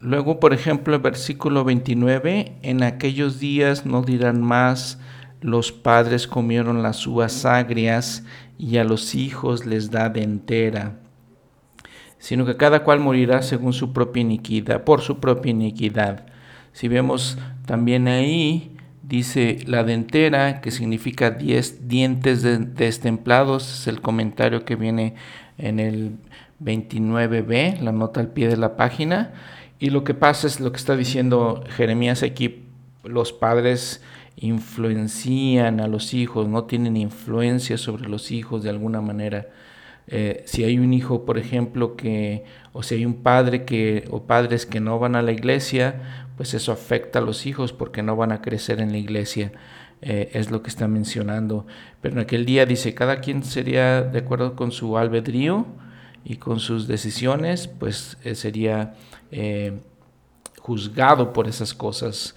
Luego, 0.00 0.40
por 0.40 0.54
ejemplo, 0.54 0.94
el 0.94 1.02
versículo 1.02 1.62
29, 1.62 2.56
en 2.62 2.82
aquellos 2.82 3.38
días 3.38 3.84
no 3.84 4.00
dirán 4.00 4.40
más, 4.40 4.98
los 5.42 5.72
padres 5.72 6.26
comieron 6.26 6.82
las 6.82 7.06
uvas 7.06 7.44
agrias 7.44 8.24
y 8.58 8.78
a 8.78 8.84
los 8.84 9.14
hijos 9.14 9.66
les 9.66 9.90
da 9.90 10.08
de 10.08 10.22
entera, 10.22 10.96
sino 12.18 12.46
que 12.46 12.56
cada 12.56 12.82
cual 12.82 13.00
morirá 13.00 13.42
según 13.42 13.74
su 13.74 13.92
propia 13.92 14.22
iniquidad, 14.22 14.84
por 14.84 15.02
su 15.02 15.20
propia 15.20 15.50
iniquidad. 15.50 16.24
Si 16.72 16.88
vemos 16.88 17.36
también 17.66 18.08
ahí, 18.08 18.74
dice 19.02 19.58
la 19.66 19.84
dentera, 19.84 20.62
que 20.62 20.70
significa 20.70 21.30
diez 21.30 21.88
dientes 21.88 22.42
destemplados, 22.74 23.80
es 23.80 23.86
el 23.86 24.00
comentario 24.00 24.64
que 24.64 24.76
viene 24.76 25.14
en 25.58 25.78
el 25.78 26.16
29b, 26.62 27.80
la 27.80 27.92
nota 27.92 28.20
al 28.20 28.28
pie 28.28 28.48
de 28.48 28.56
la 28.56 28.76
página. 28.76 29.32
Y 29.80 29.90
lo 29.90 30.04
que 30.04 30.12
pasa 30.12 30.46
es 30.46 30.60
lo 30.60 30.70
que 30.70 30.76
está 30.76 30.94
diciendo 30.94 31.64
Jeremías 31.70 32.22
aquí, 32.22 32.64
los 33.02 33.32
padres 33.32 34.02
influencian 34.36 35.80
a 35.80 35.86
los 35.86 36.12
hijos, 36.12 36.46
no 36.48 36.64
tienen 36.64 36.98
influencia 36.98 37.78
sobre 37.78 38.08
los 38.08 38.30
hijos 38.30 38.62
de 38.62 38.68
alguna 38.68 39.00
manera. 39.00 39.48
Eh, 40.06 40.42
si 40.44 40.64
hay 40.64 40.78
un 40.78 40.92
hijo, 40.92 41.24
por 41.24 41.38
ejemplo, 41.38 41.96
que, 41.96 42.44
o 42.72 42.82
si 42.82 42.96
hay 42.96 43.06
un 43.06 43.22
padre 43.22 43.64
que, 43.64 44.04
o 44.10 44.24
padres 44.24 44.66
que 44.66 44.80
no 44.80 44.98
van 44.98 45.16
a 45.16 45.22
la 45.22 45.32
iglesia, 45.32 46.26
pues 46.36 46.52
eso 46.52 46.72
afecta 46.72 47.20
a 47.20 47.22
los 47.22 47.46
hijos 47.46 47.72
porque 47.72 48.02
no 48.02 48.16
van 48.16 48.32
a 48.32 48.42
crecer 48.42 48.80
en 48.80 48.92
la 48.92 48.98
iglesia. 48.98 49.52
Eh, 50.02 50.30
es 50.34 50.50
lo 50.50 50.62
que 50.62 50.70
está 50.70 50.88
mencionando. 50.88 51.66
Pero 52.02 52.16
en 52.16 52.20
aquel 52.20 52.44
día 52.44 52.66
dice, 52.66 52.94
cada 52.94 53.20
quien 53.20 53.44
sería 53.44 54.02
de 54.02 54.18
acuerdo 54.18 54.56
con 54.56 54.72
su 54.72 54.98
albedrío, 54.98 55.66
y 56.24 56.36
con 56.36 56.60
sus 56.60 56.86
decisiones, 56.86 57.66
pues 57.68 58.18
eh, 58.24 58.34
sería 58.34 58.94
eh, 59.30 59.80
juzgado 60.58 61.32
por 61.32 61.48
esas 61.48 61.74
cosas. 61.74 62.34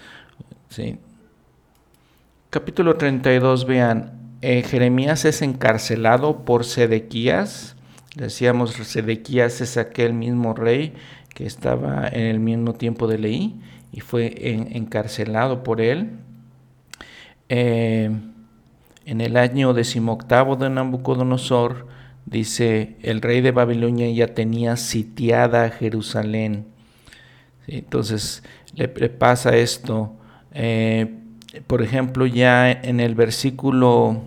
Capítulo 2.50 2.96
32, 2.96 3.66
vean, 3.66 4.38
eh, 4.42 4.64
Jeremías 4.64 5.26
es 5.26 5.42
encarcelado 5.42 6.46
por 6.46 6.66
Sedequías. 6.66 7.76
Decíamos, 8.16 8.74
Sedequías 8.74 9.62
es 9.62 9.78
aquel 9.78 10.14
mismo 10.14 10.54
rey 10.54 10.94
que 11.34 11.46
estaba 11.46 12.08
en 12.08 12.26
el 12.28 12.40
mismo 12.40 12.74
tiempo 12.74 13.08
de 13.08 13.18
Leí 13.18 13.60
y 13.92 14.02
fue 14.02 14.34
encarcelado 14.76 15.64
por 15.64 15.82
él. 15.82 16.12
en 17.50 18.34
el 19.06 19.38
año 19.38 19.74
decimoctavo 19.74 20.56
de 20.56 20.70
Nabucodonosor, 20.70 21.88
Dice, 22.26 22.96
el 23.02 23.22
rey 23.22 23.42
de 23.42 23.52
Babilonia 23.52 24.10
ya 24.10 24.34
tenía 24.34 24.78
sitiada 24.78 25.70
Jerusalén. 25.70 26.66
Entonces 27.68 28.44
le, 28.76 28.88
pasa 28.88 29.56
esto. 29.56 30.14
Eh, 30.54 31.14
por 31.68 31.82
ejemplo, 31.82 32.26
ya 32.26 32.72
en 32.72 33.00
el 33.00 33.14
versículo 33.14 34.22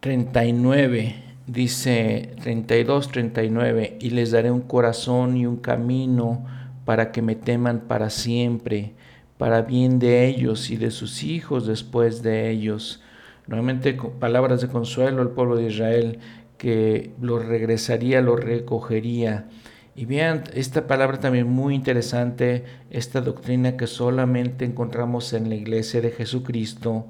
39, 0.00 1.14
dice 1.46 2.34
32, 2.42 3.08
39, 3.08 3.98
y 4.00 4.10
les 4.10 4.30
daré 4.30 4.50
un 4.50 4.62
corazón 4.62 5.36
y 5.36 5.46
un 5.46 5.56
camino 5.56 6.44
para 6.84 7.12
que 7.12 7.22
me 7.22 7.36
teman 7.36 7.80
para 7.80 8.10
siempre, 8.10 8.94
para 9.38 9.62
bien 9.62 9.98
de 9.98 10.26
ellos 10.26 10.70
y 10.70 10.76
de 10.76 10.90
sus 10.90 11.22
hijos 11.22 11.66
después 11.66 12.22
de 12.22 12.50
ellos 12.50 13.03
Nuevamente 13.46 13.94
palabras 14.18 14.60
de 14.60 14.68
consuelo 14.68 15.22
al 15.22 15.30
pueblo 15.30 15.56
de 15.56 15.66
Israel 15.66 16.18
que 16.56 17.12
lo 17.20 17.38
regresaría, 17.38 18.20
lo 18.20 18.36
recogería. 18.36 19.48
Y 19.96 20.06
vean 20.06 20.44
esta 20.54 20.86
palabra 20.86 21.20
también 21.20 21.48
muy 21.48 21.74
interesante, 21.74 22.64
esta 22.90 23.20
doctrina 23.20 23.76
que 23.76 23.86
solamente 23.86 24.64
encontramos 24.64 25.32
en 25.32 25.48
la 25.48 25.54
iglesia 25.54 26.00
de 26.00 26.10
Jesucristo. 26.10 27.06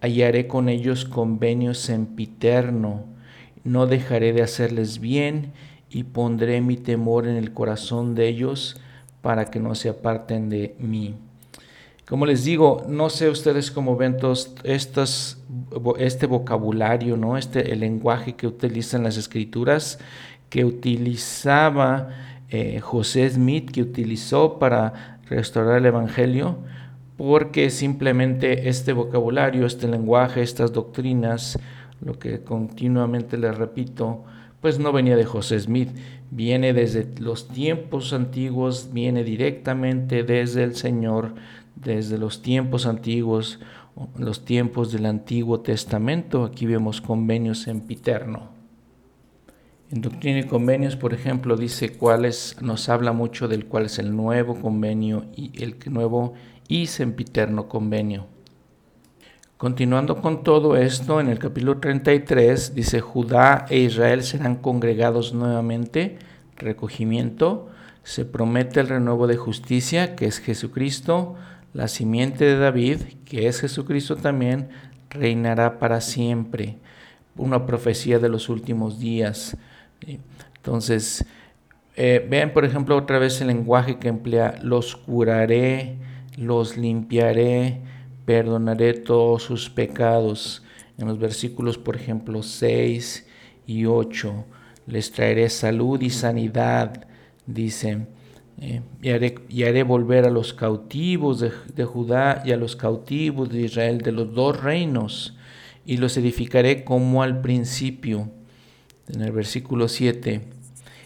Hallaré 0.00 0.46
con 0.46 0.68
ellos 0.68 1.04
convenios 1.04 1.78
sempiterno, 1.78 3.04
no 3.64 3.86
dejaré 3.86 4.32
de 4.32 4.42
hacerles 4.42 4.98
bien 4.98 5.52
y 5.90 6.04
pondré 6.04 6.60
mi 6.60 6.76
temor 6.76 7.26
en 7.26 7.36
el 7.36 7.52
corazón 7.52 8.14
de 8.14 8.28
ellos 8.28 8.80
para 9.20 9.46
que 9.46 9.60
no 9.60 9.74
se 9.74 9.90
aparten 9.90 10.48
de 10.48 10.74
mí. 10.78 11.14
Como 12.08 12.26
les 12.26 12.44
digo, 12.44 12.84
no 12.88 13.10
sé 13.10 13.28
ustedes 13.28 13.70
cómo 13.70 13.96
ven 13.96 14.16
todos 14.16 14.54
estos, 14.64 15.41
este 15.98 16.26
vocabulario, 16.26 17.16
¿no? 17.16 17.36
este, 17.36 17.72
el 17.72 17.80
lenguaje 17.80 18.34
que 18.34 18.46
utilizan 18.46 19.02
las 19.02 19.16
escrituras, 19.16 19.98
que 20.48 20.64
utilizaba 20.64 22.08
eh, 22.48 22.80
José 22.80 23.28
Smith, 23.30 23.70
que 23.70 23.82
utilizó 23.82 24.58
para 24.58 25.18
restaurar 25.28 25.78
el 25.78 25.86
Evangelio, 25.86 26.58
porque 27.16 27.70
simplemente 27.70 28.68
este 28.68 28.92
vocabulario, 28.92 29.66
este 29.66 29.88
lenguaje, 29.88 30.42
estas 30.42 30.72
doctrinas, 30.72 31.58
lo 32.00 32.18
que 32.18 32.40
continuamente 32.40 33.38
les 33.38 33.56
repito, 33.56 34.24
pues 34.60 34.78
no 34.78 34.92
venía 34.92 35.16
de 35.16 35.24
José 35.24 35.58
Smith, 35.60 35.90
viene 36.30 36.72
desde 36.72 37.08
los 37.20 37.48
tiempos 37.48 38.12
antiguos, 38.12 38.90
viene 38.92 39.24
directamente 39.24 40.22
desde 40.22 40.64
el 40.64 40.74
Señor, 40.76 41.34
desde 41.74 42.18
los 42.18 42.42
tiempos 42.42 42.86
antiguos, 42.86 43.60
los 44.16 44.44
tiempos 44.44 44.92
del 44.92 45.06
Antiguo 45.06 45.60
Testamento. 45.60 46.44
Aquí 46.44 46.66
vemos 46.66 47.00
convenios 47.00 47.66
en 47.66 47.82
Piterno. 47.82 48.50
En 49.90 50.00
Doctrina 50.00 50.38
y 50.38 50.44
Convenios, 50.44 50.96
por 50.96 51.12
ejemplo, 51.12 51.56
dice 51.56 51.90
cuál 51.92 52.24
es, 52.24 52.56
nos 52.62 52.88
habla 52.88 53.12
mucho 53.12 53.46
del 53.46 53.66
cuál 53.66 53.84
es 53.84 53.98
el 53.98 54.16
nuevo 54.16 54.58
convenio 54.58 55.26
y 55.36 55.62
el 55.62 55.76
nuevo 55.90 56.32
y 56.66 56.86
sempiterno 56.86 57.68
convenio. 57.68 58.26
Continuando 59.58 60.20
con 60.20 60.42
todo 60.42 60.76
esto, 60.76 61.20
en 61.20 61.28
el 61.28 61.38
capítulo 61.38 61.78
33 61.78 62.74
dice, 62.74 63.00
Judá 63.00 63.66
e 63.68 63.78
Israel 63.78 64.22
serán 64.24 64.56
congregados 64.56 65.34
nuevamente, 65.34 66.18
recogimiento, 66.56 67.68
se 68.02 68.24
promete 68.24 68.80
el 68.80 68.88
renuevo 68.88 69.26
de 69.26 69.36
justicia, 69.36 70.16
que 70.16 70.24
es 70.24 70.38
Jesucristo, 70.38 71.36
la 71.74 71.88
simiente 71.88 72.44
de 72.44 72.58
David, 72.58 72.98
que 73.24 73.48
es 73.48 73.60
Jesucristo 73.60 74.16
también, 74.16 74.68
reinará 75.10 75.78
para 75.78 76.00
siempre. 76.00 76.76
Una 77.36 77.66
profecía 77.66 78.18
de 78.18 78.28
los 78.28 78.48
últimos 78.48 78.98
días. 78.98 79.56
Entonces, 80.56 81.24
eh, 81.96 82.26
vean 82.28 82.52
por 82.52 82.64
ejemplo 82.64 82.96
otra 82.96 83.18
vez 83.18 83.40
el 83.40 83.48
lenguaje 83.48 83.98
que 83.98 84.08
emplea, 84.08 84.58
los 84.62 84.96
curaré, 84.96 85.96
los 86.36 86.76
limpiaré, 86.76 87.80
perdonaré 88.24 88.94
todos 88.94 89.42
sus 89.42 89.70
pecados. 89.70 90.62
En 90.98 91.08
los 91.08 91.18
versículos, 91.18 91.78
por 91.78 91.96
ejemplo, 91.96 92.42
6 92.42 93.26
y 93.66 93.86
8, 93.86 94.44
les 94.86 95.10
traeré 95.10 95.48
salud 95.48 96.00
y 96.00 96.10
sanidad, 96.10 97.06
dice, 97.46 98.06
eh, 98.62 98.80
y, 99.02 99.62
haré, 99.64 99.82
volver 99.82 100.24
a 100.24 100.30
los 100.30 100.54
cautivos 100.54 101.40
de, 101.40 101.50
de 101.74 101.84
Judá 101.84 102.42
y 102.44 102.52
a 102.52 102.56
los 102.56 102.76
cautivos 102.76 103.50
de 103.50 103.62
Israel 103.62 103.98
de 103.98 104.12
los 104.12 104.32
dos 104.32 104.62
reinos, 104.62 105.36
y 105.84 105.96
los 105.96 106.16
edificaré 106.16 106.84
como 106.84 107.24
al 107.24 107.40
principio. 107.40 108.30
En 109.08 109.20
el 109.20 109.32
versículo 109.32 109.88
7, 109.88 110.42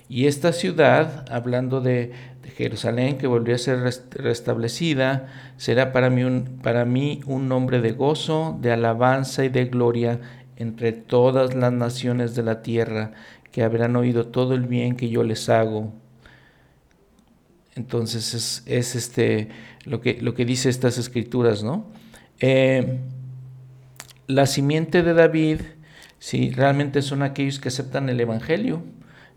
y 0.09 0.27
esta 0.27 0.53
ciudad, 0.53 1.25
hablando 1.31 1.81
de, 1.81 2.13
Jerusalén 2.57 3.19
que 3.19 3.27
volvió 3.27 3.57
a 3.57 3.59
ser 3.59 3.81
restablecida, 4.13 5.27
será 5.57 5.93
para 5.93 6.11
mí, 6.11 6.23
un, 6.23 6.61
para 6.63 6.85
mí 6.85 7.21
un 7.27 7.49
nombre 7.49 7.81
de 7.81 7.93
gozo, 7.93 8.57
de 8.63 8.71
alabanza 8.71 9.45
y 9.45 9.49
de 9.49 9.65
gloria 9.65 10.21
entre 10.57 10.93
todas 10.93 11.55
las 11.55 11.73
naciones 11.73 12.35
de 12.35 12.45
la 12.45 12.63
tierra, 12.63 13.13
que 13.51 13.63
habrán 13.65 13.97
oído 13.97 14.29
todo 14.29 14.55
el 14.55 14.63
bien 14.63 14.97
que 14.97 15.09
yo 15.09 15.25
les 15.25 15.49
hago. 15.49 15.93
Entonces 17.77 18.65
es, 18.67 18.97
este 18.97 19.49
lo 19.85 20.01
que, 20.01 20.21
lo 20.21 20.35
que 20.35 20.45
dice 20.45 20.69
estas 20.69 20.99
escrituras, 20.99 21.63
¿no? 21.63 21.87
Eh, 22.41 22.99
la 24.27 24.47
simiente 24.47 25.03
de 25.03 25.15
David, 25.15 25.61
si 26.19 26.51
realmente 26.51 27.03
son 27.03 27.23
aquellos 27.23 27.61
que 27.61 27.69
aceptan 27.69 28.09
el 28.09 28.19
Evangelio, 28.19 28.83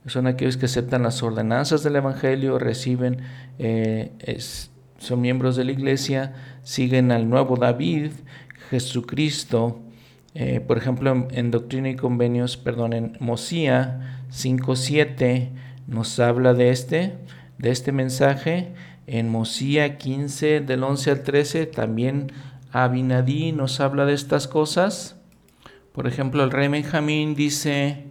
son 0.08 0.28
aquellos 0.28 0.58
que 0.58 0.66
aceptan 0.66 1.04
las 1.04 1.22
ordenanzas 1.22 1.84
del 1.84 1.98
Evangelio, 1.98 2.58
reciben, 2.58 3.18
eh, 3.60 4.12
son 4.98 5.22
miembros 5.22 5.56
de 5.56 5.66
la 5.66 5.72
iglesia, 5.72 6.34
siguen 6.64 7.12
al 7.12 7.30
nuevo 7.30 7.58
David, 7.58 8.12
Jesucristo. 8.70 9.82
Eh, 10.34 10.62
por 10.62 10.78
ejemplo, 10.78 11.28
en, 11.32 11.52
Doctrina 11.52 11.90
y 11.90 11.96
Convenios, 11.96 12.58
perdón, 12.58 12.94
en 12.94 13.18
Mosía 13.20 14.24
5.7 14.32 15.50
nos 15.88 16.20
habla 16.20 16.54
de 16.54 16.70
este, 16.70 17.14
de 17.60 17.70
este 17.70 17.92
mensaje. 17.92 18.74
En 19.06 19.30
Mosía 19.30 19.98
15, 19.98 20.62
del 20.62 20.84
11 20.84 21.12
al 21.12 21.24
13, 21.24 21.66
también 21.68 22.32
Abinadí 22.72 23.52
nos 23.52 23.80
habla 23.80 24.06
de 24.06 24.14
estas 24.14 24.48
cosas. 24.48 25.16
Por 25.92 26.08
ejemplo, 26.08 26.44
el 26.44 26.52
rey 26.52 26.68
Benjamín 26.68 27.36
dice, 27.36 28.06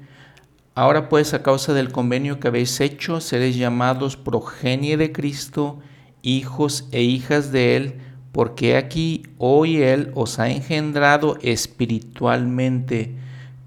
Ahora 0.78 1.08
pues 1.08 1.34
a 1.34 1.42
causa 1.42 1.72
del 1.72 1.90
convenio 1.90 2.38
que 2.38 2.46
habéis 2.46 2.80
hecho, 2.80 3.20
seréis 3.20 3.56
llamados 3.56 4.16
progenie 4.16 4.96
de 4.96 5.10
Cristo, 5.10 5.80
hijos 6.22 6.86
e 6.92 7.02
hijas 7.02 7.50
de 7.50 7.74
Él, 7.74 7.94
porque 8.30 8.76
aquí 8.76 9.24
hoy 9.38 9.82
Él 9.82 10.12
os 10.14 10.38
ha 10.38 10.50
engendrado 10.50 11.36
espiritualmente, 11.42 13.16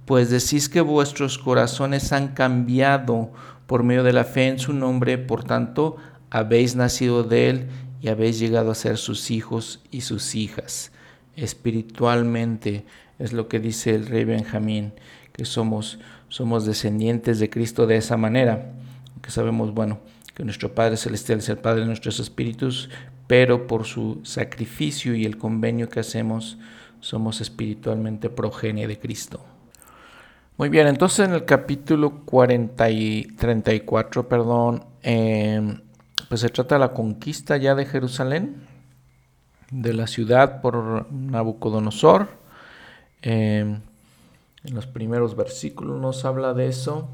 pues 0.05 0.29
decís 0.29 0.69
que 0.69 0.79
vuestros 0.79 1.37
corazones 1.37 2.13
han 2.13 2.29
cambiado 2.29 3.31
por 3.71 3.83
medio 3.83 4.03
de 4.03 4.11
la 4.11 4.25
fe 4.25 4.49
en 4.49 4.59
su 4.59 4.73
nombre, 4.73 5.17
por 5.17 5.45
tanto 5.45 5.95
habéis 6.29 6.75
nacido 6.75 7.23
de 7.23 7.49
Él 7.49 7.67
y 8.01 8.09
habéis 8.09 8.37
llegado 8.37 8.69
a 8.69 8.75
ser 8.75 8.97
sus 8.97 9.31
hijos 9.31 9.79
y 9.91 10.01
sus 10.01 10.35
hijas. 10.35 10.91
Espiritualmente 11.37 12.83
es 13.17 13.31
lo 13.31 13.47
que 13.47 13.61
dice 13.61 13.95
el 13.95 14.07
rey 14.07 14.25
Benjamín, 14.25 14.91
que 15.31 15.45
somos 15.45 15.99
somos 16.27 16.65
descendientes 16.65 17.39
de 17.39 17.49
Cristo 17.49 17.87
de 17.87 17.95
esa 17.95 18.17
manera, 18.17 18.73
que 19.21 19.31
sabemos, 19.31 19.73
bueno, 19.73 20.01
que 20.35 20.43
nuestro 20.43 20.75
Padre 20.75 20.97
Celestial 20.97 21.39
es 21.39 21.47
el 21.47 21.57
Padre 21.57 21.79
de 21.79 21.87
nuestros 21.87 22.19
espíritus, 22.19 22.89
pero 23.27 23.67
por 23.67 23.85
su 23.85 24.19
sacrificio 24.23 25.15
y 25.15 25.23
el 25.23 25.37
convenio 25.37 25.87
que 25.87 26.01
hacemos, 26.01 26.57
somos 26.99 27.39
espiritualmente 27.39 28.29
progenie 28.29 28.89
de 28.89 28.99
Cristo. 28.99 29.45
Muy 30.61 30.69
bien, 30.69 30.85
entonces 30.85 31.27
en 31.27 31.33
el 31.33 31.43
capítulo 31.43 32.23
40 32.23 32.87
y 32.91 33.23
34, 33.35 34.29
perdón, 34.29 34.85
em, 35.01 35.81
pues 36.29 36.41
se 36.41 36.49
trata 36.49 36.75
de 36.75 36.79
la 36.81 36.93
conquista 36.93 37.57
ya 37.57 37.73
de 37.73 37.87
Jerusalén, 37.87 38.67
de 39.71 39.95
la 39.95 40.05
ciudad 40.05 40.61
por 40.61 41.11
Nabucodonosor. 41.11 42.27
Eh, 43.23 43.79
en 44.63 44.75
los 44.75 44.85
primeros 44.85 45.35
versículos 45.35 45.99
nos 45.99 46.25
habla 46.25 46.53
de 46.53 46.67
eso. 46.67 47.09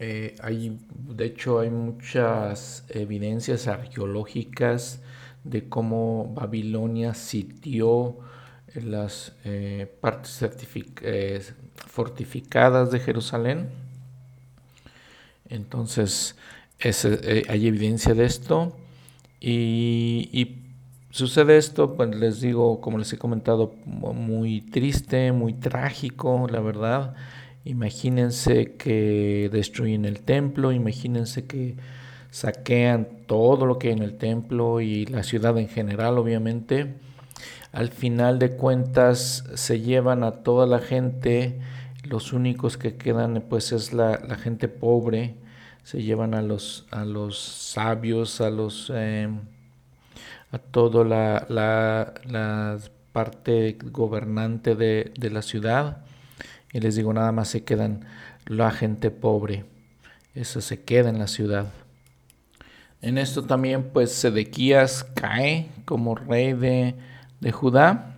Eh, 0.00 0.34
hay, 0.42 0.76
de 0.90 1.24
hecho, 1.24 1.60
hay 1.60 1.70
muchas 1.70 2.84
evidencias 2.88 3.68
arqueológicas 3.68 5.02
de 5.44 5.68
cómo 5.68 6.34
Babilonia 6.34 7.14
sitió 7.14 8.18
las 8.84 9.32
eh, 9.44 9.92
partes 10.00 10.42
eh, 11.02 11.42
fortificadas 11.86 12.90
de 12.90 13.00
Jerusalén. 13.00 13.68
Entonces, 15.48 16.36
hay 16.80 17.66
evidencia 17.66 18.14
de 18.14 18.24
esto. 18.24 18.76
Y, 19.40 20.28
y 20.32 20.68
Sucede 21.10 21.56
esto, 21.56 21.96
pues 21.96 22.14
les 22.14 22.42
digo, 22.42 22.82
como 22.82 22.98
les 22.98 23.10
he 23.14 23.18
comentado, 23.18 23.74
muy 23.86 24.60
triste, 24.60 25.32
muy 25.32 25.54
trágico, 25.54 26.46
la 26.50 26.60
verdad. 26.60 27.14
Imagínense 27.64 28.74
que 28.76 29.48
destruyen 29.50 30.04
el 30.04 30.20
templo, 30.20 30.70
imagínense 30.70 31.46
que 31.46 31.76
saquean 32.30 33.08
todo 33.26 33.64
lo 33.64 33.78
que 33.78 33.88
hay 33.88 33.94
en 33.94 34.02
el 34.02 34.18
templo 34.18 34.82
y 34.82 35.06
la 35.06 35.22
ciudad 35.22 35.56
en 35.58 35.68
general, 35.68 36.18
obviamente. 36.18 36.94
Al 37.78 37.90
final 37.90 38.40
de 38.40 38.56
cuentas 38.56 39.44
se 39.54 39.78
llevan 39.78 40.24
a 40.24 40.42
toda 40.42 40.66
la 40.66 40.80
gente, 40.80 41.60
los 42.02 42.32
únicos 42.32 42.76
que 42.76 42.96
quedan 42.96 43.44
pues 43.48 43.70
es 43.70 43.92
la, 43.92 44.18
gente 44.42 44.66
pobre, 44.66 45.36
se 45.84 46.02
llevan 46.02 46.34
a 46.34 46.42
los, 46.42 46.88
a 46.90 47.04
los 47.04 47.38
sabios, 47.38 48.40
a 48.40 48.50
los... 48.50 48.90
Eh, 48.92 49.28
a 50.50 50.58
toda 50.58 51.04
la, 51.04 52.92
parte 53.12 53.78
gobernante 53.80 54.74
de, 54.74 55.30
la 55.30 55.42
ciudad. 55.42 55.98
Y 56.72 56.80
les 56.80 56.96
digo, 56.96 57.12
nada 57.12 57.30
más 57.30 57.46
se 57.46 57.62
quedan 57.62 58.06
la 58.46 58.72
gente 58.72 59.12
pobre. 59.12 59.66
Eso 60.34 60.60
se 60.60 60.82
queda 60.82 61.10
en 61.10 61.20
la 61.20 61.28
ciudad. 61.28 61.66
En 63.02 63.18
esto 63.18 63.44
también, 63.44 63.90
pues 63.92 64.10
Sedequías 64.10 65.04
cae 65.14 65.68
como 65.84 66.16
rey 66.16 66.54
de, 66.54 66.96
Judá. 67.52 68.16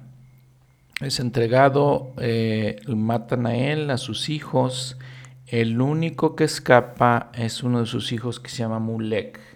Es 1.01 1.21
entregado, 1.21 2.13
eh, 2.19 2.81
matan 2.87 3.47
a 3.47 3.57
él, 3.57 3.91
a 3.91 3.99
sus 3.99 4.29
hijos. 4.29 4.99
El 5.47 5.81
único 5.81 6.37
que 6.37 6.45
escapa 6.45 7.31
es 7.35 7.63
uno 7.63 7.81
de 7.81 7.87
sus 7.87 8.13
hijos 8.13 8.39
que 8.41 8.51
se 8.51 8.59
llama 8.59 8.79
Mulek 8.79 9.51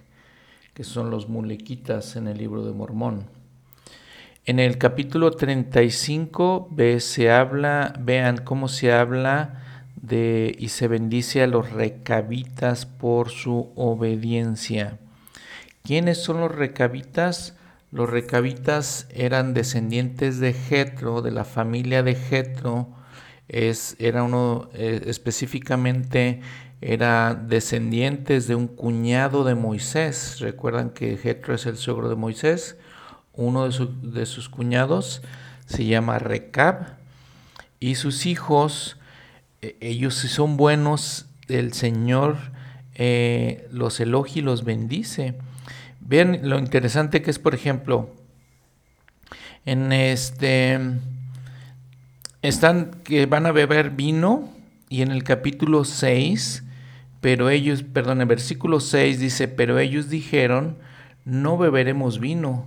que 0.74 0.82
son 0.82 1.10
los 1.10 1.28
mulequitas 1.28 2.16
en 2.16 2.26
el 2.26 2.36
libro 2.36 2.64
de 2.66 2.72
Mormón. 2.72 3.26
En 4.44 4.58
el 4.58 4.76
capítulo 4.76 5.30
35 5.30 6.68
ve, 6.72 7.00
se 7.00 7.30
habla, 7.30 7.94
vean 8.00 8.38
cómo 8.38 8.68
se 8.68 8.92
habla 8.92 9.62
de 9.94 10.54
y 10.58 10.68
se 10.68 10.88
bendice 10.88 11.42
a 11.42 11.46
los 11.46 11.70
recabitas 11.70 12.86
por 12.86 13.30
su 13.30 13.70
obediencia. 13.76 14.98
¿Quiénes 15.84 16.22
son 16.22 16.40
los 16.40 16.52
recabitas? 16.52 17.56
Los 17.94 18.10
recabitas 18.10 19.06
eran 19.14 19.54
descendientes 19.54 20.40
de 20.40 20.52
Jetro, 20.52 21.22
de 21.22 21.30
la 21.30 21.44
familia 21.44 22.02
de 22.02 22.16
Jetro. 22.16 22.88
Es, 23.46 23.94
era 24.00 24.24
uno 24.24 24.68
eh, 24.74 25.02
específicamente 25.06 26.40
era 26.80 27.36
descendientes 27.36 28.48
de 28.48 28.56
un 28.56 28.66
cuñado 28.66 29.44
de 29.44 29.54
Moisés. 29.54 30.40
Recuerdan 30.40 30.90
que 30.90 31.16
Jetro 31.16 31.54
es 31.54 31.66
el 31.66 31.76
suegro 31.76 32.08
de 32.08 32.16
Moisés. 32.16 32.76
Uno 33.32 33.68
de, 33.68 34.26
sus 34.26 34.48
cuñados 34.48 35.22
se 35.66 35.84
llama 35.84 36.18
Recab 36.18 36.96
y 37.78 37.94
sus 37.94 38.26
hijos, 38.26 38.98
e, 39.62 39.76
ellos 39.80 40.16
si 40.16 40.26
son 40.26 40.56
buenos, 40.56 41.26
el 41.46 41.72
Señor 41.72 42.38
eh, 42.96 43.68
los 43.70 44.00
elogia 44.00 44.40
y 44.40 44.44
los 44.44 44.64
bendice. 44.64 45.36
Vean 46.06 46.40
lo 46.42 46.58
interesante 46.58 47.22
que 47.22 47.30
es, 47.30 47.38
por 47.38 47.54
ejemplo, 47.54 48.10
en 49.64 49.92
este 49.92 50.78
están 52.42 52.90
que 53.04 53.24
van 53.24 53.46
a 53.46 53.52
beber 53.52 53.90
vino 53.90 54.50
y 54.90 55.00
en 55.00 55.10
el 55.10 55.24
capítulo 55.24 55.84
6, 55.84 56.62
pero 57.22 57.48
ellos, 57.48 57.82
perdón, 57.82 58.20
en 58.20 58.28
versículo 58.28 58.80
6 58.80 59.18
dice, 59.18 59.48
pero 59.48 59.78
ellos 59.78 60.10
dijeron, 60.10 60.76
no 61.24 61.56
beberemos 61.56 62.20
vino, 62.20 62.66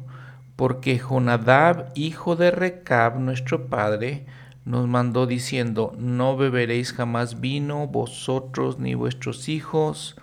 porque 0.56 0.98
Jonadab, 0.98 1.92
hijo 1.94 2.36
de 2.36 2.50
Recab, 2.50 3.20
nuestro 3.20 3.68
padre, 3.68 4.26
nos 4.66 4.88
mandó 4.88 5.28
diciendo, 5.28 5.94
no 6.00 6.36
beberéis 6.36 6.92
jamás 6.92 7.40
vino, 7.40 7.86
vosotros 7.86 8.80
ni 8.80 8.96
vuestros 8.96 9.48
hijos. 9.48 10.16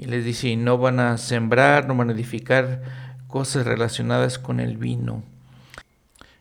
Y 0.00 0.06
les 0.06 0.24
dice, 0.24 0.56
no 0.56 0.78
van 0.78 0.98
a 0.98 1.18
sembrar, 1.18 1.86
no 1.86 1.94
van 1.94 2.08
a 2.08 2.14
edificar 2.14 2.80
cosas 3.26 3.66
relacionadas 3.66 4.38
con 4.38 4.58
el 4.58 4.78
vino. 4.78 5.22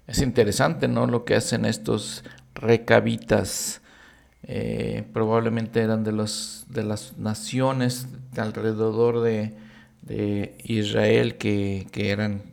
Es 0.08 0.22
interesante, 0.22 0.88
¿no? 0.88 1.08
Lo 1.08 1.26
que 1.26 1.36
hacen 1.36 1.66
estos 1.66 2.24
recabitas. 2.56 3.82
Eh, 4.44 5.04
probablemente 5.12 5.82
eran 5.82 6.06
de, 6.06 6.14
los, 6.14 6.68
de 6.70 6.84
las 6.84 7.18
naciones 7.18 8.08
alrededor 8.38 9.20
de, 9.20 9.54
de 10.04 10.56
Israel 10.64 11.36
que, 11.36 11.86
que, 11.92 12.12
eran 12.12 12.44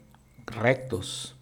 rectos. 0.45 1.37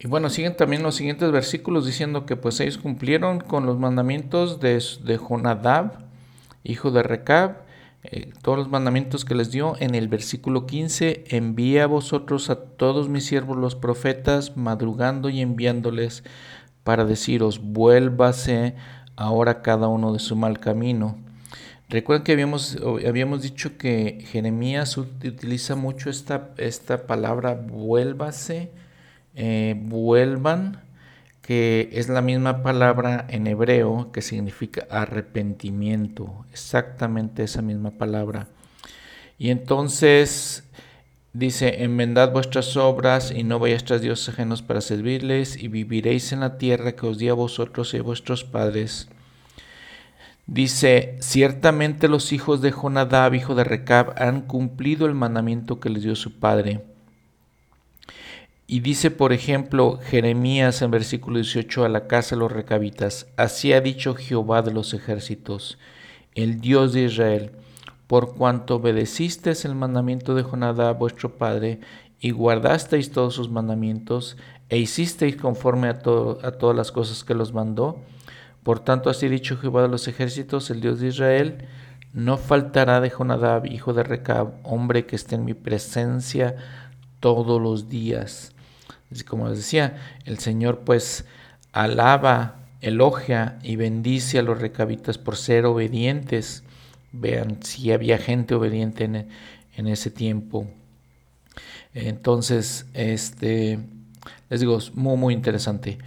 Y 0.00 0.08
bueno, 0.08 0.28
siguen 0.28 0.56
también 0.56 0.82
los 0.82 0.96
siguientes 0.96 1.30
versículos 1.30 1.86
diciendo 1.86 2.26
que 2.26 2.34
pues 2.34 2.58
ellos 2.58 2.78
cumplieron 2.78 3.38
con 3.38 3.64
los 3.64 3.78
mandamientos 3.78 4.58
de, 4.58 4.82
de 5.04 5.16
Jonadab, 5.18 6.00
hijo 6.64 6.90
de 6.90 7.04
Recab, 7.04 7.65
eh, 8.10 8.30
todos 8.42 8.58
los 8.58 8.68
mandamientos 8.68 9.24
que 9.24 9.34
les 9.34 9.50
dio 9.50 9.74
en 9.80 9.94
el 9.94 10.08
versículo 10.08 10.66
15, 10.66 11.24
envía 11.28 11.84
a 11.84 11.86
vosotros 11.86 12.50
a 12.50 12.56
todos 12.56 13.08
mis 13.08 13.26
siervos 13.26 13.56
los 13.56 13.74
profetas, 13.74 14.56
madrugando 14.56 15.28
y 15.28 15.40
enviándoles 15.40 16.24
para 16.84 17.04
deciros, 17.04 17.60
vuélvase 17.60 18.74
ahora 19.16 19.62
cada 19.62 19.88
uno 19.88 20.12
de 20.12 20.18
su 20.18 20.36
mal 20.36 20.60
camino. 20.60 21.18
Recuerden 21.88 22.24
que 22.24 22.32
habíamos, 22.32 22.76
habíamos 23.06 23.42
dicho 23.42 23.78
que 23.78 24.24
Jeremías 24.30 24.96
utiliza 24.96 25.76
mucho 25.76 26.10
esta, 26.10 26.50
esta 26.56 27.06
palabra 27.06 27.54
vuélvase, 27.54 28.70
eh, 29.36 29.76
vuelvan, 29.78 30.82
que 31.46 31.90
es 31.92 32.08
la 32.08 32.22
misma 32.22 32.64
palabra 32.64 33.24
en 33.28 33.46
hebreo 33.46 34.10
que 34.12 34.20
significa 34.20 34.84
arrepentimiento, 34.90 36.44
exactamente 36.50 37.44
esa 37.44 37.62
misma 37.62 37.92
palabra. 37.92 38.48
Y 39.38 39.50
entonces 39.50 40.64
dice, 41.34 41.84
enmendad 41.84 42.32
vuestras 42.32 42.76
obras 42.76 43.30
y 43.30 43.44
no 43.44 43.60
vayáis 43.60 43.84
tras 43.84 44.00
dioses 44.00 44.30
ajenos 44.30 44.62
para 44.62 44.80
servirles 44.80 45.56
y 45.56 45.68
viviréis 45.68 46.32
en 46.32 46.40
la 46.40 46.58
tierra 46.58 46.96
que 46.96 47.06
os 47.06 47.16
di 47.16 47.28
a 47.28 47.34
vosotros 47.34 47.94
y 47.94 47.98
a 47.98 48.02
vuestros 48.02 48.42
padres. 48.42 49.08
Dice, 50.48 51.16
ciertamente 51.20 52.08
los 52.08 52.32
hijos 52.32 52.60
de 52.60 52.72
Jonadab, 52.72 53.34
hijo 53.34 53.54
de 53.54 53.62
Recab, 53.62 54.20
han 54.20 54.40
cumplido 54.42 55.06
el 55.06 55.14
mandamiento 55.14 55.78
que 55.78 55.90
les 55.90 56.02
dio 56.02 56.16
su 56.16 56.40
padre 56.40 56.95
y 58.68 58.80
dice, 58.80 59.12
por 59.12 59.32
ejemplo, 59.32 60.00
Jeremías 60.02 60.82
en 60.82 60.90
versículo 60.90 61.36
18 61.36 61.84
a 61.84 61.88
la 61.88 62.08
casa 62.08 62.34
de 62.34 62.40
los 62.40 62.50
recabitas, 62.50 63.28
así 63.36 63.72
ha 63.72 63.80
dicho 63.80 64.14
Jehová 64.14 64.62
de 64.62 64.72
los 64.72 64.92
ejércitos, 64.92 65.78
el 66.34 66.60
Dios 66.60 66.92
de 66.92 67.02
Israel, 67.02 67.52
por 68.08 68.34
cuanto 68.34 68.76
obedecisteis 68.76 69.64
el 69.64 69.76
mandamiento 69.76 70.34
de 70.34 70.42
Jonadá 70.42 70.92
vuestro 70.92 71.38
padre, 71.38 71.80
y 72.18 72.30
guardasteis 72.32 73.12
todos 73.12 73.34
sus 73.34 73.50
mandamientos, 73.50 74.36
e 74.68 74.78
hicisteis 74.78 75.36
conforme 75.36 75.86
a, 75.88 75.92
a 75.92 76.52
todas 76.52 76.76
las 76.76 76.90
cosas 76.90 77.22
que 77.22 77.34
los 77.34 77.52
mandó, 77.52 78.00
por 78.64 78.80
tanto 78.80 79.10
así 79.10 79.26
ha 79.26 79.28
dicho 79.30 79.58
Jehová 79.58 79.82
de 79.82 79.88
los 79.88 80.08
ejércitos, 80.08 80.70
el 80.70 80.80
Dios 80.80 80.98
de 80.98 81.08
Israel, 81.08 81.68
no 82.12 82.36
faltará 82.36 83.00
de 83.00 83.10
Jonadab, 83.10 83.66
hijo 83.66 83.92
de 83.92 84.02
Recab, 84.02 84.54
hombre 84.64 85.06
que 85.06 85.14
esté 85.14 85.36
en 85.36 85.44
mi 85.44 85.54
presencia 85.54 86.56
todos 87.20 87.62
los 87.62 87.88
días 87.88 88.55
como 89.26 89.48
les 89.48 89.58
decía, 89.58 89.96
el 90.24 90.38
Señor 90.38 90.80
pues 90.84 91.24
alaba, 91.72 92.56
elogia 92.80 93.58
y 93.62 93.76
bendice 93.76 94.38
a 94.38 94.42
los 94.42 94.60
recabitas 94.60 95.18
por 95.18 95.36
ser 95.36 95.66
obedientes. 95.66 96.62
Vean 97.12 97.62
si 97.62 97.92
había 97.92 98.18
gente 98.18 98.54
obediente 98.54 99.04
en, 99.04 99.86
ese 99.86 100.10
tiempo. 100.10 100.68
Entonces, 101.94 102.86
este, 102.94 103.78
les 104.50 104.60
digo, 104.60 104.78
es 104.78 104.94
muy, 104.94 105.16
muy 105.16 105.34
interesante. 105.34 105.98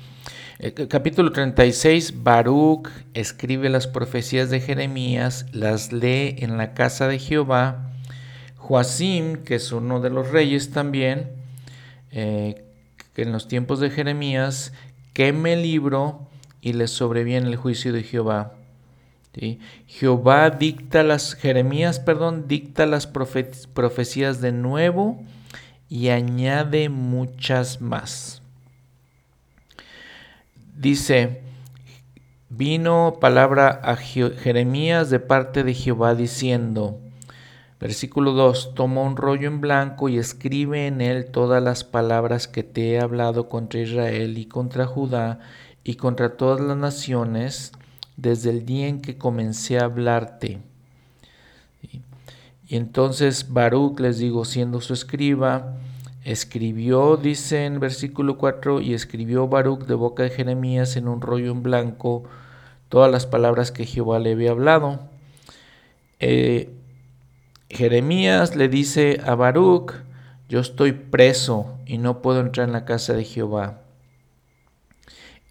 El 0.60 0.90
capítulo 0.90 1.32
36, 1.32 2.22
Baruch 2.22 2.90
escribe 3.14 3.70
las 3.70 3.88
profecías 3.88 4.50
de 4.50 4.60
Jeremías, 4.60 5.46
las 5.54 5.94
lee 5.94 6.36
en 6.40 6.58
la 6.58 6.74
casa 6.74 7.08
de 7.08 7.18
Jehová. 7.18 7.94
Joacim, 8.58 9.38
que 9.38 9.56
es 9.56 9.72
uno 9.72 10.02
de 10.02 10.10
los 10.10 10.32
reyes 10.32 10.72
también, 10.72 11.32
eh, 12.12 12.69
en 13.22 13.32
los 13.32 13.48
tiempos 13.48 13.80
de 13.80 13.90
Jeremías 13.90 14.74
queme 15.14 15.54
el 15.54 15.64
libro 15.64 16.28
y 16.62 16.74
le 16.74 16.88
sobreviene 16.88 17.48
el 17.48 17.56
juicio 17.56 17.94
de 17.94 18.04
Jehová. 18.04 18.54
Jehová 19.88 20.50
dicta 20.50 21.04
las, 21.04 21.36
Jeremías, 21.36 22.00
perdón, 22.00 22.48
dicta 22.48 22.86
las 22.86 23.08
profecías 23.08 24.42
de 24.42 24.52
nuevo 24.52 25.24
y 25.88 26.10
añade 26.10 26.90
muchas 26.90 27.80
más. 27.80 28.42
Dice, 30.76 31.42
vino 32.50 33.18
palabra 33.22 33.80
a 33.84 33.96
Jeremías 33.96 35.10
de 35.10 35.20
parte 35.20 35.64
de 35.64 35.74
Jehová 35.74 36.16
diciendo, 36.16 37.00
Versículo 37.80 38.34
2. 38.34 38.74
Toma 38.76 39.02
un 39.02 39.16
rollo 39.16 39.48
en 39.48 39.62
blanco 39.62 40.10
y 40.10 40.18
escribe 40.18 40.88
en 40.88 41.02
él 41.02 41.26
todas 41.32 41.64
las 41.64 41.84
palabras 41.84 42.48
que 42.48 42.64
te 42.64 42.92
he 42.92 43.00
hablado 43.00 43.48
contra 43.48 43.80
Israel 43.80 44.38
y 44.38 44.46
contra 44.46 44.86
Judá 44.86 45.40
y 45.84 45.96
contra 45.96 46.36
todas 46.36 46.60
las 46.60 46.76
naciones 46.76 47.72
desde 48.18 48.50
el 48.50 48.66
día 48.66 48.88
en 48.88 49.02
que 49.02 49.18
comencé 49.18 49.80
a 49.80 49.86
hablarte. 49.86 50.60
Y 52.68 52.76
entonces 52.76 53.52
Baruch, 53.52 54.00
les 54.00 54.20
digo, 54.20 54.46
siendo 54.46 54.82
su 54.82 54.94
escriba, 54.94 55.78
escribió, 56.24 57.18
dice 57.18 57.66
en 57.66 57.80
versículo 57.80 58.38
4, 58.38 58.82
y 58.82 58.94
escribió 58.94 59.48
Baruch 59.48 59.86
de 59.86 59.96
boca 59.96 60.24
de 60.24 60.30
Jeremías 60.30 60.96
en 60.98 61.08
un 61.08 61.22
rollo 61.22 61.52
en 61.52 61.64
blanco 61.64 62.26
todas 62.90 63.12
las 63.12 63.26
palabras 63.26 63.72
que 63.72 63.86
Jehová 63.86 64.20
le 64.20 64.34
había 64.34 64.52
hablado. 64.52 65.00
Eh, 66.20 66.79
Jeremías 67.70 68.56
le 68.56 68.68
dice 68.68 69.22
a 69.24 69.36
Baruch, 69.36 69.94
yo 70.48 70.60
estoy 70.60 70.92
preso 70.92 71.78
y 71.86 72.00
no 72.00 72.22
puedo 72.22 72.40
entrar 72.40 72.68
en 72.68 72.74
la 72.74 72.86
casa 72.86 73.14
de 73.14 73.24
Jehová. 73.24 73.82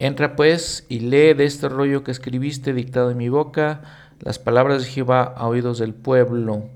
Entra 0.01 0.37
pues 0.37 0.85
y 0.89 1.01
lee 1.01 1.35
de 1.35 1.45
este 1.45 1.69
rollo 1.69 2.03
que 2.05 2.11
escribiste 2.11 2.73
dictado 2.73 3.11
en 3.11 3.19
mi 3.19 3.29
boca 3.29 3.83
las 4.21 4.39
palabras 4.39 4.83
de 4.83 4.89
Jehová 4.89 5.23
a 5.23 5.47
oídos 5.47 5.79
del 5.79 5.95
pueblo. 5.95 6.69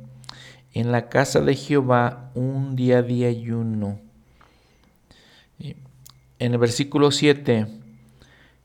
En 0.75 0.93
la 0.93 1.09
casa 1.09 1.41
de 1.41 1.55
Jehová 1.55 2.31
un 2.35 2.77
día 2.77 3.03
de 3.03 3.27
ayuno. 3.27 3.99
En 5.59 6.53
el 6.53 6.59
versículo 6.59 7.11
7, 7.11 7.67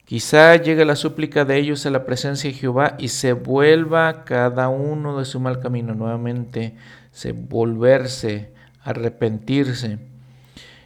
Quizá 0.07 0.55
llegue 0.55 0.85
la 0.85 0.95
súplica 0.95 1.43
de 1.43 1.57
ellos 1.57 1.85
a 1.85 1.89
la 1.89 2.05
presencia 2.05 2.49
de 2.49 2.55
Jehová 2.55 2.95
y 2.97 3.09
se 3.09 3.33
vuelva 3.33 4.23
cada 4.23 4.69
uno 4.69 5.19
de 5.19 5.25
su 5.25 5.41
mal 5.41 5.59
camino 5.59 5.95
nuevamente, 5.95 6.75
se 7.11 7.33
volverse, 7.33 8.53
arrepentirse. 8.83 9.99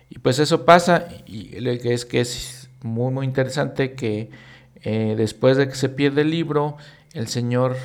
Y 0.09 0.17
pues 0.17 0.39
eso 0.39 0.65
pasa, 0.65 1.07
y 1.28 1.51
es 1.88 2.05
que 2.05 2.19
es 2.19 2.67
muy 2.82 3.13
muy 3.13 3.28
interesante 3.28 3.93
que 3.93 4.32
eh, 4.82 5.13
después 5.15 5.55
de 5.55 5.67
que 5.67 5.76
se 5.76 5.89
pierde 5.89 6.22
el 6.22 6.32
libro, 6.32 6.78
el 7.13 7.28
Señor 7.28 7.78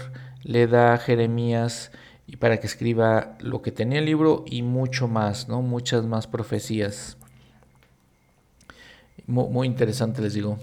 le 0.43 0.66
da 0.66 0.95
a 0.95 0.99
Jeremías 0.99 1.91
y 2.26 2.37
para 2.37 2.61
que 2.61 2.66
escriba 2.66 3.37
lo 3.41 3.61
que 3.61 3.72
tenía 3.72 3.99
el 3.99 4.07
libro 4.07 4.47
y 4.47 4.62
mucho 4.62 5.07
más, 5.07 5.49
¿no? 5.51 5.61
Muchas 5.61 6.07
más 6.07 6.26
profecías. 6.26 7.18
muy 9.26 9.66
interesante 9.66 10.22
les 10.22 10.32
digo. 10.32 10.57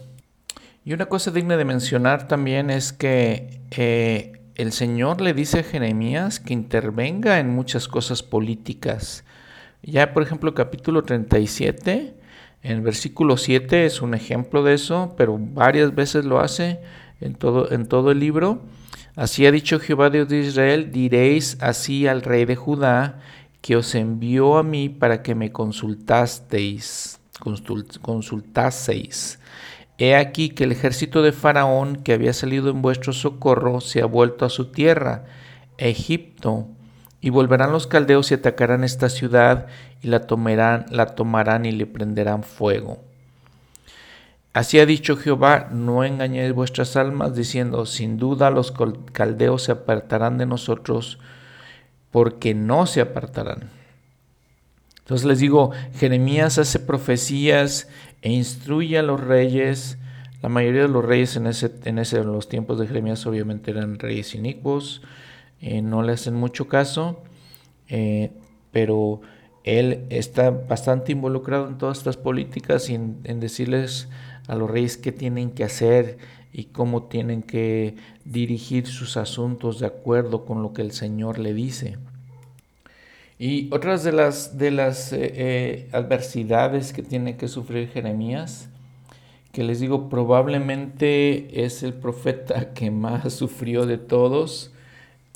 Y 0.85 0.91
una 0.91 1.05
cosa 1.05 1.31
digna 1.31 1.55
de 1.55 1.63
mencionar 1.63 2.27
también 2.27 2.69
es 2.69 2.91
que 2.91 3.61
eh, 3.71 4.41
el 4.55 4.73
Señor 4.73 5.21
le 5.21 5.33
dice 5.33 5.59
a 5.59 5.63
Jeremías 5.63 6.41
que 6.41 6.51
intervenga 6.51 7.39
en 7.39 7.49
muchas 7.49 7.87
cosas 7.87 8.21
políticas. 8.21 9.23
Ya, 9.81 10.13
por 10.13 10.23
ejemplo, 10.23 10.53
capítulo 10.53 11.03
37, 11.03 12.15
en 12.63 12.83
versículo 12.83 13.37
7 13.37 13.85
es 13.85 14.01
un 14.01 14.13
ejemplo 14.13 14.61
de 14.61 14.73
eso, 14.73 15.15
pero 15.17 15.37
varias 15.39 15.95
veces 15.95 16.25
lo 16.25 16.41
hace 16.41 16.81
en 17.21 17.35
todo, 17.35 17.71
en 17.71 17.87
todo 17.87 18.11
el 18.11 18.19
libro. 18.19 18.61
Así 19.15 19.45
ha 19.45 19.51
dicho 19.51 19.79
Jehová 19.79 20.09
Dios 20.09 20.27
de 20.27 20.39
Israel, 20.39 20.91
diréis 20.91 21.57
así 21.61 22.07
al 22.07 22.23
rey 22.23 22.43
de 22.43 22.57
Judá, 22.57 23.21
que 23.61 23.77
os 23.77 23.95
envió 23.95 24.57
a 24.57 24.63
mí 24.63 24.89
para 24.89 25.23
que 25.23 25.33
me 25.33 25.53
consultasteis, 25.53 27.21
consultaseis. 28.01 29.39
He 30.03 30.17
aquí 30.17 30.49
que 30.49 30.65
el 30.65 30.73
ejército 30.73 31.21
de 31.21 31.31
Faraón 31.31 31.95
que 31.95 32.11
había 32.11 32.33
salido 32.33 32.69
en 32.69 32.81
vuestro 32.81 33.13
socorro 33.13 33.79
se 33.79 34.01
ha 34.01 34.05
vuelto 34.05 34.43
a 34.43 34.49
su 34.49 34.65
tierra, 34.65 35.23
Egipto, 35.77 36.67
y 37.21 37.29
volverán 37.29 37.71
los 37.71 37.87
caldeos 37.87 38.29
y 38.29 38.33
atacarán 38.33 38.83
esta 38.83 39.07
ciudad 39.07 39.67
y 40.01 40.09
la 40.09 40.27
tomarán, 40.27 40.87
la 40.89 41.15
tomarán 41.15 41.65
y 41.65 41.71
le 41.71 41.85
prenderán 41.85 42.43
fuego. 42.43 42.99
Así 44.51 44.77
ha 44.77 44.85
dicho 44.85 45.15
Jehová, 45.15 45.69
no 45.71 46.03
engañéis 46.03 46.51
vuestras 46.51 46.97
almas, 46.97 47.33
diciendo, 47.33 47.85
sin 47.85 48.17
duda 48.17 48.49
los 48.49 48.73
caldeos 49.13 49.63
se 49.63 49.71
apartarán 49.71 50.37
de 50.37 50.45
nosotros, 50.45 51.17
porque 52.11 52.53
no 52.53 52.87
se 52.87 52.99
apartarán. 52.99 53.69
Entonces 54.99 55.25
les 55.25 55.39
digo, 55.39 55.71
Jeremías 55.95 56.57
hace 56.57 56.79
profecías 56.79 57.87
e 58.23 58.31
instruye 58.31 58.97
a 58.97 59.03
los 59.03 59.21
reyes. 59.21 59.99
La 60.41 60.49
mayoría 60.49 60.83
de 60.83 60.87
los 60.87 61.05
reyes 61.05 61.35
en, 61.35 61.45
ese, 61.45 61.71
en, 61.83 61.99
ese, 61.99 62.23
los 62.23 62.49
tiempos 62.49 62.79
de 62.79 62.87
Jeremías 62.87 63.25
obviamente 63.25 63.71
eran 63.71 63.99
reyes 63.99 64.33
inicuos, 64.33 65.01
eh, 65.59 65.81
no 65.81 66.03
le 66.03 66.13
hacen 66.13 66.33
mucho 66.33 66.67
caso, 66.67 67.21
eh, 67.87 68.31
pero 68.71 69.21
él 69.63 70.05
está 70.09 70.49
bastante 70.49 71.11
involucrado 71.11 71.67
en 71.67 71.77
todas 71.77 71.99
estas 71.99 72.17
políticas 72.17 72.89
y 72.89 72.95
en 72.95 73.39
decirles 73.39 74.09
a 74.47 74.55
los 74.55 74.69
reyes 74.69 74.97
qué 74.97 75.11
tienen 75.11 75.51
que 75.51 75.63
hacer 75.63 76.17
y 76.51 76.65
cómo 76.65 77.03
tienen 77.03 77.43
que 77.43 77.95
dirigir 78.25 78.87
sus 78.87 79.17
asuntos 79.17 79.79
de 79.79 79.87
acuerdo 79.87 80.45
con 80.45 80.61
lo 80.61 80.73
que 80.73 80.81
el 80.81 80.91
Señor 80.91 81.39
le 81.39 81.53
dice. 81.53 81.97
Y 83.45 83.67
otras 83.73 84.05
de 84.05 84.13
las, 84.13 84.57
de 84.57 84.71
las 84.71 85.11
eh, 85.11 85.17
eh, 85.35 85.89
adversidades 85.91 86.93
que 86.93 87.03
tiene 87.03 87.35
que 87.35 87.49
sufrir 87.49 87.89
Jeremías, 87.89 88.69
que 89.51 89.65
les 89.65 89.81
digo, 89.81 90.07
probablemente 90.07 91.65
es 91.65 91.83
el 91.83 91.91
profeta 91.91 92.71
que 92.73 92.89
más 92.89 93.33
sufrió 93.33 93.85
de 93.85 93.97
todos, 93.97 94.71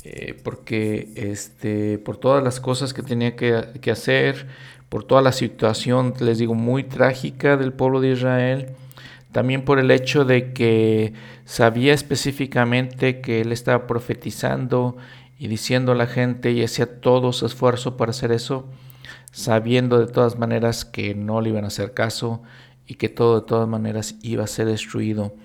eh, 0.05 0.39
porque 0.41 1.09
este, 1.15 1.97
por 1.97 2.15
todas 2.15 2.41
las 2.41 2.61
cosas 2.61 2.93
que 2.93 3.03
tenía 3.03 3.35
que, 3.35 3.61
que 3.81 3.91
hacer, 3.91 4.47
por 4.87 5.03
toda 5.03 5.21
la 5.21 5.33
situación, 5.33 6.13
les 6.21 6.37
digo, 6.37 6.55
muy 6.55 6.85
trágica 6.85 7.57
del 7.57 7.73
pueblo 7.73 7.99
de 7.99 8.13
Israel, 8.13 8.67
también 9.33 9.65
por 9.65 9.79
el 9.79 9.91
hecho 9.91 10.23
de 10.23 10.53
que 10.53 11.11
sabía 11.43 11.93
específicamente 11.93 13.19
que 13.19 13.41
él 13.41 13.51
estaba 13.51 13.85
profetizando 13.85 14.95
y 15.39 15.47
diciendo 15.47 15.91
a 15.91 15.95
la 15.95 16.07
gente 16.07 16.51
y 16.51 16.63
hacía 16.63 16.99
todo 16.99 17.31
su 17.33 17.45
esfuerzo 17.45 17.97
para 17.97 18.11
hacer 18.11 18.31
eso, 18.31 18.67
sabiendo 19.31 19.99
de 19.99 20.11
todas 20.11 20.37
maneras 20.37 20.85
que 20.85 21.13
no 21.13 21.41
le 21.41 21.49
iban 21.49 21.63
a 21.63 21.67
hacer 21.67 21.93
caso 21.93 22.41
y 22.87 22.95
que 22.95 23.09
todo 23.09 23.41
de 23.41 23.47
todas 23.47 23.67
maneras 23.67 24.15
iba 24.21 24.43
a 24.43 24.47
ser 24.47 24.67
destruido. 24.67 25.35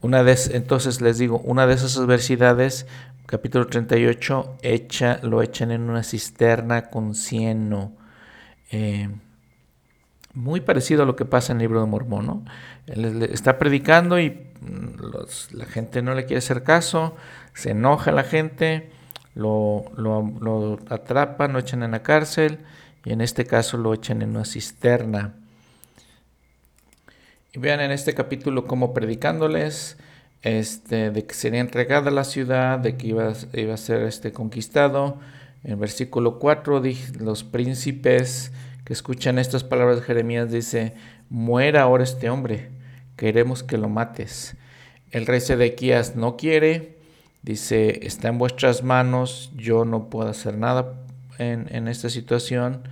Una 0.00 0.22
vez, 0.22 0.50
entonces 0.52 1.00
les 1.00 1.18
digo, 1.18 1.38
una 1.40 1.66
de 1.66 1.74
esas 1.74 1.96
adversidades, 1.96 2.86
capítulo 3.26 3.66
38, 3.66 4.58
echa, 4.62 5.18
lo 5.22 5.42
echan 5.42 5.70
en 5.70 5.82
una 5.82 6.02
cisterna 6.02 6.90
con 6.90 7.14
cieno. 7.14 7.96
Eh, 8.70 9.08
muy 10.34 10.60
parecido 10.60 11.02
a 11.02 11.06
lo 11.06 11.16
que 11.16 11.24
pasa 11.24 11.52
en 11.52 11.58
el 11.58 11.64
libro 11.64 11.80
de 11.80 11.86
Mormón, 11.86 12.26
¿no? 12.26 12.44
Él 12.86 13.22
está 13.24 13.58
predicando 13.58 14.18
y 14.18 14.30
mm, 14.30 15.56
la 15.56 15.66
gente 15.66 16.02
no 16.02 16.14
le 16.14 16.24
quiere 16.24 16.38
hacer 16.38 16.62
caso, 16.62 17.16
se 17.54 17.70
enoja 17.70 18.12
la 18.12 18.24
gente, 18.24 18.91
lo, 19.34 19.84
lo, 19.96 20.78
atrapan, 20.88 21.52
lo 21.52 21.58
echan 21.58 21.82
en 21.82 21.92
la 21.92 22.02
cárcel 22.02 22.58
y 23.04 23.12
en 23.12 23.20
este 23.20 23.44
caso 23.44 23.76
lo 23.76 23.94
echan 23.94 24.22
en 24.22 24.30
una 24.30 24.44
cisterna. 24.44 25.34
Y 27.52 27.58
vean 27.58 27.80
en 27.80 27.90
este 27.90 28.14
capítulo 28.14 28.66
cómo 28.66 28.94
predicándoles 28.94 29.96
este, 30.42 31.10
de 31.10 31.24
que 31.24 31.34
sería 31.34 31.60
entregada 31.60 32.10
la 32.10 32.24
ciudad, 32.24 32.78
de 32.78 32.96
que 32.96 33.08
iba, 33.08 33.32
iba 33.52 33.74
a 33.74 33.78
ser 33.78 34.02
este, 34.02 34.32
conquistado. 34.32 35.18
En 35.64 35.78
versículo 35.78 36.38
4, 36.38 36.82
los 37.20 37.44
príncipes 37.44 38.52
que 38.84 38.92
escuchan 38.92 39.38
estas 39.38 39.64
palabras 39.64 39.96
de 39.98 40.02
Jeremías 40.02 40.50
dice, 40.50 40.94
muera 41.28 41.82
ahora 41.82 42.04
este 42.04 42.30
hombre, 42.30 42.70
queremos 43.16 43.62
que 43.62 43.78
lo 43.78 43.88
mates. 43.88 44.56
El 45.10 45.26
rey 45.26 45.40
Sedequías 45.40 46.16
no 46.16 46.36
quiere, 46.36 46.91
dice, 47.42 48.06
está 48.06 48.28
en 48.28 48.38
vuestras 48.38 48.82
manos, 48.82 49.52
yo 49.56 49.84
no 49.84 50.08
puedo 50.08 50.28
hacer 50.28 50.56
nada 50.56 50.94
en, 51.38 51.88
esta 51.88 52.08
situación. 52.08 52.82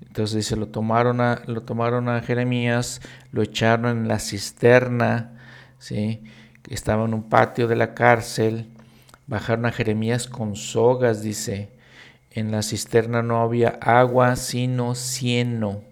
Entonces 0.00 0.36
dice, 0.36 0.56
lo 0.56 0.68
tomaron, 0.68 1.20
a, 1.20 1.42
lo 1.46 1.62
tomaron 1.62 2.08
a 2.08 2.20
Jeremías, 2.22 3.00
lo 3.32 3.42
echaron 3.42 3.98
en 3.98 4.08
la 4.08 4.18
cisterna, 4.18 5.32
¿sí? 5.78 6.22
estaba 6.70 7.04
en 7.04 7.14
un 7.14 7.28
patio 7.28 7.68
de 7.68 7.76
la 7.76 7.94
cárcel, 7.94 8.66
bajaron 9.26 9.66
a 9.66 9.72
Jeremías 9.72 10.26
con 10.26 10.56
sogas, 10.56 11.22
dice, 11.22 11.70
en 12.30 12.50
la 12.50 12.62
cisterna 12.62 13.22
no 13.22 13.40
había 13.40 13.78
agua, 13.80 14.36
sino 14.36 14.94
cieno. 14.94 15.82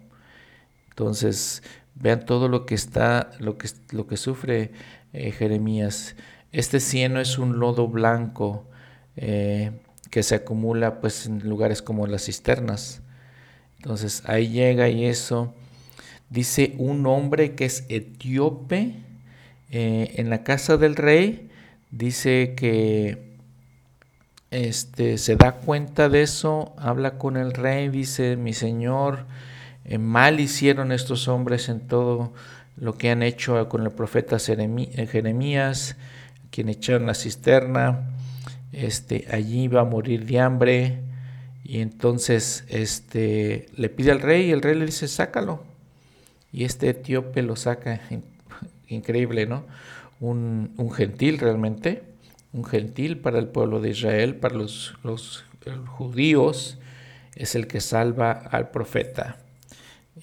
Entonces, 0.89 1.63
vean 1.95 2.25
todo 2.25 2.47
lo 2.47 2.65
que 2.65 2.75
está, 2.75 3.31
lo 3.39 3.57
que, 3.57 3.69
lo 3.91 4.07
que 4.07 4.17
sufre 4.17 4.71
eh, 5.13 5.31
Jeremías. 5.31 6.15
Este 6.55 6.79
cieno 6.79 7.19
es 7.19 7.37
un 7.37 7.59
lodo 7.59 7.89
blanco 7.89 8.63
eh, 9.17 9.71
que 10.09 10.23
se 10.23 10.35
acumula 10.35 11.01
pues 11.01 11.25
en 11.25 11.39
lugares 11.49 11.81
como 11.81 12.07
las 12.07 12.23
cisternas. 12.23 13.01
Entonces 13.75 14.23
ahí 14.25 14.47
llega 14.47 14.87
y 14.87 15.03
eso. 15.03 15.53
Dice 16.29 16.73
un 16.77 17.05
hombre 17.07 17.55
que 17.55 17.65
es 17.65 17.83
etíope 17.89 18.95
eh, 19.69 20.13
en 20.15 20.29
la 20.29 20.45
casa 20.45 20.77
del 20.77 20.95
rey. 20.95 21.51
Dice 21.91 22.53
que 22.55 23.35
este, 24.49 25.17
se 25.17 25.35
da 25.35 25.57
cuenta 25.57 26.07
de 26.07 26.21
eso, 26.21 26.73
habla 26.77 27.17
con 27.17 27.35
el 27.35 27.51
rey, 27.51 27.89
dice, 27.89 28.37
mi 28.37 28.53
señor, 28.53 29.25
eh, 29.83 29.97
mal 29.97 30.39
hicieron 30.39 30.93
estos 30.93 31.27
hombres 31.27 31.67
en 31.67 31.81
todo 31.81 32.31
lo 32.77 32.97
que 32.97 33.09
han 33.09 33.23
hecho 33.23 33.67
con 33.67 33.83
el 33.83 33.91
profeta 33.91 34.37
Jeremías, 34.39 35.97
quien 36.55 36.69
echaron 36.69 37.05
la 37.05 37.15
cisterna, 37.15 38.11
este, 38.71 39.27
allí 39.29 39.67
va 39.67 39.81
a 39.81 39.83
morir 39.83 40.25
de 40.25 40.39
hambre, 40.39 40.99
y 41.65 41.81
entonces 41.81 42.63
este, 42.69 43.65
le 43.75 43.89
pide 43.89 44.11
al 44.11 44.21
rey, 44.21 44.45
y 44.45 44.51
el 44.51 44.61
rey 44.61 44.79
le 44.79 44.85
dice, 44.85 45.09
sácalo, 45.09 45.65
y 46.53 46.63
este 46.63 46.87
etíope 46.87 47.41
lo 47.41 47.57
saca, 47.57 47.99
increíble, 48.87 49.47
¿no? 49.47 49.65
Un, 50.21 50.71
un 50.77 50.91
gentil 50.91 51.39
realmente, 51.39 52.03
un 52.53 52.63
gentil 52.63 53.17
para 53.17 53.37
el 53.37 53.49
pueblo 53.49 53.81
de 53.81 53.89
Israel, 53.89 54.37
para 54.37 54.55
los, 54.55 54.95
judíos, 55.87 56.77
es 57.35 57.55
el 57.55 57.67
que 57.67 57.81
salva 57.81 58.31
al 58.31 58.69
profeta. 58.69 59.39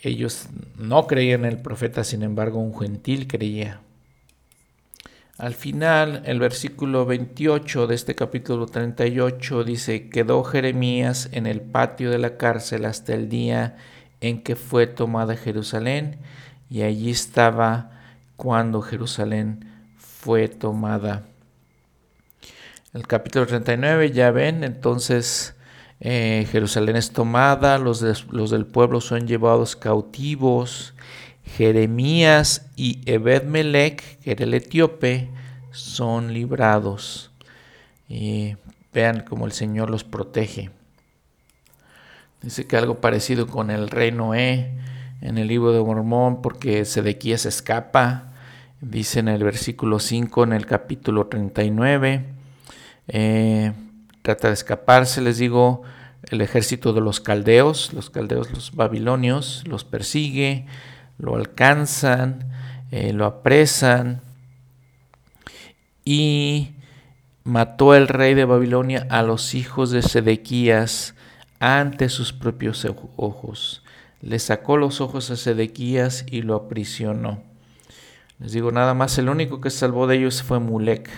Ellos 0.02 0.46
no 0.78 1.06
creían 1.06 1.44
en 1.44 1.52
el 1.52 1.58
profeta, 1.58 2.04
sin 2.04 2.22
embargo 2.22 2.58
un 2.58 2.74
gentil 2.78 3.26
creía. 3.26 3.81
Al 5.42 5.54
final, 5.54 6.22
el 6.24 6.38
versículo 6.38 7.04
28 7.04 7.88
de 7.88 7.96
este 7.96 8.14
capítulo 8.14 8.66
38 8.66 9.64
dice, 9.64 10.08
quedó 10.08 10.44
Jeremías 10.44 11.30
en 11.32 11.48
el 11.48 11.60
patio 11.60 12.12
de 12.12 12.18
la 12.18 12.36
cárcel 12.36 12.84
hasta 12.84 13.14
el 13.14 13.28
día 13.28 13.76
en 14.20 14.44
que 14.44 14.54
fue 14.54 14.86
tomada 14.86 15.34
Jerusalén, 15.34 16.18
y 16.70 16.82
allí 16.82 17.10
estaba 17.10 17.90
cuando 18.36 18.82
Jerusalén 18.82 19.68
fue 19.96 20.46
tomada. 20.46 21.24
El 22.94 23.08
capítulo 23.08 23.44
39 23.44 24.12
ya 24.12 24.30
ven, 24.30 24.62
entonces 24.62 25.56
eh, 25.98 26.46
Jerusalén 26.52 26.94
es 26.94 27.10
tomada, 27.10 27.78
los, 27.78 28.00
los 28.30 28.50
del 28.52 28.64
pueblo 28.64 29.00
son 29.00 29.26
llevados 29.26 29.74
cautivos, 29.74 30.94
Jeremías 31.44 32.70
y 32.76 33.00
Ebed-Melech, 33.06 34.18
que 34.20 34.32
era 34.32 34.44
el 34.44 34.54
etíope, 34.54 35.28
son 35.70 36.32
librados. 36.32 37.30
Y 38.08 38.56
vean 38.92 39.24
cómo 39.28 39.46
el 39.46 39.52
Señor 39.52 39.90
los 39.90 40.04
protege. 40.04 40.70
Dice 42.42 42.66
que 42.66 42.76
algo 42.76 43.00
parecido 43.00 43.46
con 43.46 43.70
el 43.70 43.88
rey 43.88 44.12
Noé 44.12 44.72
en 45.20 45.38
el 45.38 45.48
libro 45.48 45.72
de 45.72 45.82
Mormón, 45.82 46.42
porque 46.42 46.84
Sedequías 46.84 47.46
escapa. 47.46 48.32
Dice 48.80 49.20
en 49.20 49.28
el 49.28 49.44
versículo 49.44 50.00
5, 50.00 50.44
en 50.44 50.52
el 50.52 50.66
capítulo 50.66 51.28
39 51.28 52.24
eh, 53.08 53.72
trata 54.22 54.48
de 54.48 54.54
escaparse, 54.54 55.20
les 55.20 55.38
digo, 55.38 55.82
el 56.30 56.40
ejército 56.40 56.92
de 56.92 57.00
los 57.00 57.20
caldeos, 57.20 57.92
los 57.92 58.10
caldeos, 58.10 58.50
los 58.52 58.74
babilonios, 58.74 59.64
los 59.66 59.84
persigue, 59.84 60.66
lo 61.22 61.36
alcanzan, 61.36 62.50
eh, 62.90 63.12
lo 63.12 63.26
apresan 63.26 64.20
y 66.04 66.72
mató 67.44 67.94
el 67.94 68.08
rey 68.08 68.34
de 68.34 68.44
Babilonia 68.44 69.06
a 69.08 69.22
los 69.22 69.54
hijos 69.54 69.92
de 69.92 70.02
Sedequías 70.02 71.14
ante 71.60 72.08
sus 72.08 72.32
propios 72.32 72.84
ojos. 73.16 73.84
Le 74.20 74.40
sacó 74.40 74.76
los 74.76 75.00
ojos 75.00 75.30
a 75.30 75.36
Sedequías 75.36 76.26
y 76.28 76.42
lo 76.42 76.56
aprisionó. 76.56 77.40
Les 78.40 78.50
digo, 78.50 78.72
nada 78.72 78.92
más 78.92 79.16
el 79.16 79.28
único 79.28 79.60
que 79.60 79.70
salvó 79.70 80.08
de 80.08 80.16
ellos 80.16 80.42
fue 80.42 80.58
Mulek, 80.58 81.08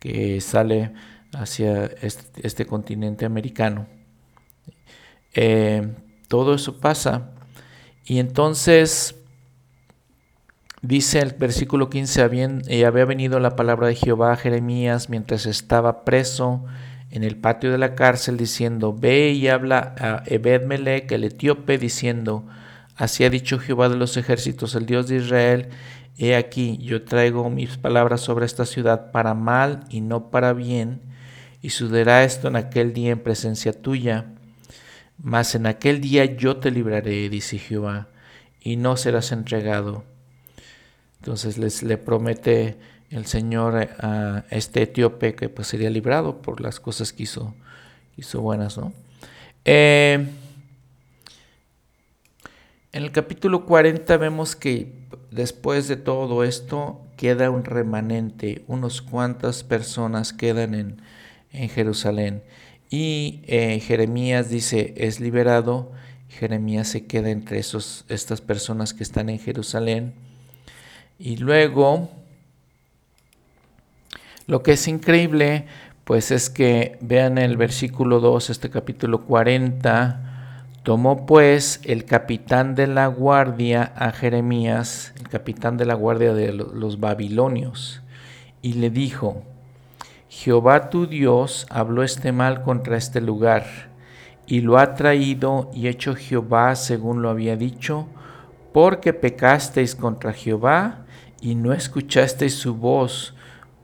que 0.00 0.40
sale 0.40 0.92
hacia 1.32 1.84
este, 1.84 2.44
este 2.44 2.66
continente 2.66 3.26
americano. 3.26 3.86
Eh, 5.34 5.88
todo 6.26 6.54
eso 6.54 6.80
pasa. 6.80 7.30
Y 8.04 8.18
entonces 8.18 9.19
dice 10.82 11.20
el 11.20 11.32
versículo 11.32 11.90
15, 11.90 12.22
había, 12.22 12.46
había 12.86 13.04
venido 13.04 13.40
la 13.40 13.56
palabra 13.56 13.88
de 13.88 13.94
Jehová 13.94 14.32
a 14.32 14.36
Jeremías 14.36 15.08
mientras 15.08 15.46
estaba 15.46 16.04
preso 16.04 16.64
en 17.10 17.24
el 17.24 17.36
patio 17.36 17.72
de 17.72 17.78
la 17.78 17.94
cárcel 17.94 18.36
diciendo, 18.36 18.94
ve 18.96 19.30
y 19.30 19.48
habla 19.48 19.94
a 19.98 20.22
Ebed-Melech, 20.26 21.10
el 21.12 21.24
etíope, 21.24 21.76
diciendo, 21.76 22.46
así 22.96 23.24
ha 23.24 23.30
dicho 23.30 23.58
Jehová 23.58 23.88
de 23.88 23.96
los 23.96 24.16
ejércitos, 24.16 24.74
el 24.74 24.86
Dios 24.86 25.08
de 25.08 25.16
Israel, 25.16 25.68
he 26.18 26.36
aquí, 26.36 26.78
yo 26.78 27.02
traigo 27.02 27.50
mis 27.50 27.76
palabras 27.78 28.20
sobre 28.20 28.46
esta 28.46 28.64
ciudad 28.64 29.10
para 29.10 29.34
mal 29.34 29.84
y 29.90 30.02
no 30.02 30.30
para 30.30 30.52
bien, 30.52 31.00
y 31.62 31.70
sucederá 31.70 32.24
esto 32.24 32.48
en 32.48 32.56
aquel 32.56 32.92
día 32.92 33.10
en 33.10 33.20
presencia 33.20 33.72
tuya. 33.72 34.26
Mas 35.18 35.54
en 35.54 35.66
aquel 35.66 36.00
día 36.00 36.24
yo 36.24 36.56
te 36.58 36.70
libraré, 36.70 37.28
dice 37.28 37.58
Jehová, 37.58 38.08
y 38.62 38.76
no 38.76 38.96
serás 38.96 39.32
entregado. 39.32 40.04
Entonces 41.20 41.58
les 41.58 41.82
le 41.82 41.98
promete 41.98 42.78
el 43.10 43.26
Señor 43.26 43.76
a 43.98 44.44
este 44.50 44.82
etíope 44.82 45.34
que 45.34 45.48
pues 45.48 45.68
sería 45.68 45.90
librado 45.90 46.42
por 46.42 46.60
las 46.60 46.80
cosas 46.80 47.12
que 47.12 47.24
hizo, 47.24 47.54
hizo 48.16 48.40
buenas, 48.40 48.78
¿no? 48.78 48.92
Eh, 49.64 50.26
en 52.92 53.04
el 53.04 53.12
capítulo 53.12 53.66
40 53.66 54.16
vemos 54.16 54.56
que 54.56 54.92
después 55.30 55.86
de 55.88 55.96
todo 55.96 56.42
esto 56.42 57.00
queda 57.16 57.50
un 57.50 57.64
remanente, 57.64 58.64
unos 58.66 59.02
cuantas 59.02 59.62
personas 59.62 60.32
quedan 60.32 60.74
en, 60.74 61.02
en 61.52 61.68
Jerusalén. 61.68 62.42
Y 62.90 63.42
eh, 63.46 63.78
Jeremías 63.80 64.50
dice, 64.50 64.94
es 64.96 65.20
liberado. 65.20 65.92
Jeremías 66.28 66.88
se 66.88 67.06
queda 67.06 67.30
entre 67.30 67.58
esos, 67.58 68.04
estas 68.08 68.40
personas 68.40 68.94
que 68.94 69.04
están 69.04 69.28
en 69.28 69.38
Jerusalén. 69.38 70.14
Y 71.22 71.36
luego, 71.36 72.08
lo 74.46 74.62
que 74.62 74.72
es 74.72 74.88
increíble, 74.88 75.66
pues 76.04 76.30
es 76.30 76.48
que 76.48 76.96
vean 77.02 77.36
el 77.36 77.58
versículo 77.58 78.20
2, 78.20 78.48
este 78.48 78.70
capítulo 78.70 79.26
40. 79.26 80.54
Tomó 80.82 81.26
pues 81.26 81.82
el 81.84 82.06
capitán 82.06 82.74
de 82.74 82.86
la 82.86 83.06
guardia 83.08 83.92
a 83.96 84.12
Jeremías, 84.12 85.12
el 85.18 85.28
capitán 85.28 85.76
de 85.76 85.84
la 85.84 85.92
guardia 85.92 86.32
de 86.32 86.54
los 86.54 87.00
babilonios, 87.00 88.00
y 88.62 88.72
le 88.72 88.88
dijo, 88.88 89.42
Jehová 90.30 90.88
tu 90.88 91.06
Dios 91.06 91.66
habló 91.68 92.02
este 92.02 92.32
mal 92.32 92.62
contra 92.62 92.96
este 92.96 93.20
lugar, 93.20 93.66
y 94.46 94.62
lo 94.62 94.78
ha 94.78 94.94
traído 94.94 95.70
y 95.74 95.88
hecho 95.88 96.14
Jehová 96.14 96.76
según 96.76 97.20
lo 97.20 97.28
había 97.28 97.56
dicho, 97.56 98.06
porque 98.72 99.12
pecasteis 99.12 99.94
contra 99.94 100.32
Jehová 100.32 101.04
y 101.40 101.54
no 101.54 101.72
escuchasteis 101.72 102.54
su 102.54 102.74
voz, 102.74 103.34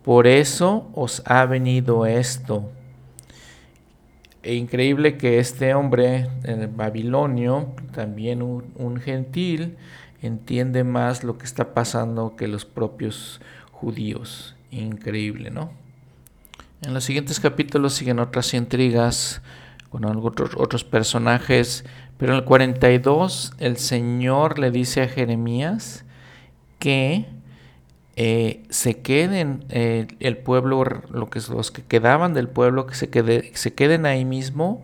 por 0.04 0.26
eso 0.26 0.88
os 0.94 1.22
ha 1.26 1.44
venido 1.46 2.06
esto. 2.06 2.70
E 4.42 4.54
increíble 4.54 5.16
que 5.16 5.40
este 5.40 5.74
hombre, 5.74 6.28
el 6.44 6.68
babilonio, 6.68 7.74
también 7.92 8.42
un, 8.42 9.00
gentil, 9.00 9.76
entiende 10.22 10.84
más 10.84 11.24
lo 11.24 11.36
que 11.38 11.44
está 11.44 11.74
pasando 11.74 12.36
que 12.36 12.46
los 12.46 12.64
propios 12.64 13.40
judíos. 13.72 14.54
Increíble, 14.70 15.50
¿no? 15.50 15.72
En 16.82 16.94
los 16.94 17.02
siguientes 17.02 17.40
capítulos 17.40 17.94
siguen 17.94 18.20
otras 18.20 18.54
intrigas 18.54 19.42
con 19.90 20.04
otros, 20.04 20.50
otros 20.56 20.84
personajes, 20.84 21.84
pero 22.18 22.32
en 22.32 22.38
el 22.38 22.44
42 22.44 23.54
el 23.58 23.76
Señor 23.78 24.60
le 24.60 24.70
dice 24.70 25.02
a 25.02 25.08
Jeremías 25.08 26.04
que 26.78 27.26
eh, 28.18 28.64
se 28.70 29.02
queden 29.02 29.66
eh, 29.68 30.06
el 30.20 30.38
pueblo, 30.38 30.82
lo 31.10 31.28
que, 31.28 31.40
los 31.50 31.70
que 31.70 31.82
quedaban 31.82 32.32
del 32.32 32.48
pueblo, 32.48 32.86
que 32.86 32.94
se, 32.94 33.10
quede, 33.10 33.50
se 33.54 33.74
queden 33.74 34.06
ahí 34.06 34.24
mismo 34.24 34.82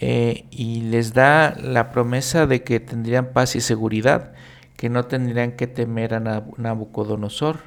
eh, 0.00 0.44
y 0.50 0.80
les 0.80 1.14
da 1.14 1.54
la 1.54 1.92
promesa 1.92 2.48
de 2.48 2.64
que 2.64 2.80
tendrían 2.80 3.26
paz 3.32 3.54
y 3.54 3.60
seguridad, 3.60 4.32
que 4.76 4.88
no 4.88 5.04
tendrían 5.04 5.52
que 5.52 5.68
temer 5.68 6.14
a 6.14 6.42
Nabucodonosor. 6.56 7.60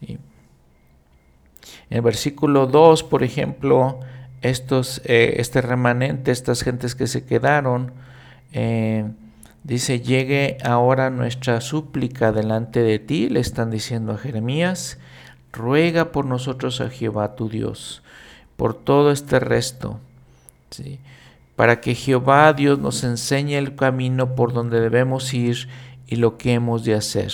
En 0.00 0.18
el 1.90 2.02
versículo 2.02 2.66
2, 2.66 3.04
por 3.04 3.22
ejemplo, 3.22 4.00
estos, 4.40 5.02
este 5.04 5.60
remanente, 5.60 6.32
estas 6.32 6.62
gentes 6.62 6.96
que 6.96 7.06
se 7.06 7.24
quedaron, 7.24 7.92
dice, 9.64 10.00
llegue 10.00 10.58
ahora 10.64 11.10
nuestra 11.10 11.60
súplica 11.60 12.32
delante 12.32 12.82
de 12.82 12.98
ti, 12.98 13.28
le 13.28 13.40
están 13.40 13.70
diciendo 13.70 14.12
a 14.12 14.18
Jeremías, 14.18 14.98
ruega 15.52 16.12
por 16.12 16.24
nosotros 16.24 16.80
a 16.80 16.90
Jehová 16.90 17.34
tu 17.36 17.48
Dios, 17.48 18.02
por 18.56 18.74
todo 18.74 19.10
este 19.10 19.40
resto, 19.40 20.00
¿sí? 20.70 20.98
para 21.56 21.80
que 21.80 21.94
Jehová 21.94 22.52
Dios 22.52 22.78
nos 22.78 23.04
enseñe 23.04 23.54
el 23.54 23.76
camino 23.76 24.34
por 24.34 24.52
donde 24.52 24.80
debemos 24.80 25.32
ir 25.34 25.68
y 26.06 26.16
lo 26.16 26.38
que 26.38 26.54
hemos 26.54 26.84
de 26.84 26.94
hacer 26.94 27.32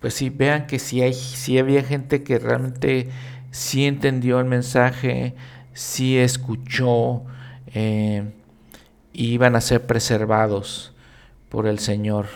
pues 0.00 0.14
sí, 0.14 0.30
vean 0.30 0.66
que 0.66 0.78
si 0.78 1.02
hay, 1.02 1.12
si 1.14 1.58
había 1.58 1.82
gente 1.82 2.22
que 2.22 2.38
realmente 2.38 3.08
sí 3.50 3.84
entendió 3.84 4.40
el 4.40 4.46
mensaje, 4.46 5.34
sí 5.74 6.16
escuchó, 6.16 7.22
eh, 7.74 8.30
iban 9.12 9.56
a 9.56 9.60
ser 9.60 9.86
preservados 9.86 10.92
por 11.48 11.66
el 11.66 11.78
Señor. 11.78 12.26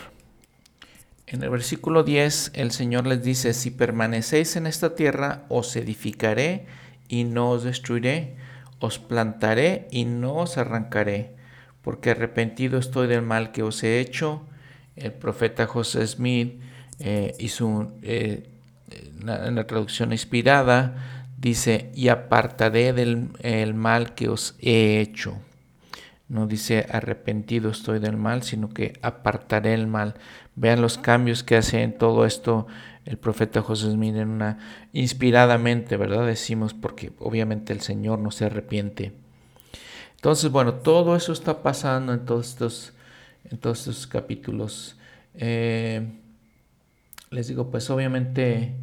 En 1.27 1.41
el 1.41 1.49
versículo 1.49 2.03
10 2.03 2.51
el 2.53 2.71
Señor 2.71 3.07
les 3.07 3.23
dice, 3.23 3.53
si 3.53 3.71
permanecéis 3.71 4.55
en 4.55 4.67
esta 4.67 4.95
tierra, 4.95 5.45
os 5.49 5.75
edificaré 5.75 6.67
y 7.07 7.23
no 7.23 7.49
os 7.49 7.63
destruiré, 7.63 8.35
os 8.79 8.99
plantaré 8.99 9.87
y 9.89 10.05
no 10.05 10.35
os 10.35 10.57
arrancaré, 10.57 11.35
porque 11.81 12.11
arrepentido 12.11 12.77
estoy 12.77 13.07
del 13.07 13.21
mal 13.21 13.51
que 13.51 13.63
os 13.63 13.83
he 13.83 13.99
hecho. 13.99 14.45
El 14.95 15.13
profeta 15.13 15.65
José 15.65 16.05
Smith 16.05 16.61
eh, 16.99 17.33
hizo 17.39 17.91
eh, 18.01 18.49
en 19.21 19.55
la 19.55 19.65
traducción 19.65 20.11
inspirada, 20.11 21.31
dice, 21.37 21.91
y 21.95 22.09
apartaré 22.09 22.93
del 22.93 23.29
el 23.39 23.73
mal 23.73 24.13
que 24.13 24.29
os 24.29 24.55
he 24.59 24.99
hecho. 24.99 25.37
No 26.27 26.47
dice 26.47 26.87
arrepentido 26.89 27.69
estoy 27.69 27.99
del 27.99 28.17
mal, 28.17 28.41
sino 28.43 28.69
que 28.69 28.93
apartaré 29.01 29.73
el 29.73 29.87
mal. 29.87 30.15
Vean 30.55 30.81
los 30.81 30.97
cambios 30.97 31.43
que 31.43 31.55
hace 31.55 31.83
en 31.83 31.97
todo 31.97 32.25
esto 32.25 32.65
el 33.05 33.17
profeta 33.17 33.61
José 33.61 33.91
Smith 33.91 34.15
en 34.15 34.29
una 34.29 34.57
inspiradamente, 34.91 35.97
¿verdad? 35.97 36.25
Decimos 36.25 36.73
porque 36.73 37.13
obviamente 37.19 37.71
el 37.71 37.81
Señor 37.81 38.19
no 38.19 38.31
se 38.31 38.45
arrepiente. 38.45 39.13
Entonces, 40.15 40.49
bueno, 40.51 40.73
todo 40.75 41.15
eso 41.15 41.31
está 41.33 41.61
pasando 41.61 42.11
en 42.11 42.25
todos 42.25 42.49
estos, 42.49 42.93
en 43.43 43.59
todos 43.59 43.81
estos 43.81 44.07
capítulos. 44.07 44.97
Eh, 45.35 46.19
les 47.29 47.47
digo, 47.47 47.69
pues 47.69 47.89
obviamente, 47.91 48.73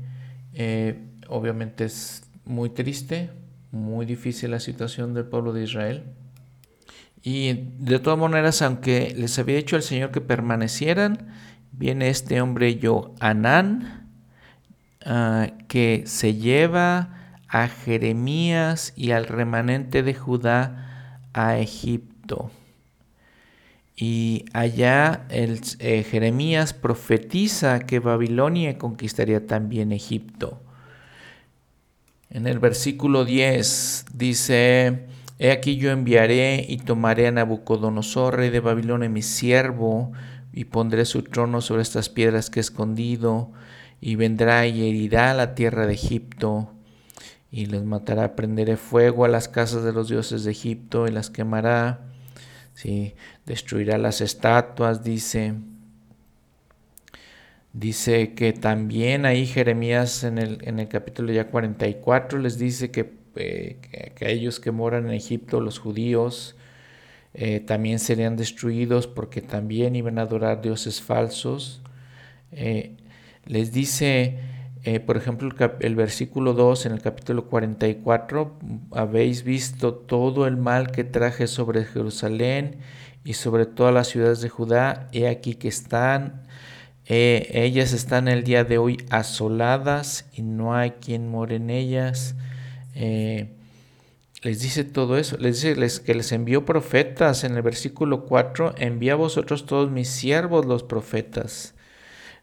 eh, 0.55 1.01
obviamente 1.29 1.85
es 1.85 2.25
muy 2.45 2.71
triste, 2.71 3.31
muy 3.73 4.07
difícil 4.07 4.53
la 4.53 4.61
situación 4.61 5.15
del 5.15 5.25
pueblo 5.25 5.53
de 5.53 5.65
Israel. 5.65 6.05
Y 7.23 7.53
de 7.79 7.99
todas 7.99 8.19
maneras, 8.19 8.63
aunque 8.63 9.15
les 9.17 9.39
había 9.39 9.57
dicho 9.57 9.77
el 9.77 9.83
Señor 9.83 10.11
que 10.11 10.21
permanecieran, 10.21 11.29
viene 11.71 12.09
este 12.09 12.41
hombre 12.41 12.77
yo, 12.77 13.15
Anán, 13.21 14.09
ah, 15.05 15.49
que 15.69 16.03
se 16.07 16.35
lleva 16.35 17.39
a 17.49 17.69
Jeremías 17.69 18.93
y 18.97 19.13
al 19.13 19.27
remanente 19.27 20.03
de 20.03 20.15
Judá 20.15 21.21
a 21.33 21.59
Egipto. 21.59 22.51
Y 23.95 24.47
allá 24.53 25.27
eh, 25.29 26.05
Jeremías 26.11 26.73
profetiza 26.73 27.81
que 27.81 28.01
Babilonia 28.01 28.79
conquistaría 28.79 29.47
también 29.47 29.93
Egipto. 29.93 30.61
En 32.31 32.47
el 32.47 32.59
versículo 32.59 33.25
10 33.25 34.07
dice, 34.15 35.07
He 35.43 35.51
aquí 35.51 35.77
yo 35.77 35.91
enviaré 35.91 36.65
y 36.69 36.77
tomaré 36.77 37.27
a 37.27 37.33
Nabucodonosor, 37.33 38.37
rey 38.37 38.51
de 38.51 38.61
Babilonia, 38.61 39.09
mi 39.09 39.23
siervo, 39.23 40.13
y 40.53 40.67
pondré 40.67 41.05
su 41.05 41.25
trono 41.25 41.61
sobre 41.61 41.83
estas 41.83 42.09
piedras 42.09 42.49
que 42.49 42.61
he 42.61 42.63
escondido, 42.63 43.51
y 44.01 44.15
vendrá 44.15 44.69
y 44.69 44.89
herirá 44.89 45.35
la 45.35 45.57
tierra 45.57 45.89
de 45.89 45.95
Egipto, 45.95 46.71
y 47.51 47.67
les 47.67 47.83
matará, 47.83 48.37
prenderé 48.37 48.77
fuego 48.77 49.25
a 49.25 49.29
las 49.29 49.49
casas 49.49 49.83
de 49.83 49.93
los 49.93 50.09
dioses 50.09 50.45
de 50.45 50.53
Egipto 50.53 51.09
y 51.09 51.11
las 51.11 51.29
quemará, 51.29 52.03
¿sí? 52.75 53.17
destruirá 53.45 53.99
las 53.99 54.21
estatuas, 54.21 55.03
dice. 55.03 55.55
Dice 57.73 58.35
que 58.35 58.53
también 58.53 59.27
ahí 59.27 59.47
Jeremías 59.47 60.23
en 60.23 60.39
el, 60.39 60.59
en 60.63 60.79
el 60.79 60.87
capítulo 60.87 61.33
ya 61.33 61.49
44 61.49 62.39
les 62.39 62.59
dice 62.59 62.93
que, 62.93 63.22
eh, 63.37 63.79
que 63.83 64.13
aquellos 64.15 64.61
que 64.61 64.71
moran 64.71 65.07
en 65.07 65.13
Egipto, 65.13 65.61
los 65.61 65.79
judíos, 65.79 66.57
eh, 67.35 67.61
también 67.61 67.99
serían 67.99 68.37
destruidos 68.37 69.07
porque 69.07 69.41
también 69.41 69.97
iban 69.97 70.19
a 70.19 70.23
adorar 70.23 70.63
dioses 70.63 71.01
falsos. 71.01 71.83
Eh, 72.53 72.97
les 73.47 73.73
dice, 73.73 74.39
por 75.07 75.17
ejemplo, 75.17 75.51
el, 75.81 75.97
versículo 75.97 76.53
2 76.55 76.87
en 76.87 76.93
el 76.93 77.03
capítulo 77.03 77.47
44, 77.47 78.59
habéis 78.93 79.43
visto 79.45 79.95
todo 79.95 80.47
el 80.47 80.57
mal 80.57 80.91
que 80.93 81.05
traje 81.05 81.47
sobre 81.47 81.85
Jerusalén 81.85 82.79
y 83.25 83.35
sobre 83.35 83.67
todas 83.67 83.93
las 83.95 84.09
ciudades 84.09 84.41
de 84.41 84.49
Judá, 84.49 85.09
he 85.13 85.29
aquí 85.29 85.55
que 85.55 85.69
están 85.69 86.43
eh, 87.07 87.51
ellas 87.53 87.93
están 87.93 88.29
el 88.29 88.45
día 88.45 88.63
de 88.65 88.79
hoy 88.79 89.05
asoladas 89.11 90.27
y 90.33 90.43
no 90.43 90.75
hay 90.75 90.93
quien 90.93 91.29
more 91.29 91.57
en 91.57 91.71
ellas. 91.71 92.37
Eh, 92.95 93.49
les 94.43 94.61
dice 94.61 94.85
todo 94.85 95.19
eso, 95.19 95.37
les 95.39 95.63
dice 95.63 96.03
que 96.03 96.15
les 96.15 96.33
envió 96.33 96.65
profetas 96.65 97.45
en 97.45 97.55
el 97.57 97.63
versículo 97.63 98.25
4, 98.27 98.75
envía 98.77 99.13
a 99.13 99.17
vosotros 99.17 99.67
todos 99.67 99.91
mis 99.91 100.09
siervos 100.09 100.67
los 100.67 100.83
profetas. 100.83 101.75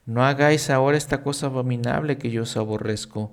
No 0.05 0.25
hagáis 0.25 0.69
ahora 0.69 0.97
esta 0.97 1.21
cosa 1.21 1.47
abominable 1.47 2.17
que 2.17 2.31
yo 2.31 2.43
os 2.43 2.57
aborrezco. 2.57 3.31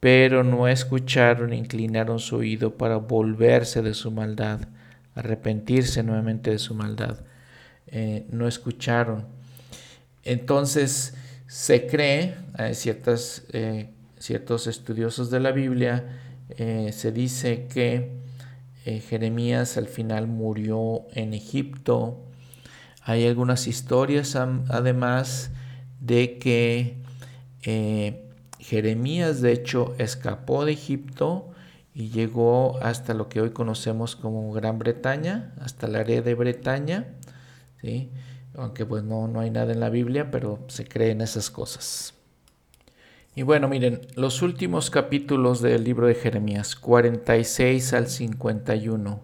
Pero 0.00 0.42
no 0.42 0.66
escucharon, 0.66 1.52
inclinaron 1.52 2.18
su 2.18 2.36
oído 2.36 2.76
para 2.76 2.96
volverse 2.96 3.82
de 3.82 3.94
su 3.94 4.10
maldad, 4.10 4.60
arrepentirse 5.14 6.02
nuevamente 6.02 6.50
de 6.50 6.58
su 6.58 6.74
maldad. 6.74 7.20
Eh, 7.86 8.26
no 8.30 8.48
escucharon. 8.48 9.26
Entonces 10.24 11.14
se 11.46 11.86
cree, 11.86 12.34
hay 12.54 12.74
ciertas, 12.74 13.44
eh, 13.52 13.90
ciertos 14.18 14.66
estudiosos 14.66 15.30
de 15.30 15.40
la 15.40 15.52
Biblia, 15.52 16.21
eh, 16.58 16.92
se 16.92 17.12
dice 17.12 17.66
que 17.66 18.10
eh, 18.84 19.00
Jeremías 19.00 19.76
al 19.76 19.88
final 19.88 20.26
murió 20.26 21.06
en 21.12 21.34
Egipto. 21.34 22.18
Hay 23.02 23.26
algunas 23.26 23.66
historias 23.66 24.36
además 24.36 25.50
de 26.00 26.38
que 26.38 26.98
Jeremías 28.58 29.40
de 29.40 29.52
hecho 29.52 29.94
escapó 29.98 30.64
de 30.64 30.72
Egipto 30.72 31.50
y 31.94 32.10
llegó 32.10 32.78
hasta 32.82 33.14
lo 33.14 33.28
que 33.28 33.40
hoy 33.40 33.50
conocemos 33.50 34.16
como 34.16 34.52
Gran 34.52 34.78
Bretaña, 34.78 35.52
hasta 35.60 35.88
la 35.88 36.00
área 36.00 36.22
de 36.22 36.34
Bretaña. 36.34 37.06
¿sí? 37.80 38.10
aunque 38.54 38.84
pues 38.84 39.02
no, 39.02 39.28
no 39.28 39.40
hay 39.40 39.50
nada 39.50 39.72
en 39.72 39.80
la 39.80 39.90
Biblia, 39.90 40.30
pero 40.30 40.58
se 40.68 40.84
creen 40.86 41.20
esas 41.20 41.50
cosas. 41.50 42.14
Y 43.34 43.42
bueno, 43.42 43.66
miren, 43.66 44.02
los 44.14 44.42
últimos 44.42 44.90
capítulos 44.90 45.62
del 45.62 45.84
libro 45.84 46.06
de 46.06 46.14
Jeremías, 46.14 46.76
46 46.76 47.94
al 47.94 48.08
51, 48.08 49.22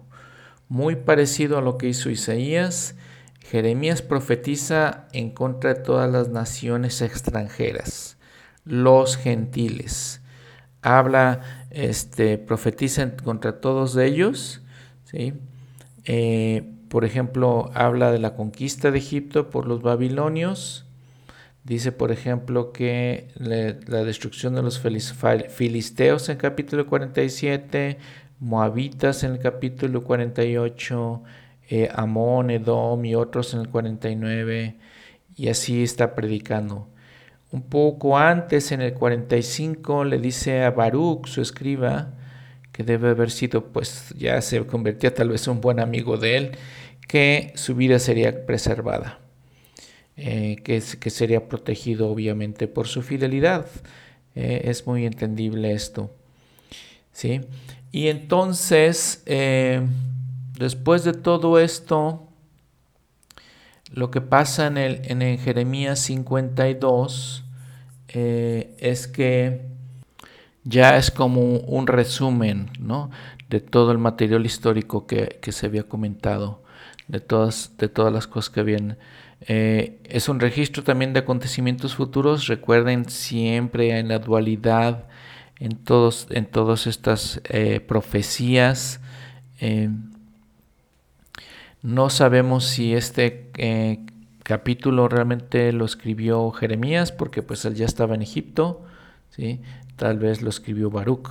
muy 0.67 0.95
parecido 0.95 1.59
a 1.59 1.61
lo 1.61 1.77
que 1.77 1.89
hizo 1.89 2.09
Isaías, 2.09 2.95
Jeremías 3.39 4.01
profetiza 4.01 5.07
en 5.11 5.29
contra 5.29 5.75
de 5.75 5.81
todas 5.81 6.11
las 6.11 6.29
naciones 6.29 7.01
extranjeras, 7.01 8.17
los 8.65 9.15
gentiles. 9.15 10.21
Habla, 10.81 11.67
este, 11.69 12.39
profetiza 12.39 13.15
contra 13.17 13.59
todos 13.59 13.95
ellos, 13.95 14.61
¿sí? 15.05 15.33
Eh, 16.05 16.67
por 16.89 17.05
ejemplo, 17.05 17.69
habla 17.75 18.11
de 18.11 18.17
la 18.17 18.33
conquista 18.33 18.89
de 18.89 18.97
Egipto 18.97 19.51
por 19.51 19.67
los 19.67 19.83
babilonios. 19.83 20.88
Dice, 21.69 21.91
por 21.91 22.11
ejemplo, 22.11 22.73
que 22.73 23.27
la 23.35 24.03
destrucción 24.03 24.55
de 24.55 24.63
los 24.63 24.79
filisteos 24.79 26.27
en 26.29 26.37
capítulo 26.37 26.87
47, 26.87 27.99
moabitas 28.39 29.23
en 29.23 29.33
el 29.33 29.39
capítulo 29.39 30.03
48, 30.03 31.23
eh, 31.69 31.87
Amón, 31.93 32.49
Edom 32.49 33.05
y 33.05 33.13
otros 33.13 33.53
en 33.53 33.59
el 33.59 33.69
49, 33.69 34.77
y 35.35 35.49
así 35.49 35.83
está 35.83 36.15
predicando. 36.15 36.89
Un 37.51 37.61
poco 37.61 38.17
antes, 38.17 38.71
en 38.71 38.81
el 38.81 38.95
45, 38.95 40.05
le 40.05 40.17
dice 40.17 40.63
a 40.63 40.71
Baruch, 40.71 41.27
su 41.27 41.39
escriba, 41.39 42.15
que 42.71 42.83
debe 42.83 43.09
haber 43.09 43.29
sido, 43.29 43.65
pues 43.65 44.11
ya 44.17 44.41
se 44.41 44.65
convertía 44.65 45.13
tal 45.13 45.29
vez 45.29 45.47
un 45.47 45.61
buen 45.61 45.79
amigo 45.79 46.17
de 46.17 46.35
él, 46.35 46.51
que 47.07 47.51
su 47.53 47.75
vida 47.75 47.99
sería 47.99 48.47
preservada, 48.47 49.19
eh, 50.19 50.57
que, 50.63 50.81
que, 50.99 51.09
sería 51.09 51.47
protegido 51.47 52.09
obviamente 52.09 52.67
por 52.67 52.87
su 52.87 53.01
fidelidad. 53.01 53.65
Eh, 54.35 54.61
es 54.65 54.85
muy 54.85 55.05
entendible 55.05 55.71
esto. 55.73 56.11
¿sí? 57.11 57.41
Y 57.91 58.07
entonces, 58.07 59.23
eh, 59.25 59.81
después 60.57 61.03
de 61.03 61.13
todo 61.13 61.59
esto, 61.59 62.27
lo 63.91 64.11
que 64.11 64.21
pasa 64.21 64.67
en, 64.67 64.77
el, 64.77 65.01
en 65.05 65.21
el 65.21 65.39
Jeremías 65.39 65.99
52 65.99 67.43
es 68.11 69.07
que 69.07 69.69
ya 70.63 70.97
es 70.97 71.11
como 71.11 71.41
un 71.41 71.87
resumen 71.87 72.71
¿no? 72.79 73.11
de 73.49 73.59
todo 73.59 73.91
el 73.91 73.97
material 73.97 74.45
histórico 74.45 75.07
que, 75.07 75.39
se 75.51 75.65
había 75.65 75.83
comentado, 75.83 76.63
de 77.07 77.19
todas, 77.19 77.75
de 77.77 77.89
todas 77.89 78.13
las 78.13 78.27
cosas 78.27 78.49
que 78.51 78.59
habían. 78.59 78.97
Eh, 79.41 79.99
es 80.03 80.29
un 80.29 80.39
registro 80.39 80.83
también 80.83 81.13
de 81.13 81.19
acontecimientos 81.19 81.95
futuros. 81.95 82.47
Recuerden 82.47 83.09
siempre 83.09 83.97
en 83.97 84.09
la 84.09 84.19
dualidad, 84.19 85.07
en, 85.59 85.75
todos, 85.77 86.27
en 86.29 86.45
todas 86.45 86.87
estas 86.87 87.41
eh, 87.45 87.79
profecías. 87.79 88.99
Eh, 89.61 89.89
no 91.81 92.09
sabemos 92.09 92.65
si 92.65 92.93
este 92.93 93.49
capítulo 94.43 95.07
realmente 95.07 95.71
lo 95.71 95.85
escribió 95.85 96.51
Jeremías, 96.51 97.11
porque 97.11 97.41
pues 97.41 97.63
él 97.65 97.75
ya 97.75 97.85
estaba 97.85 98.15
en 98.15 98.21
Egipto. 98.21 98.85
¿sí? 99.29 99.61
Tal 99.95 100.17
vez 100.17 100.41
lo 100.41 100.49
escribió 100.49 100.89
Baruch, 100.89 101.29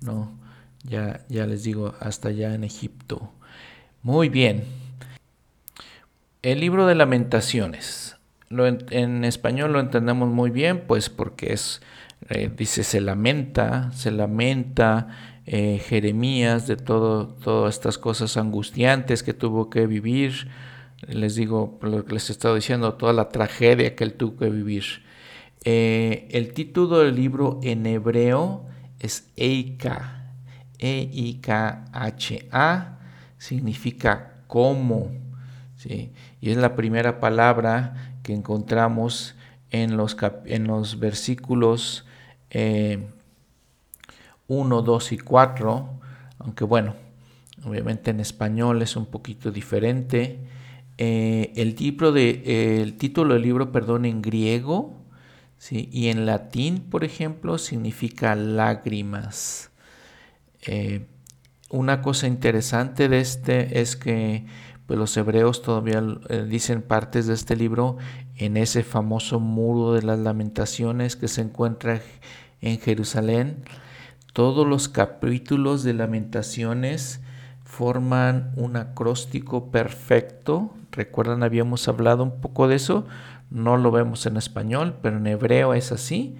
¿no? 0.00 0.38
Ya, 0.84 1.24
ya 1.28 1.46
les 1.46 1.64
digo, 1.64 1.94
hasta 2.00 2.28
allá 2.28 2.54
en 2.54 2.64
Egipto. 2.64 3.32
Muy 4.02 4.28
bien. 4.28 4.87
El 6.42 6.60
libro 6.60 6.86
de 6.86 6.94
lamentaciones. 6.94 8.16
En, 8.50 9.24
español 9.24 9.72
lo 9.72 9.80
entendemos 9.80 10.28
muy 10.28 10.50
bien, 10.50 10.84
pues 10.86 11.10
porque 11.10 11.52
es, 11.52 11.82
eh, 12.28 12.48
dice, 12.56 12.84
se 12.84 13.00
lamenta, 13.00 13.90
se 13.90 14.12
lamenta 14.12 15.08
eh, 15.46 15.82
Jeremías 15.84 16.68
de 16.68 16.76
todo, 16.76 17.26
todas 17.26 17.74
estas 17.74 17.98
cosas 17.98 18.36
angustiantes 18.36 19.24
que 19.24 19.34
tuvo 19.34 19.68
que 19.68 19.88
vivir. 19.88 20.48
Les 21.08 21.34
digo, 21.34 21.76
lo 21.82 22.04
que 22.04 22.14
les 22.14 22.28
he 22.30 22.32
estado 22.32 22.54
diciendo, 22.54 22.94
toda 22.94 23.12
la 23.12 23.30
tragedia 23.30 23.96
que 23.96 24.04
él 24.04 24.14
tuvo 24.14 24.36
que 24.36 24.48
vivir. 24.48 24.84
Eh, 25.64 26.28
el 26.30 26.52
título 26.52 27.00
del 27.00 27.16
libro 27.16 27.58
en 27.64 27.84
hebreo 27.84 28.64
es 29.00 29.28
Eika. 29.36 30.14
E-I-K-H-A 30.78 31.78
significa 33.38 34.44
cómo. 34.46 35.10
¿sí? 35.76 36.12
Y 36.40 36.50
es 36.50 36.56
la 36.56 36.76
primera 36.76 37.20
palabra 37.20 38.14
que 38.22 38.32
encontramos 38.32 39.34
en 39.70 39.96
los, 39.96 40.16
en 40.44 40.66
los 40.66 40.98
versículos 40.98 42.06
1, 42.50 42.50
eh, 42.50 43.08
2 44.48 45.12
y 45.12 45.18
4. 45.18 46.00
Aunque 46.38 46.64
bueno, 46.64 46.94
obviamente 47.64 48.10
en 48.10 48.20
español 48.20 48.82
es 48.82 48.96
un 48.96 49.06
poquito 49.06 49.50
diferente. 49.50 50.38
Eh, 50.96 51.52
el, 51.56 51.76
de, 51.76 52.82
el 52.82 52.96
título 52.96 53.34
del 53.34 53.42
libro, 53.42 53.70
perdón, 53.70 54.04
en 54.04 54.20
griego 54.20 54.98
y 55.70 56.08
en 56.08 56.24
latín, 56.26 56.80
por 56.88 57.04
ejemplo, 57.04 57.58
significa 57.58 58.34
lágrimas. 58.34 59.70
Eh, 60.62 61.06
una 61.70 62.00
cosa 62.00 62.26
interesante 62.26 63.08
de 63.08 63.20
este 63.20 63.80
es 63.80 63.96
que 63.96 64.46
pues, 64.88 64.98
los 64.98 65.16
hebreos 65.16 65.62
todavía 65.62 66.02
eh, 66.28 66.44
dicen 66.48 66.82
partes 66.82 67.28
de 67.28 67.34
este 67.34 67.54
libro 67.54 67.98
en 68.34 68.56
ese 68.56 68.82
famoso 68.82 69.38
muro 69.38 69.92
de 69.92 70.02
las 70.02 70.18
lamentaciones 70.18 71.14
que 71.14 71.28
se 71.28 71.42
encuentra 71.42 72.00
en 72.60 72.80
Jerusalén. 72.80 73.62
Todos 74.32 74.66
los 74.66 74.88
capítulos 74.88 75.84
de 75.84 75.94
lamentaciones 75.94 77.20
forman 77.62 78.50
un 78.56 78.76
acróstico 78.76 79.70
perfecto. 79.70 80.74
Recuerdan, 80.90 81.44
habíamos 81.44 81.86
hablado 81.86 82.24
un 82.24 82.40
poco 82.40 82.66
de 82.66 82.74
eso 82.74 83.06
no 83.50 83.76
lo 83.76 83.90
vemos 83.90 84.26
en 84.26 84.36
español, 84.36 84.96
pero 85.02 85.16
en 85.16 85.26
hebreo 85.26 85.74
es 85.74 85.92
así. 85.92 86.36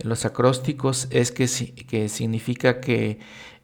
los 0.00 0.24
acrósticos 0.24 1.08
es 1.10 1.32
que, 1.32 1.46
que 1.86 2.08
significa 2.08 2.80
que 2.80 3.18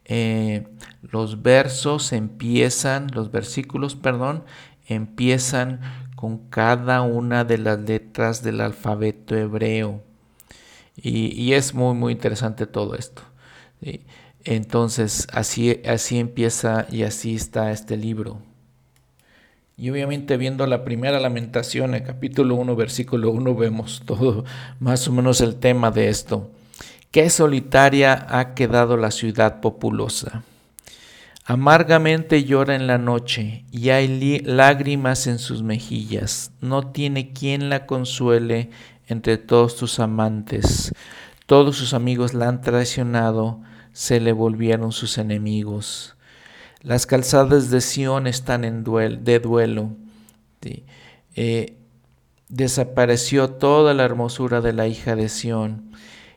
eh, 0.05 0.66
los 1.02 1.43
versos 1.43 2.12
empiezan, 2.12 3.09
los 3.14 3.31
versículos, 3.31 3.97
perdón, 3.97 4.44
empiezan 4.86 5.81
con 6.16 6.48
cada 6.48 7.02
una 7.02 7.44
de 7.44 7.59
las 7.59 7.81
letras 7.81 8.43
del 8.43 8.60
alfabeto 8.60 9.36
hebreo. 9.36 10.02
Y, 10.97 11.52
es 11.55 11.74
muy, 11.74 11.94
muy 11.94 12.12
interesante 12.12 12.66
todo 12.66 12.94
esto. 12.94 13.22
Entonces, 14.44 15.26
así, 15.32 15.82
así 15.86 16.18
empieza 16.18 16.86
y 16.90 17.02
así 17.02 17.35
está 17.35 17.72
este 17.72 17.97
libro. 17.97 18.40
Y 19.76 19.90
obviamente 19.90 20.36
viendo 20.36 20.66
la 20.66 20.85
primera 20.85 21.18
lamentación, 21.18 21.94
el 21.94 22.05
capítulo 22.05 22.55
1, 22.55 22.76
versículo 22.76 23.31
1, 23.31 23.56
vemos 23.56 24.02
todo 24.06 24.44
más 24.81 25.09
o 25.09 25.12
menos 25.12 25.40
el 25.40 25.56
tema 25.56 25.90
de 25.90 26.09
esto. 26.09 26.51
Qué 27.14 27.30
solitaria 27.30 28.26
ha 28.28 28.54
quedado 28.54 28.96
la 28.96 29.12
ciudad 29.12 29.60
populosa. 29.60 30.42
Amargamente 31.44 32.42
llora 32.42 32.74
en 32.74 32.88
la 32.88 32.98
noche 32.98 33.64
y 33.70 33.90
hay 33.90 34.40
lágrimas 34.40 35.28
en 35.28 35.38
sus 35.38 35.62
mejillas. 35.62 36.50
No 36.60 36.90
tiene 36.90 37.32
quien 37.32 37.68
la 37.68 37.86
consuele 37.86 38.70
entre 39.06 39.38
todos 39.38 39.76
tus 39.76 40.00
amantes. 40.00 40.92
Todos 41.46 41.76
sus 41.76 41.94
amigos 41.94 42.34
la 42.34 42.48
han 42.48 42.62
traicionado, 42.62 43.60
se 43.92 44.18
le 44.18 44.32
volvieron 44.32 44.90
sus 44.90 45.16
enemigos. 45.16 46.16
Las 46.82 47.06
calzadas 47.06 47.70
de 47.70 47.80
Sión 47.80 48.26
están 48.26 48.64
en 48.64 48.82
de 48.82 49.38
duelo. 49.38 49.92
Eh, 51.36 51.78
desapareció 52.48 53.50
toda 53.50 53.94
la 53.94 54.02
hermosura 54.02 54.60
de 54.60 54.72
la 54.72 54.88
hija 54.88 55.14
de 55.14 55.28
Sión. 55.28 55.93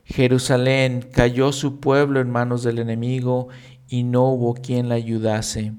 Jerusalén 0.08 1.08
cayó 1.12 1.52
su 1.52 1.80
pueblo 1.80 2.20
en 2.20 2.30
manos 2.30 2.64
del 2.64 2.80
enemigo 2.80 3.50
y 3.88 4.04
no 4.04 4.26
hubo 4.30 4.56
quien 4.56 4.90
la 4.90 4.96
ayudase. 4.96 5.74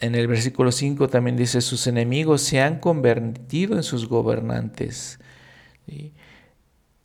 En 0.00 0.14
el 0.14 0.26
versículo 0.28 0.70
5 0.70 1.08
también 1.08 1.36
dice, 1.36 1.60
sus 1.60 1.86
enemigos 1.86 2.42
se 2.42 2.60
han 2.60 2.78
convertido 2.78 3.76
en 3.76 3.82
sus 3.82 4.08
gobernantes. 4.08 5.18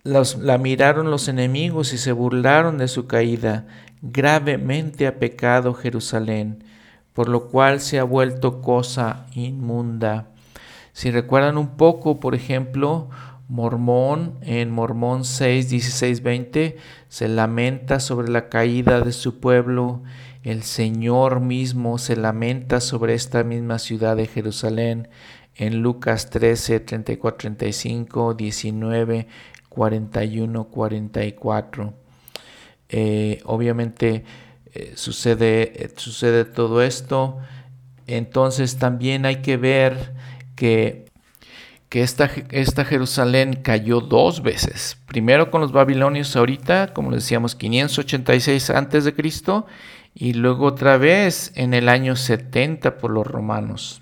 la 0.04 0.58
miraron 0.58 1.10
los 1.10 1.28
enemigos 1.28 1.94
y 1.94 1.98
se 1.98 2.12
burlaron 2.12 2.78
de 2.78 2.88
su 2.88 3.08
caída 3.08 3.66
gravemente 4.02 5.08
ha 5.08 5.20
pecado 5.20 5.74
Jerusalén, 5.74 6.64
por 7.14 7.30
lo 7.30 7.50
cual 7.50 7.80
se 7.80 8.00
ha 8.00 8.04
vuelto 8.04 8.62
cosa 8.62 9.28
inmunda. 9.34 10.28
Si 10.94 11.12
recuerdan 11.12 11.58
un 11.58 11.78
poco, 11.78 12.20
por 12.20 12.36
ejemplo, 12.36 13.10
Mormón, 13.52 14.38
en 14.44 14.72
Mormón 14.72 15.26
6, 15.26 15.70
16, 15.70 16.24
20, 16.24 16.78
se 17.10 17.28
lamenta 17.28 18.00
sobre 18.00 18.30
la 18.30 18.48
caída 18.48 19.02
de 19.02 19.12
su 19.12 19.42
pueblo. 19.42 20.04
El 20.42 20.64
Señor 20.64 21.42
mismo 21.42 21.98
se 21.98 22.16
lamenta 22.16 22.80
sobre 22.80 23.14
esta 23.14 23.44
misma 23.44 23.78
ciudad 23.78 24.16
de 24.16 24.28
Jerusalén 24.28 25.10
en 25.56 25.82
Lucas 25.82 26.30
13, 26.30 26.80
34, 26.80 27.38
35, 27.40 28.36
19, 28.36 29.28
41, 29.68 30.64
44. 30.70 31.94
Eh, 32.88 33.42
obviamente 33.44 34.24
eh, 34.74 34.94
sucede, 34.96 35.84
eh, 35.84 35.92
sucede 35.98 36.46
todo 36.46 36.82
esto. 36.82 37.40
Entonces 38.08 38.78
también 38.78 39.26
hay 39.26 39.42
que 39.42 39.58
ver 39.58 40.14
que, 40.56 41.11
que 41.92 42.04
esta, 42.04 42.32
esta, 42.52 42.86
Jerusalén 42.86 43.60
cayó 43.62 44.00
dos 44.00 44.42
veces. 44.44 44.98
Primero 45.08 45.52
con 45.52 45.60
los 45.60 45.74
babilonios 45.74 46.38
ahorita, 46.38 46.94
como 46.94 47.12
decíamos, 47.12 47.54
586 47.54 48.70
antes 48.70 49.04
de 49.04 49.14
Cristo, 49.14 49.66
y 50.16 50.32
luego 50.32 50.68
otra 50.68 50.96
vez 50.96 51.52
en 51.56 51.74
el 51.74 51.90
año 51.90 52.16
70 52.16 52.98
por 52.98 53.12
los 53.12 53.28
romanos. 53.28 54.02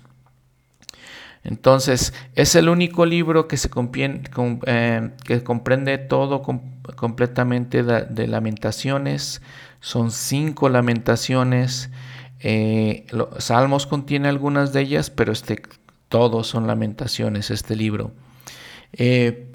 Entonces, 1.42 2.14
es 2.36 2.54
el 2.54 2.68
único 2.68 3.06
libro 3.06 3.48
que, 3.48 3.56
se 3.56 3.68
eh, 3.96 5.10
que 5.24 5.42
comprende 5.42 5.98
todo 5.98 6.42
completamente 6.94 7.82
de, 7.82 8.26
lamentaciones. 8.28 9.42
Son 9.80 10.12
cinco 10.12 10.68
lamentaciones. 10.68 11.90
Eh, 12.38 13.06
Salmos 13.38 13.88
contiene 13.88 14.28
algunas 14.28 14.72
de 14.72 14.82
ellas, 14.82 15.10
pero 15.10 15.32
este, 15.32 15.60
todos 16.10 16.46
son 16.46 16.66
lamentaciones, 16.66 17.50
este 17.50 17.74
libro. 17.74 18.12
Eh, 18.92 19.50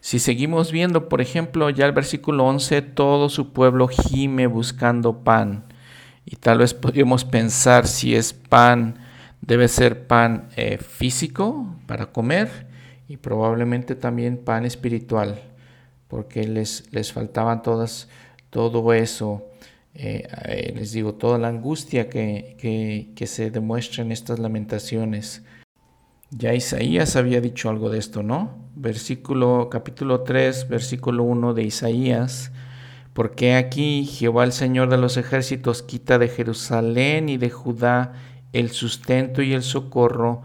si 0.00 0.18
seguimos 0.18 0.72
viendo, 0.72 1.10
por 1.10 1.20
ejemplo, 1.20 1.68
ya 1.68 1.84
el 1.84 1.92
versículo 1.92 2.46
11, 2.46 2.80
todo 2.80 3.28
su 3.28 3.52
pueblo 3.52 3.86
gime 3.88 4.46
buscando 4.46 5.18
pan. 5.18 5.64
Y 6.24 6.36
tal 6.36 6.58
vez 6.58 6.72
podríamos 6.72 7.26
pensar 7.26 7.86
si 7.86 8.14
es 8.14 8.32
pan 8.32 8.98
Debe 9.42 9.66
ser 9.66 10.06
pan 10.06 10.48
eh, 10.56 10.78
físico 10.78 11.66
para 11.86 12.12
comer 12.12 12.68
y 13.08 13.16
probablemente 13.16 13.96
también 13.96 14.36
pan 14.36 14.64
espiritual, 14.64 15.42
porque 16.06 16.46
les, 16.46 16.84
les 16.92 17.12
faltaban 17.12 17.60
todas, 17.62 18.08
todo 18.50 18.92
eso. 18.92 19.44
Eh, 19.94 20.72
les 20.76 20.92
digo, 20.92 21.14
toda 21.14 21.38
la 21.38 21.48
angustia 21.48 22.08
que, 22.08 22.56
que, 23.16 23.26
se 23.26 23.50
demuestra 23.50 24.04
en 24.04 24.12
estas 24.12 24.38
lamentaciones. 24.38 25.42
Ya 26.34 26.54
Isaías 26.54 27.14
había 27.16 27.42
dicho 27.42 27.68
algo 27.68 27.90
de 27.90 27.98
esto, 27.98 28.22
¿no? 28.22 28.56
Versículo, 28.74 29.68
capítulo 29.70 30.22
3, 30.22 30.66
versículo 30.66 31.24
1 31.24 31.52
de 31.52 31.62
Isaías. 31.64 32.52
Porque 33.12 33.54
aquí 33.54 34.06
Jehová 34.06 34.44
el 34.44 34.52
Señor 34.52 34.88
de 34.88 34.96
los 34.96 35.18
ejércitos 35.18 35.82
quita 35.82 36.18
de 36.18 36.28
Jerusalén 36.28 37.28
y 37.28 37.36
de 37.36 37.50
Judá 37.50 38.14
el 38.54 38.70
sustento 38.70 39.42
y 39.42 39.52
el 39.52 39.62
socorro, 39.62 40.40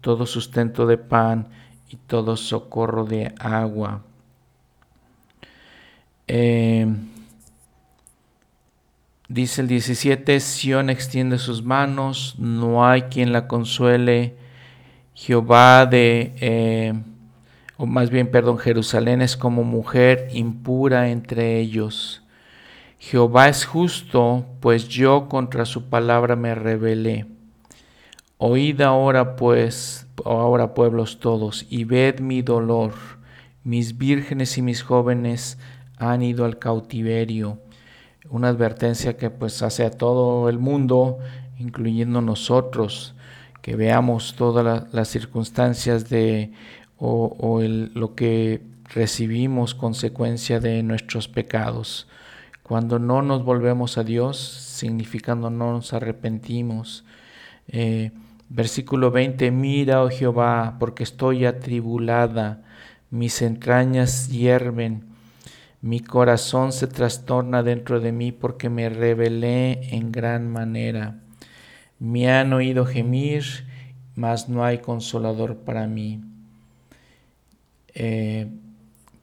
todo 0.00 0.26
sustento 0.26 0.86
de 0.86 0.98
pan 0.98 1.48
y 1.90 1.96
todo 1.96 2.36
socorro 2.36 3.04
de 3.04 3.34
agua. 3.40 4.04
Eh, 6.28 6.86
dice 9.28 9.62
el 9.62 9.66
17, 9.66 10.38
Sión 10.38 10.88
extiende 10.88 11.38
sus 11.38 11.64
manos, 11.64 12.36
no 12.38 12.86
hay 12.86 13.02
quien 13.02 13.32
la 13.32 13.48
consuele. 13.48 14.36
Jehová 15.14 15.86
de, 15.86 16.34
eh, 16.40 16.94
o 17.76 17.86
más 17.86 18.10
bien, 18.10 18.30
perdón, 18.30 18.58
Jerusalén 18.58 19.22
es 19.22 19.36
como 19.36 19.64
mujer 19.64 20.28
impura 20.32 21.10
entre 21.10 21.58
ellos. 21.58 22.22
Jehová 22.98 23.48
es 23.48 23.64
justo, 23.64 24.46
pues 24.60 24.88
yo 24.88 25.28
contra 25.28 25.64
su 25.64 25.90
palabra 25.90 26.36
me 26.36 26.54
rebelé. 26.54 27.26
Oíd 28.38 28.80
ahora 28.80 29.36
pues, 29.36 30.06
ahora 30.24 30.74
pueblos 30.74 31.18
todos, 31.18 31.66
y 31.68 31.84
ved 31.84 32.20
mi 32.20 32.42
dolor. 32.42 32.92
Mis 33.64 33.98
vírgenes 33.98 34.58
y 34.58 34.62
mis 34.62 34.82
jóvenes 34.82 35.58
han 35.96 36.22
ido 36.22 36.44
al 36.44 36.58
cautiverio. 36.58 37.58
Una 38.30 38.48
advertencia 38.48 39.16
que 39.16 39.30
pues 39.30 39.62
hace 39.62 39.84
a 39.84 39.90
todo 39.90 40.48
el 40.48 40.58
mundo, 40.58 41.18
incluyendo 41.58 42.20
nosotros, 42.20 43.14
que 43.62 43.76
veamos 43.76 44.34
todas 44.36 44.92
las 44.92 45.08
circunstancias 45.08 46.10
de 46.10 46.52
o, 46.98 47.60
lo 47.62 48.14
que 48.14 48.60
recibimos 48.94 49.74
consecuencia 49.74 50.60
de 50.60 50.82
nuestros 50.82 51.28
pecados. 51.28 52.06
Cuando 52.62 52.98
no 52.98 53.22
nos 53.22 53.44
volvemos 53.44 53.96
a 53.98 54.04
Dios, 54.04 54.38
significando 54.38 55.50
no 55.50 55.72
nos 55.72 55.94
arrepentimos. 55.94 57.04
Eh, 57.68 58.12
Versículo 58.54 59.10
20, 59.10 59.50
mira, 59.50 60.02
oh 60.02 60.10
Jehová, 60.10 60.76
porque 60.78 61.04
estoy 61.04 61.46
atribulada, 61.46 62.62
mis 63.08 63.40
entrañas 63.40 64.28
hierven, 64.28 65.06
mi 65.80 66.00
corazón 66.00 66.72
se 66.72 66.86
trastorna 66.86 67.62
dentro 67.62 67.98
de 67.98 68.12
mí 68.12 68.30
porque 68.30 68.68
me 68.68 68.90
rebelé 68.90 69.94
en 69.96 70.12
gran 70.12 70.52
manera. 70.52 71.21
Me 72.02 72.32
han 72.32 72.52
oído 72.52 72.84
gemir, 72.84 73.44
mas 74.16 74.48
no 74.48 74.64
hay 74.64 74.78
consolador 74.78 75.58
para 75.58 75.86
mí. 75.86 76.20
Eh, 77.94 78.48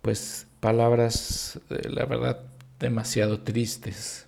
pues 0.02 0.48
palabras, 0.62 1.60
eh, 1.72 1.90
la 1.90 2.06
verdad, 2.06 2.40
demasiado 2.80 3.42
tristes. 3.42 4.28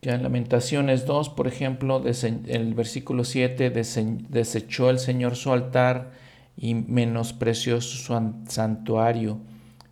Ya 0.00 0.14
en 0.14 0.22
Lamentaciones 0.22 1.04
2, 1.04 1.28
por 1.28 1.46
ejemplo, 1.46 2.02
el 2.06 2.72
versículo 2.72 3.22
7, 3.22 3.68
desechó 3.68 4.88
el 4.88 4.98
Señor 4.98 5.36
su 5.36 5.52
altar 5.52 6.12
y 6.56 6.72
menospreció 6.74 7.82
su 7.82 8.14
santuario, 8.48 9.40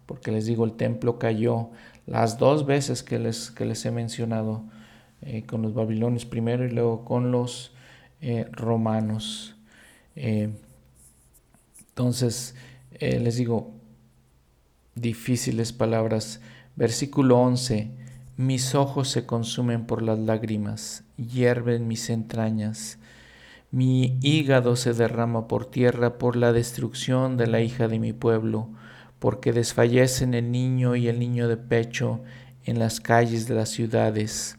porque 0.06 0.32
les 0.32 0.46
digo, 0.46 0.64
el 0.64 0.72
templo 0.72 1.18
cayó 1.18 1.68
las 2.06 2.38
dos 2.38 2.64
veces 2.64 3.02
que 3.02 3.18
les, 3.18 3.50
que 3.50 3.66
les 3.66 3.84
he 3.84 3.90
mencionado, 3.90 4.64
eh, 5.26 5.44
con 5.46 5.62
los 5.62 5.72
babilonios 5.72 6.26
primero 6.26 6.66
y 6.66 6.70
luego 6.70 7.04
con 7.04 7.32
los 7.32 7.72
eh, 8.20 8.46
romanos. 8.52 9.56
Eh, 10.16 10.50
entonces, 11.88 12.54
les 13.00 13.36
digo, 13.36 13.72
difíciles 14.94 15.72
palabras. 15.72 16.40
Versículo 16.76 17.38
11. 17.38 17.90
Mis 18.36 18.74
ojos 18.74 19.08
se 19.08 19.26
consumen 19.26 19.86
por 19.86 20.02
las 20.02 20.18
lágrimas, 20.18 21.04
hierven 21.16 21.86
mis 21.86 22.10
entrañas. 22.10 22.98
Mi 23.70 24.18
hígado 24.22 24.76
se 24.76 24.92
derrama 24.92 25.48
por 25.48 25.66
tierra 25.66 26.18
por 26.18 26.36
la 26.36 26.52
destrucción 26.52 27.36
de 27.36 27.46
la 27.46 27.60
hija 27.60 27.88
de 27.88 27.98
mi 27.98 28.12
pueblo, 28.12 28.68
porque 29.20 29.52
desfallecen 29.52 30.34
el 30.34 30.50
niño 30.50 30.96
y 30.96 31.08
el 31.08 31.18
niño 31.18 31.48
de 31.48 31.56
pecho 31.56 32.20
en 32.64 32.78
las 32.78 33.00
calles 33.00 33.46
de 33.46 33.54
las 33.54 33.70
ciudades. 33.70 34.58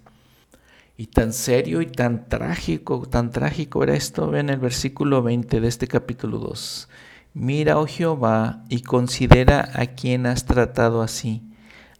Y 0.97 1.07
tan 1.07 1.33
serio 1.33 1.81
y 1.81 1.87
tan 1.87 2.29
trágico, 2.29 3.05
tan 3.05 3.31
trágico 3.31 3.83
era 3.83 3.95
esto, 3.95 4.33
en 4.35 4.49
el 4.49 4.59
versículo 4.59 5.21
20 5.21 5.59
de 5.59 5.67
este 5.67 5.87
capítulo 5.87 6.39
2. 6.39 6.87
Mira, 7.33 7.77
oh 7.79 7.85
Jehová, 7.85 8.63
y 8.69 8.81
considera 8.81 9.69
a 9.73 9.87
quien 9.87 10.25
has 10.25 10.45
tratado 10.45 11.01
así. 11.01 11.43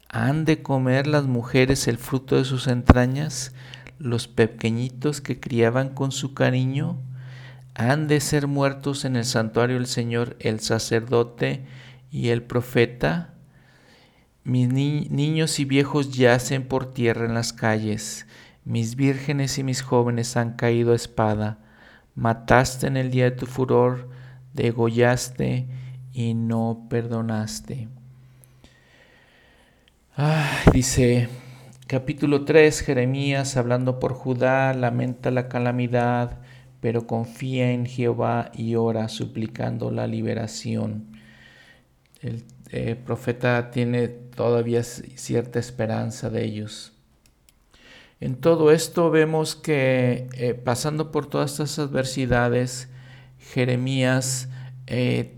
¿Han 0.08 0.46
de 0.46 0.62
comer 0.62 1.08
las 1.08 1.26
mujeres 1.26 1.90
el 1.90 1.98
fruto 1.98 2.38
de 2.38 2.46
sus 2.46 2.68
entrañas, 2.68 3.54
los 4.00 4.30
pequeñitos 4.30 5.20
que 5.20 5.42
criaban 5.42 5.90
con 5.90 6.14
su 6.14 6.34
cariño? 6.34 6.98
¿Han 7.74 8.08
de 8.08 8.22
ser 8.22 8.48
muertos 8.48 9.04
en 9.04 9.18
el 9.18 9.26
santuario 9.26 9.76
del 9.76 9.88
Señor 9.88 10.38
el 10.40 10.62
sacerdote 10.62 11.66
y 12.12 12.30
el 12.30 12.44
profeta? 12.44 13.34
Mis 14.46 14.70
niños 14.70 15.60
y 15.60 15.66
viejos 15.66 16.16
yacen 16.16 16.66
por 16.66 16.94
tierra 16.94 17.26
en 17.26 17.34
las 17.34 17.52
calles, 17.52 18.26
mis 18.66 18.96
vírgenes 18.96 19.58
y 19.60 19.64
mis 19.64 19.82
jóvenes 19.82 20.36
han 20.36 20.54
caído 20.54 20.92
a 20.92 20.96
espada. 20.96 21.60
Mataste 22.16 22.88
en 22.88 22.98
el 22.98 23.12
día 23.12 23.26
de 23.26 23.32
tu 23.32 23.46
furor, 23.46 24.10
degollaste 24.54 25.68
y 26.12 26.34
no 26.34 26.88
perdonaste. 26.90 27.88
dice 30.74 31.30
capítulo 31.88 32.44
3, 32.44 32.82
Jeremías 32.82 33.56
hablando 33.56 34.00
por 34.00 34.14
Judá, 34.14 34.74
lamenta 34.74 35.30
la 35.30 35.48
calamidad, 35.48 36.40
pero 36.82 37.06
confía 37.06 37.72
en 37.72 37.86
Jehová 37.86 38.52
y 38.54 38.76
ora 38.76 39.10
suplicando 39.10 39.92
la 39.92 40.08
liberación. 40.08 41.08
El 42.22 42.44
eh, 42.72 42.96
profeta 42.96 43.70
tiene 43.70 44.08
todavía 44.08 44.84
cierta 44.84 45.60
esperanza 45.60 46.30
de 46.30 46.46
ellos. 46.46 46.95
En 48.22 48.36
todo 48.36 48.72
esto 48.72 49.12
vemos 49.12 49.56
que 49.56 50.30
eh, 50.34 50.54
pasando 50.54 51.12
por 51.12 51.28
todas 51.28 51.52
estas 51.52 51.80
adversidades, 51.80 52.88
Jeremías, 53.40 54.48
eh, 54.88 55.38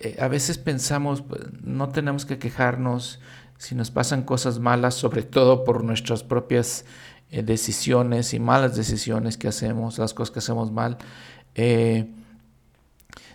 eh, 0.00 0.16
a 0.20 0.28
veces 0.28 0.58
pensamos, 0.58 1.22
pues, 1.22 1.42
no 1.62 1.88
tenemos 1.90 2.26
que 2.26 2.38
quejarnos 2.38 3.20
si 3.58 3.74
nos 3.74 3.90
pasan 3.90 4.22
cosas 4.22 4.58
malas, 4.58 4.94
sobre 4.94 5.22
todo 5.22 5.64
por 5.64 5.84
nuestras 5.84 6.22
propias 6.22 6.84
decisiones 7.30 8.32
y 8.32 8.40
malas 8.40 8.74
decisiones 8.76 9.36
que 9.36 9.48
hacemos, 9.48 9.98
las 9.98 10.14
cosas 10.14 10.32
que 10.32 10.38
hacemos 10.38 10.72
mal. 10.72 10.96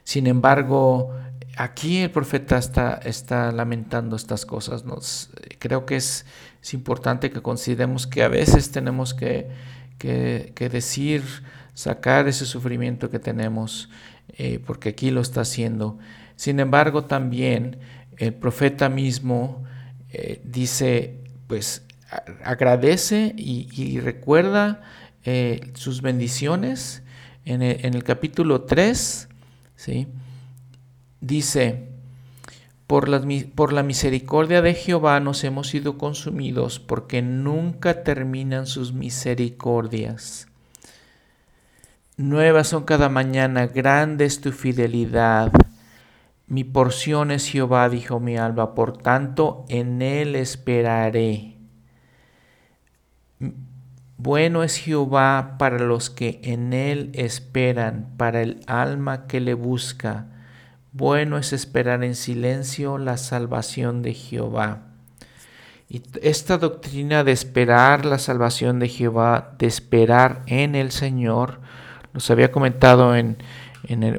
sin 0.04 0.28
embargo, 0.28 1.14
aquí 1.58 2.00
el 2.00 2.12
profeta 2.12 2.58
está, 2.58 3.00
está 3.04 3.52
lamentando 3.52 4.16
estas 4.16 4.46
cosas. 4.46 4.84
Creo 5.60 5.86
que 5.86 5.96
es, 5.96 6.26
importante 6.72 7.30
que 7.30 7.42
consideremos 7.42 8.08
que 8.08 8.24
a 8.24 8.30
veces 8.30 8.72
tenemos 8.72 9.14
que, 9.14 9.50
que, 9.98 10.70
decir, 10.72 11.24
sacar 11.74 12.28
ese 12.28 12.46
sufrimiento 12.46 13.10
que 13.10 13.20
tenemos, 13.20 13.90
eh, 14.38 14.60
porque 14.66 14.90
aquí 14.90 15.12
lo 15.12 15.22
está 15.22 15.42
haciendo. 15.42 16.00
Sin 16.36 16.60
embargo, 16.60 17.04
también 17.04 17.80
el 18.18 18.34
profeta 18.34 18.90
mismo 18.90 19.64
eh, 20.12 20.42
dice, 20.46 21.20
pues 21.48 21.84
agradece 22.44 23.34
y, 23.36 24.00
recuerda 24.00 24.82
eh, 25.26 25.72
sus 25.74 26.02
bendiciones. 26.02 27.02
En 27.46 27.62
el, 27.62 28.04
capítulo 28.06 28.62
3, 28.62 29.28
¿sí? 29.76 30.08
Dice, 31.24 31.88
por 32.86 33.08
la, 33.08 33.84
misericordia 33.84 34.62
de 34.62 34.74
Jehová 34.74 35.20
nos 35.20 35.44
hemos 35.44 35.70
sido 35.70 35.98
consumidos, 35.98 36.80
porque 36.80 37.22
nunca 37.22 38.04
terminan 38.04 38.68
sus 38.68 38.94
misericordias. 38.94 40.48
Nuevas 42.18 42.68
son 42.68 42.84
cada 42.84 43.10
mañana, 43.10 43.66
grande 43.68 44.26
es 44.26 44.42
tu 44.42 44.52
fidelidad. 44.52 45.52
Mi 46.46 46.64
porción 46.64 47.32
es 47.32 47.50
Jehová, 47.50 47.90
dijo 47.90 48.20
mi 48.20 48.38
alma, 48.38 48.76
por 48.76 48.98
tanto 48.98 49.66
en 49.70 50.02
él 50.02 50.36
esperaré. 50.36 51.58
Bueno 54.18 54.62
es 54.62 54.76
Jehová 54.78 55.56
para 55.58 55.80
los 55.80 56.10
que 56.10 56.42
en 56.44 56.74
él 56.74 57.12
esperan, 57.14 58.14
para 58.18 58.42
el 58.42 58.60
alma 58.68 59.26
que 59.26 59.40
le 59.40 59.54
busca. 59.54 60.33
Bueno 60.96 61.40
es 61.40 61.54
esperar 61.54 62.04
en 62.04 62.14
silencio 62.14 63.00
la 63.00 63.18
salvación 63.18 64.04
de 64.04 64.14
Jehová. 64.14 64.84
Y 65.90 66.04
esta 66.22 66.60
doctrina 66.60 67.24
de 67.24 67.32
esperar 67.32 68.06
la 68.06 68.20
salvación 68.20 68.78
de 68.78 68.90
Jehová, 68.90 69.56
de 69.58 69.66
esperar 69.66 70.44
en 70.46 70.76
el 70.76 70.92
Señor, 70.92 71.62
nos 72.14 72.30
había 72.30 72.52
comentado 72.52 73.16
en, 73.16 73.38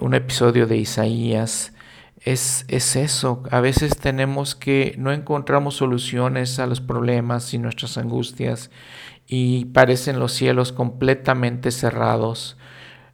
un 0.00 0.14
episodio 0.14 0.66
de 0.66 0.76
Isaías, 0.76 1.72
es, 2.20 2.64
es, 2.66 2.96
eso. 2.96 3.44
A 3.52 3.60
veces 3.60 3.96
tenemos 3.96 4.56
que 4.56 4.96
no 4.98 5.12
encontramos 5.12 5.76
soluciones 5.76 6.58
a 6.58 6.66
los 6.66 6.80
problemas 6.80 7.54
y 7.54 7.58
nuestras 7.58 7.98
angustias 7.98 8.72
y 9.28 9.66
parecen 9.66 10.18
los 10.18 10.32
cielos 10.32 10.72
completamente 10.72 11.70
cerrados. 11.70 12.56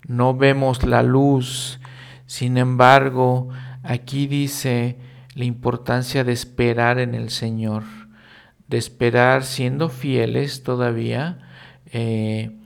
No 0.07 0.35
vemos 0.35 0.83
la 0.83 1.03
luz. 1.03 1.79
Sin 2.31 2.59
embargo, 2.59 3.49
aquí 3.83 4.29
dice 4.29 4.99
la 5.35 5.43
importancia 5.43 6.23
de 6.23 6.31
esperar 6.31 7.01
en 7.01 7.17
el 7.17 7.29
Señor, 7.31 7.83
de 8.69 8.79
esperar 8.79 9.43
siendo 9.43 9.89
fieles 9.89 10.63
todavía. 10.63 11.41
Eh, 11.87 12.57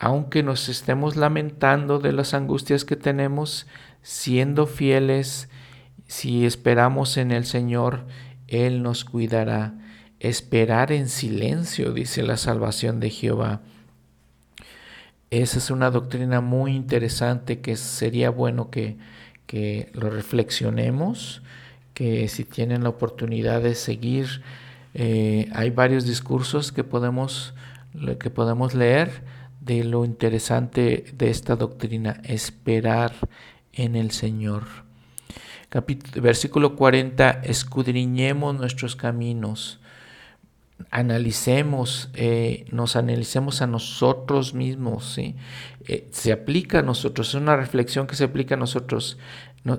aunque 0.00 0.42
nos 0.42 0.68
estemos 0.68 1.14
lamentando 1.14 2.00
de 2.00 2.10
las 2.10 2.34
angustias 2.34 2.84
que 2.84 2.96
tenemos, 2.96 3.68
siendo 4.02 4.66
fieles, 4.66 5.48
si 6.08 6.44
esperamos 6.44 7.16
en 7.16 7.30
el 7.30 7.44
Señor, 7.44 8.08
Él 8.48 8.82
nos 8.82 9.04
cuidará. 9.04 9.78
Esperar 10.18 10.90
en 10.90 11.08
silencio, 11.08 11.92
dice 11.92 12.24
la 12.24 12.36
salvación 12.36 12.98
de 12.98 13.10
Jehová. 13.10 13.60
Esa 15.32 15.60
es 15.60 15.70
una 15.70 15.90
doctrina 15.90 16.42
muy 16.42 16.76
interesante 16.76 17.62
que 17.62 17.76
sería 17.76 18.28
bueno 18.28 18.68
que, 18.68 18.98
lo 19.94 20.10
reflexionemos, 20.10 21.40
que 21.94 22.28
si 22.28 22.44
tienen 22.44 22.82
la 22.82 22.90
oportunidad 22.90 23.62
de 23.62 23.74
seguir, 23.74 24.42
eh, 24.92 25.48
hay 25.54 25.70
varios 25.70 26.04
discursos 26.04 26.70
que 26.70 26.84
podemos, 26.84 27.54
que 28.20 28.28
podemos 28.28 28.74
leer 28.74 29.22
de 29.62 29.84
lo 29.84 30.04
interesante 30.04 31.06
de 31.16 31.30
esta 31.30 31.56
doctrina, 31.56 32.20
esperar 32.24 33.14
en 33.72 33.96
el 33.96 34.10
Señor. 34.10 34.64
versículo 36.20 36.76
40, 36.76 37.40
escudriñemos 37.42 38.54
nuestros 38.54 38.96
caminos, 38.96 39.80
analicemos, 40.90 42.10
eh, 42.14 42.64
nos 42.70 42.96
analicemos 42.96 43.62
a 43.62 43.66
nosotros 43.66 44.54
mismos, 44.54 45.12
¿sí? 45.14 45.36
Eh, 45.86 46.08
se 46.10 46.32
aplica 46.32 46.80
a 46.80 46.82
nosotros, 46.82 47.28
es 47.28 47.34
una 47.34 47.56
reflexión 47.56 48.06
que 48.06 48.16
se 48.16 48.24
aplica 48.24 48.54
a 48.54 48.58
nosotros, 48.58 49.18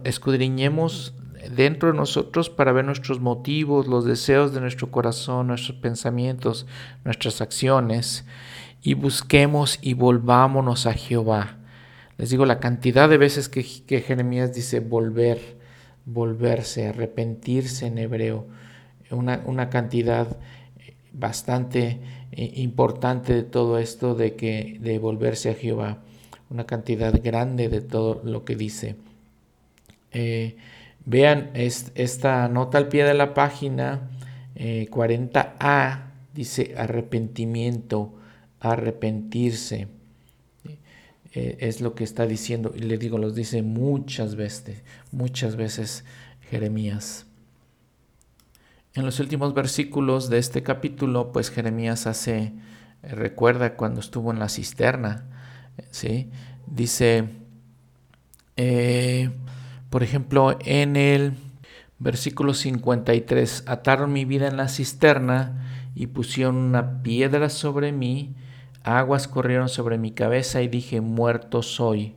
escudriñemos 0.03 1.13
dentro 1.55 1.91
de 1.91 1.97
nosotros 1.97 2.49
para 2.49 2.71
ver 2.71 2.85
nuestros 2.85 3.19
motivos, 3.19 3.87
los 3.87 4.05
deseos 4.05 4.53
de 4.53 4.61
nuestro 4.61 4.91
corazón, 4.91 5.47
nuestros 5.47 5.77
pensamientos, 5.77 6.65
nuestras 7.03 7.41
acciones 7.41 8.25
y 8.81 8.93
busquemos 8.93 9.79
y 9.81 9.93
volvámonos 9.93 10.85
a 10.85 10.93
Jehová. 10.93 11.57
Les 12.17 12.29
digo 12.29 12.45
la 12.45 12.59
cantidad 12.59 13.09
de 13.09 13.17
veces 13.17 13.49
que, 13.49 13.63
Jeremías 13.63 14.53
dice 14.53 14.79
volver, 14.79 15.57
volverse, 16.05 16.87
arrepentirse 16.87 17.87
en 17.87 17.97
hebreo, 17.97 18.47
una, 19.09 19.69
cantidad 19.69 20.37
bastante 21.13 21.99
eh, 22.31 22.51
importante 22.55 23.33
de 23.33 23.43
todo 23.43 23.77
esto 23.77 24.15
de 24.15 24.35
que 24.35 24.77
de 24.81 24.97
volverse 24.97 25.51
a 25.51 25.53
Jehová, 25.53 25.99
una 26.49 26.65
cantidad 26.65 27.13
grande 27.23 27.69
de 27.69 27.81
todo 27.81 28.21
lo 28.23 28.43
que 28.43 28.55
dice. 28.55 28.95
Eh, 30.11 30.57
vean 31.05 31.51
esta 31.53 32.47
nota 32.49 32.77
al 32.77 32.87
pie 32.87 33.03
de 33.03 33.13
la 33.13 33.33
página 33.33 34.09
40a, 34.55 35.97
eh, 35.97 36.11
dice 36.33 36.73
arrepentimiento 36.77 38.13
arrepentirse. 38.59 39.87
Es 41.33 41.81
lo 41.81 41.95
que 41.95 42.03
está 42.03 42.27
diciendo, 42.27 42.73
y 42.75 42.81
le 42.81 42.99
digo, 42.99 43.17
los 43.17 43.33
dice 43.33 43.63
muchas 43.63 44.35
veces, 44.35 44.83
muchas 45.11 45.55
veces 45.55 46.05
Jeremías. 46.51 47.25
En 48.95 49.05
los 49.05 49.19
últimos 49.19 49.55
versículos 49.55 50.29
de 50.29 50.37
este 50.37 50.61
capítulo, 50.61 51.31
pues 51.31 51.49
Jeremías 51.49 52.05
hace, 52.05 52.53
eh, 53.01 53.15
recuerda 53.15 53.75
cuando 53.75 53.99
estuvo 53.99 54.31
en 54.31 54.37
la 54.37 54.49
cisterna, 54.49 55.25
¿sí? 55.89 56.29
Dice, 56.67 57.27
eh, 58.55 59.31
por 59.89 60.03
ejemplo, 60.03 60.59
en 60.59 60.95
el 60.95 61.33
versículo 61.97 62.53
53, 62.53 63.63
ataron 63.65 64.13
mi 64.13 64.25
vida 64.25 64.47
en 64.47 64.57
la 64.57 64.67
cisterna 64.67 65.89
y 65.95 66.05
pusieron 66.07 66.55
una 66.57 67.01
piedra 67.01 67.49
sobre 67.49 67.91
mí, 67.93 68.35
aguas 68.83 69.27
corrieron 69.27 69.69
sobre 69.69 69.97
mi 69.97 70.11
cabeza 70.11 70.61
y 70.61 70.67
dije, 70.67 71.01
muerto 71.01 71.63
soy. 71.63 72.15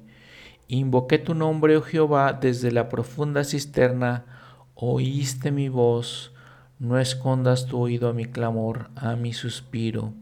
Invoqué 0.68 1.16
tu 1.16 1.34
nombre, 1.34 1.78
oh 1.78 1.82
Jehová, 1.82 2.34
desde 2.34 2.70
la 2.70 2.90
profunda 2.90 3.44
cisterna, 3.44 4.26
oíste 4.74 5.50
mi 5.52 5.70
voz, 5.70 6.35
no 6.78 6.98
escondas 6.98 7.66
tu 7.66 7.78
oído 7.78 8.08
a 8.08 8.12
mi 8.12 8.26
clamor, 8.26 8.90
a 8.96 9.16
mi 9.16 9.32
suspiro. 9.32 10.12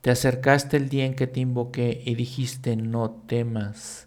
Te 0.00 0.10
acercaste 0.10 0.76
el 0.76 0.88
día 0.88 1.04
en 1.04 1.14
que 1.14 1.26
te 1.26 1.40
invoqué 1.40 2.02
y 2.04 2.14
dijiste, 2.14 2.76
no 2.76 3.10
temas. 3.26 4.06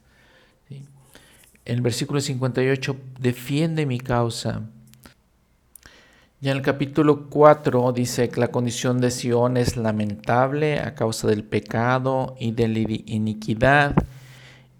El 1.66 1.82
versículo 1.82 2.22
58, 2.22 2.96
defiende 3.20 3.86
mi 3.86 4.00
causa. 4.00 4.64
Ya 6.42 6.52
en 6.52 6.58
el 6.58 6.64
capítulo 6.64 7.30
4 7.30 7.92
dice 7.92 8.30
que 8.30 8.40
la 8.40 8.48
condición 8.48 9.02
de 9.02 9.12
Sión 9.12 9.58
es 9.58 9.76
lamentable 9.76 10.80
a 10.80 10.96
causa 10.96 11.28
del 11.28 11.44
pecado 11.44 12.36
y 12.40 12.54
de 12.54 12.68
la 12.70 12.80
iniquidad 12.80 13.94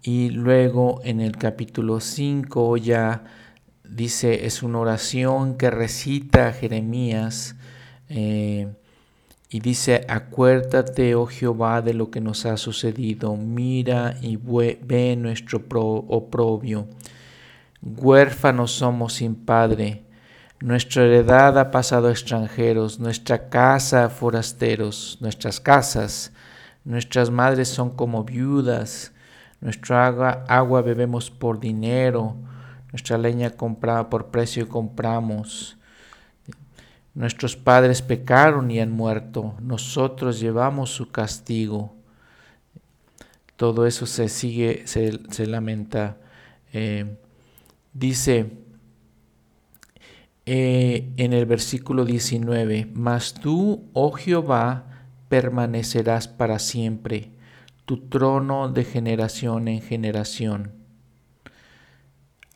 y 0.02 0.30
luego 0.30 1.00
en 1.04 1.20
el 1.20 1.36
capítulo 1.36 2.00
5 2.00 2.78
ya 2.78 3.24
dice, 3.90 4.46
es 4.46 4.62
una 4.62 4.78
oración 4.78 5.56
que 5.56 5.70
recita 5.70 6.52
Jeremías 6.52 7.56
eh, 8.08 8.72
y 9.48 9.60
dice, 9.60 10.04
acuérdate, 10.08 11.14
oh 11.14 11.26
Jehová, 11.26 11.82
de 11.82 11.94
lo 11.94 12.10
que 12.10 12.20
nos 12.20 12.46
ha 12.46 12.56
sucedido, 12.56 13.36
mira 13.36 14.16
y 14.22 14.36
ve 14.36 15.16
nuestro 15.16 15.64
oprobio. 16.08 16.86
Huérfanos 17.82 18.72
somos 18.72 19.14
sin 19.14 19.34
padre, 19.34 20.04
nuestra 20.60 21.04
heredad 21.04 21.58
ha 21.58 21.70
pasado 21.70 22.08
a 22.08 22.10
extranjeros, 22.10 23.00
nuestra 23.00 23.48
casa 23.48 24.04
a 24.04 24.08
forasteros, 24.10 25.18
nuestras 25.20 25.58
casas, 25.58 26.32
nuestras 26.84 27.30
madres 27.30 27.68
son 27.68 27.90
como 27.90 28.24
viudas, 28.24 29.12
nuestra 29.60 30.06
agua, 30.06 30.44
agua 30.48 30.82
bebemos 30.82 31.30
por 31.30 31.58
dinero, 31.58 32.36
nuestra 32.92 33.18
leña 33.18 33.50
comprada 33.50 34.10
por 34.10 34.30
precio 34.30 34.68
compramos. 34.68 35.76
Nuestros 37.14 37.56
padres 37.56 38.02
pecaron 38.02 38.70
y 38.70 38.80
han 38.80 38.92
muerto, 38.92 39.54
nosotros 39.60 40.40
llevamos 40.40 40.90
su 40.90 41.10
castigo. 41.10 41.94
Todo 43.56 43.86
eso 43.86 44.06
se 44.06 44.28
sigue, 44.28 44.86
se, 44.86 45.46
lamenta. 45.46 46.16
Eh, 46.72 47.16
dice 47.92 48.50
eh, 50.46 51.12
en 51.16 51.32
el 51.32 51.46
versículo 51.46 52.04
19, 52.04 52.88
mas 52.94 53.34
tú, 53.34 53.84
oh 53.92 54.12
Jehová, 54.12 55.06
permanecerás 55.28 56.26
para 56.26 56.58
siempre 56.58 57.30
tu 57.84 58.08
trono 58.08 58.68
de 58.68 58.84
generación 58.84 59.68
en 59.68 59.82
generación. 59.82 60.79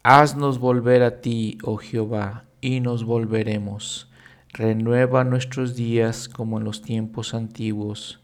Haznos 0.05 0.59
volver 0.59 1.03
a 1.03 1.21
ti, 1.21 1.59
oh 1.63 1.79
Jehová, 1.79 2.45
y 2.61 2.81
nos 2.81 3.05
volveremos. 3.05 4.09
Renueva 4.51 5.25
nuestros 5.25 5.75
días 5.75 6.29
como 6.29 6.59
en 6.59 6.65
los 6.65 6.83
tiempos 6.83 7.35
antiguos. 7.35 8.21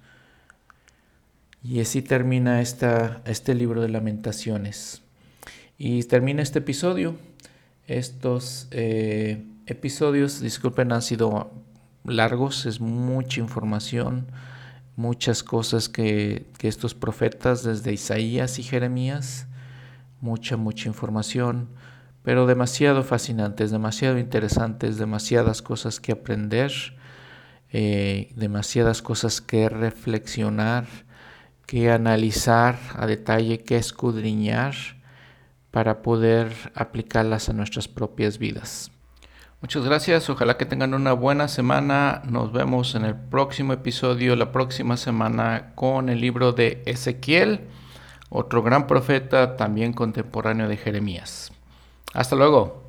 Y 1.65 1.81
así 1.81 2.03
termina 2.03 2.61
esta, 2.61 3.23
este 3.25 3.55
libro 3.55 3.81
de 3.81 3.89
lamentaciones. 3.89 5.03
Y 5.79 6.05
termina 6.05 6.43
este 6.43 6.61
episodio. 6.61 7.17
Estos 7.89 8.69
eh, 8.71 9.43
episodios, 9.67 10.41
disculpen, 10.41 10.93
han 10.93 11.03
sido 11.03 11.51
largos, 12.05 12.67
es 12.67 12.81
mucha 12.81 13.41
información 13.41 14.27
muchas 15.01 15.43
cosas 15.43 15.89
que, 15.89 16.45
estos 16.61 16.95
profetas, 16.95 17.65
desde 17.65 17.93
Isaías 17.93 18.59
y 18.59 18.63
Jeremías, 18.63 19.47
mucha, 20.21 20.57
mucha 20.57 20.89
información, 20.89 21.69
pero 22.23 22.47
demasiado 22.47 23.03
fascinantes, 23.03 23.71
demasiado 23.71 24.19
interesantes, 24.19 24.99
demasiadas 24.99 25.63
cosas 25.63 26.01
que 26.01 26.13
aprender, 26.13 26.73
eh, 27.73 28.33
demasiadas 28.37 29.03
cosas 29.03 29.41
que 29.41 29.69
reflexionar, 29.69 30.87
que 31.67 31.91
analizar 31.91 32.79
a 32.95 33.07
detalle, 33.07 33.63
que 33.63 33.77
escudriñar 33.77 34.75
para 35.71 36.03
poder 36.03 36.53
aplicarlas 36.75 37.49
a 37.49 37.53
nuestras 37.53 37.89
propias 37.89 38.39
vidas. 38.39 38.91
Muchas 39.63 39.85
gracias, 39.85 40.31
ojalá 40.31 40.57
que 40.57 40.65
tengan 40.65 40.95
una 40.95 41.13
buena 41.13 41.47
semana. 41.47 42.23
Nos 42.29 42.51
vemos 42.51 42.95
en 42.95 43.05
el 43.05 43.15
próximo 43.15 43.75
episodio, 43.75 44.35
la 44.35 44.53
próxima 44.53 44.97
semana, 44.97 45.73
con 45.75 46.09
el 46.09 46.21
libro 46.21 46.53
de 46.53 46.83
Ezequiel, 46.87 47.69
otro 48.31 48.63
gran 48.63 48.87
profeta 48.87 49.57
también 49.57 49.93
contemporáneo 49.93 50.69
de 50.69 50.77
Jeremías. 50.77 51.53
Hasta 52.15 52.37
luego. 52.37 52.80